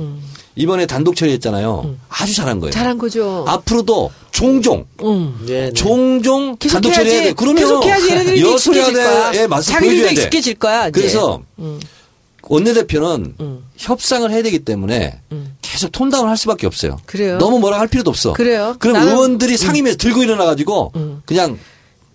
[0.56, 1.96] 이번에 단독 처리했잖아요.
[2.08, 2.72] 아주 잘한 거예요.
[2.72, 3.44] 잘한 거죠.
[3.48, 4.10] 앞으로도
[4.44, 5.34] 종종 응.
[5.46, 5.68] 네, 네.
[5.68, 5.74] 음.
[5.74, 7.32] 종종 계속 단독 처리해야 돼.
[7.32, 9.06] 그러면 계속 해야지 얘네들이 익숙해질 거야.
[9.06, 10.20] 여소야대에 맞서 자기들도 보여줘야 돼.
[10.20, 10.82] 익숙해질 거야.
[10.88, 10.90] 이제.
[11.00, 11.80] 그래서 음.
[12.46, 13.64] 원내대표는 음.
[13.76, 15.56] 협상을 해야 되기 때문에 음.
[15.62, 16.98] 계속 톤다운 할 수밖에 없어요.
[17.06, 17.38] 그래요.
[17.38, 18.32] 너무 뭐라 할 필요도 없어.
[18.34, 18.76] 그래요.
[18.78, 21.22] 그럼 나는- 의원들이 상임위에서 들고 일어나 가지고 음.
[21.24, 21.58] 그냥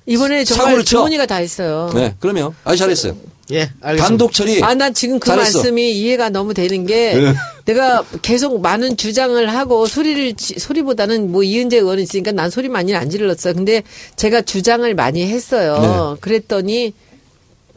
[0.06, 0.84] 이번에 정말.
[0.84, 1.90] 조문이가 다 했어요.
[1.94, 3.16] 네 그러면 아주 잘했어요.
[3.52, 4.04] 예, 알겠습니다.
[4.08, 4.64] 단독 처리.
[4.64, 5.58] 아, 난 지금 그 잘했어.
[5.60, 7.34] 말씀이 이해가 너무 되는 게 네.
[7.66, 12.94] 내가 계속 많은 주장을 하고 소리를 지- 소리보다는 뭐 이은재 의원이 있으니까 난 소리 많이
[12.96, 13.54] 안 질렀어.
[13.54, 13.82] 근데
[14.18, 16.14] 제가 주장을 많이 했어요.
[16.16, 16.22] 네.
[16.22, 16.94] 그랬더니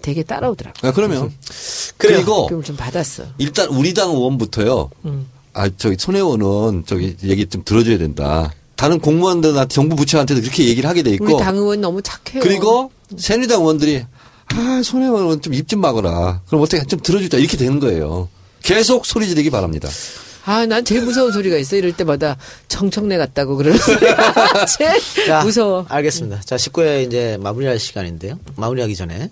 [0.03, 0.87] 되게 따라오더라고.
[0.87, 1.33] 아, 그러면.
[1.97, 3.25] 그리고 좀 받았어.
[3.39, 4.91] 일단 우리 당 의원부터요.
[5.07, 5.27] 음.
[5.55, 8.53] 아 저기 손혜원은 저기 얘기 좀 들어줘야 된다.
[8.77, 12.43] 다른 공무원들한테 정부 부처한테도 그렇게 얘기를 하게 돼 있고 우리 당 의원 너무 착해요.
[12.43, 14.05] 그리고 새누리당 의원들이
[14.55, 16.41] 아 손혜원은 좀입 좀 막아라.
[16.47, 18.29] 그럼 어떻게 좀 들어주자 이렇게 되는 거예요.
[18.63, 19.89] 계속 소리 지르기 바랍니다.
[20.45, 21.77] 아, 난 제일 무서운 소리가 있어.
[21.77, 22.37] 이럴 때마다
[22.67, 25.87] 정청래 같다고 그러는 소리가 제일 자, 무서워.
[25.89, 26.41] 알겠습니다.
[26.45, 28.41] 자, 19회 이제 마무리할 시간인데요.
[28.57, 29.31] 마무리하기 전에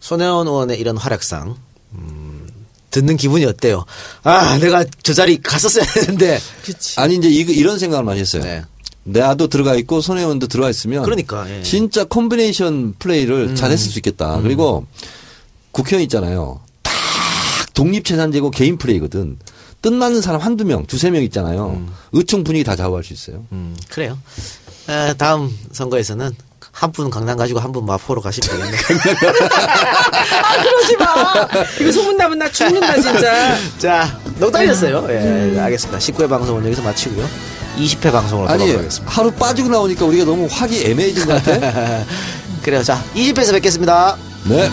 [0.00, 1.56] 손혜원 의원의 이런 활약상,
[1.92, 2.48] 음,
[2.90, 3.86] 듣는 기분이 어때요?
[4.24, 6.38] 아, 내가 저 자리 갔었어야 했는데.
[6.64, 7.00] 그치.
[7.00, 8.42] 아니 이제 이, 이런 생각을 많이 했어요.
[8.42, 8.62] 네.
[9.04, 11.62] 나도 들어가 있고 손혜원도 들어가 있으면 그러니까, 예.
[11.62, 14.38] 진짜 콤비네이션 플레이를 잘 했을 수 있겠다.
[14.42, 14.86] 그리고
[15.72, 16.60] 국회의원 있잖아요.
[16.82, 16.92] 딱
[17.74, 19.38] 독립재산제고 개인 플레이거든.
[19.82, 21.84] 뜻맞는 사람 한두 명, 두세 명 있잖아요.
[22.12, 23.44] 의총 분위기 다 좌우할 수 있어요.
[23.50, 24.16] 음, 그래요.
[24.88, 26.30] 에, 다음 선거에서는
[26.72, 28.76] 한 분 강남 가지고 한 분 마포로 가시면 되겠네.
[30.42, 31.48] 아, 그러지 마.
[31.80, 33.56] 이거 소문나면 나 죽는다, 진짜.
[33.78, 35.06] 자, 농담이었어요.
[35.10, 35.98] 예, 알겠습니다.
[35.98, 37.28] 19회 방송은 여기서 마치고요.
[37.78, 39.12] 20회 방송으로 아니 돌아오겠습니다.
[39.12, 42.04] 하루 빠지고 나오니까 우리가 너무 확이 애매해진 것 같아.
[42.62, 42.82] 그래요.
[42.82, 44.16] 자, 20회에서 뵙겠습니다.
[44.44, 44.70] 네.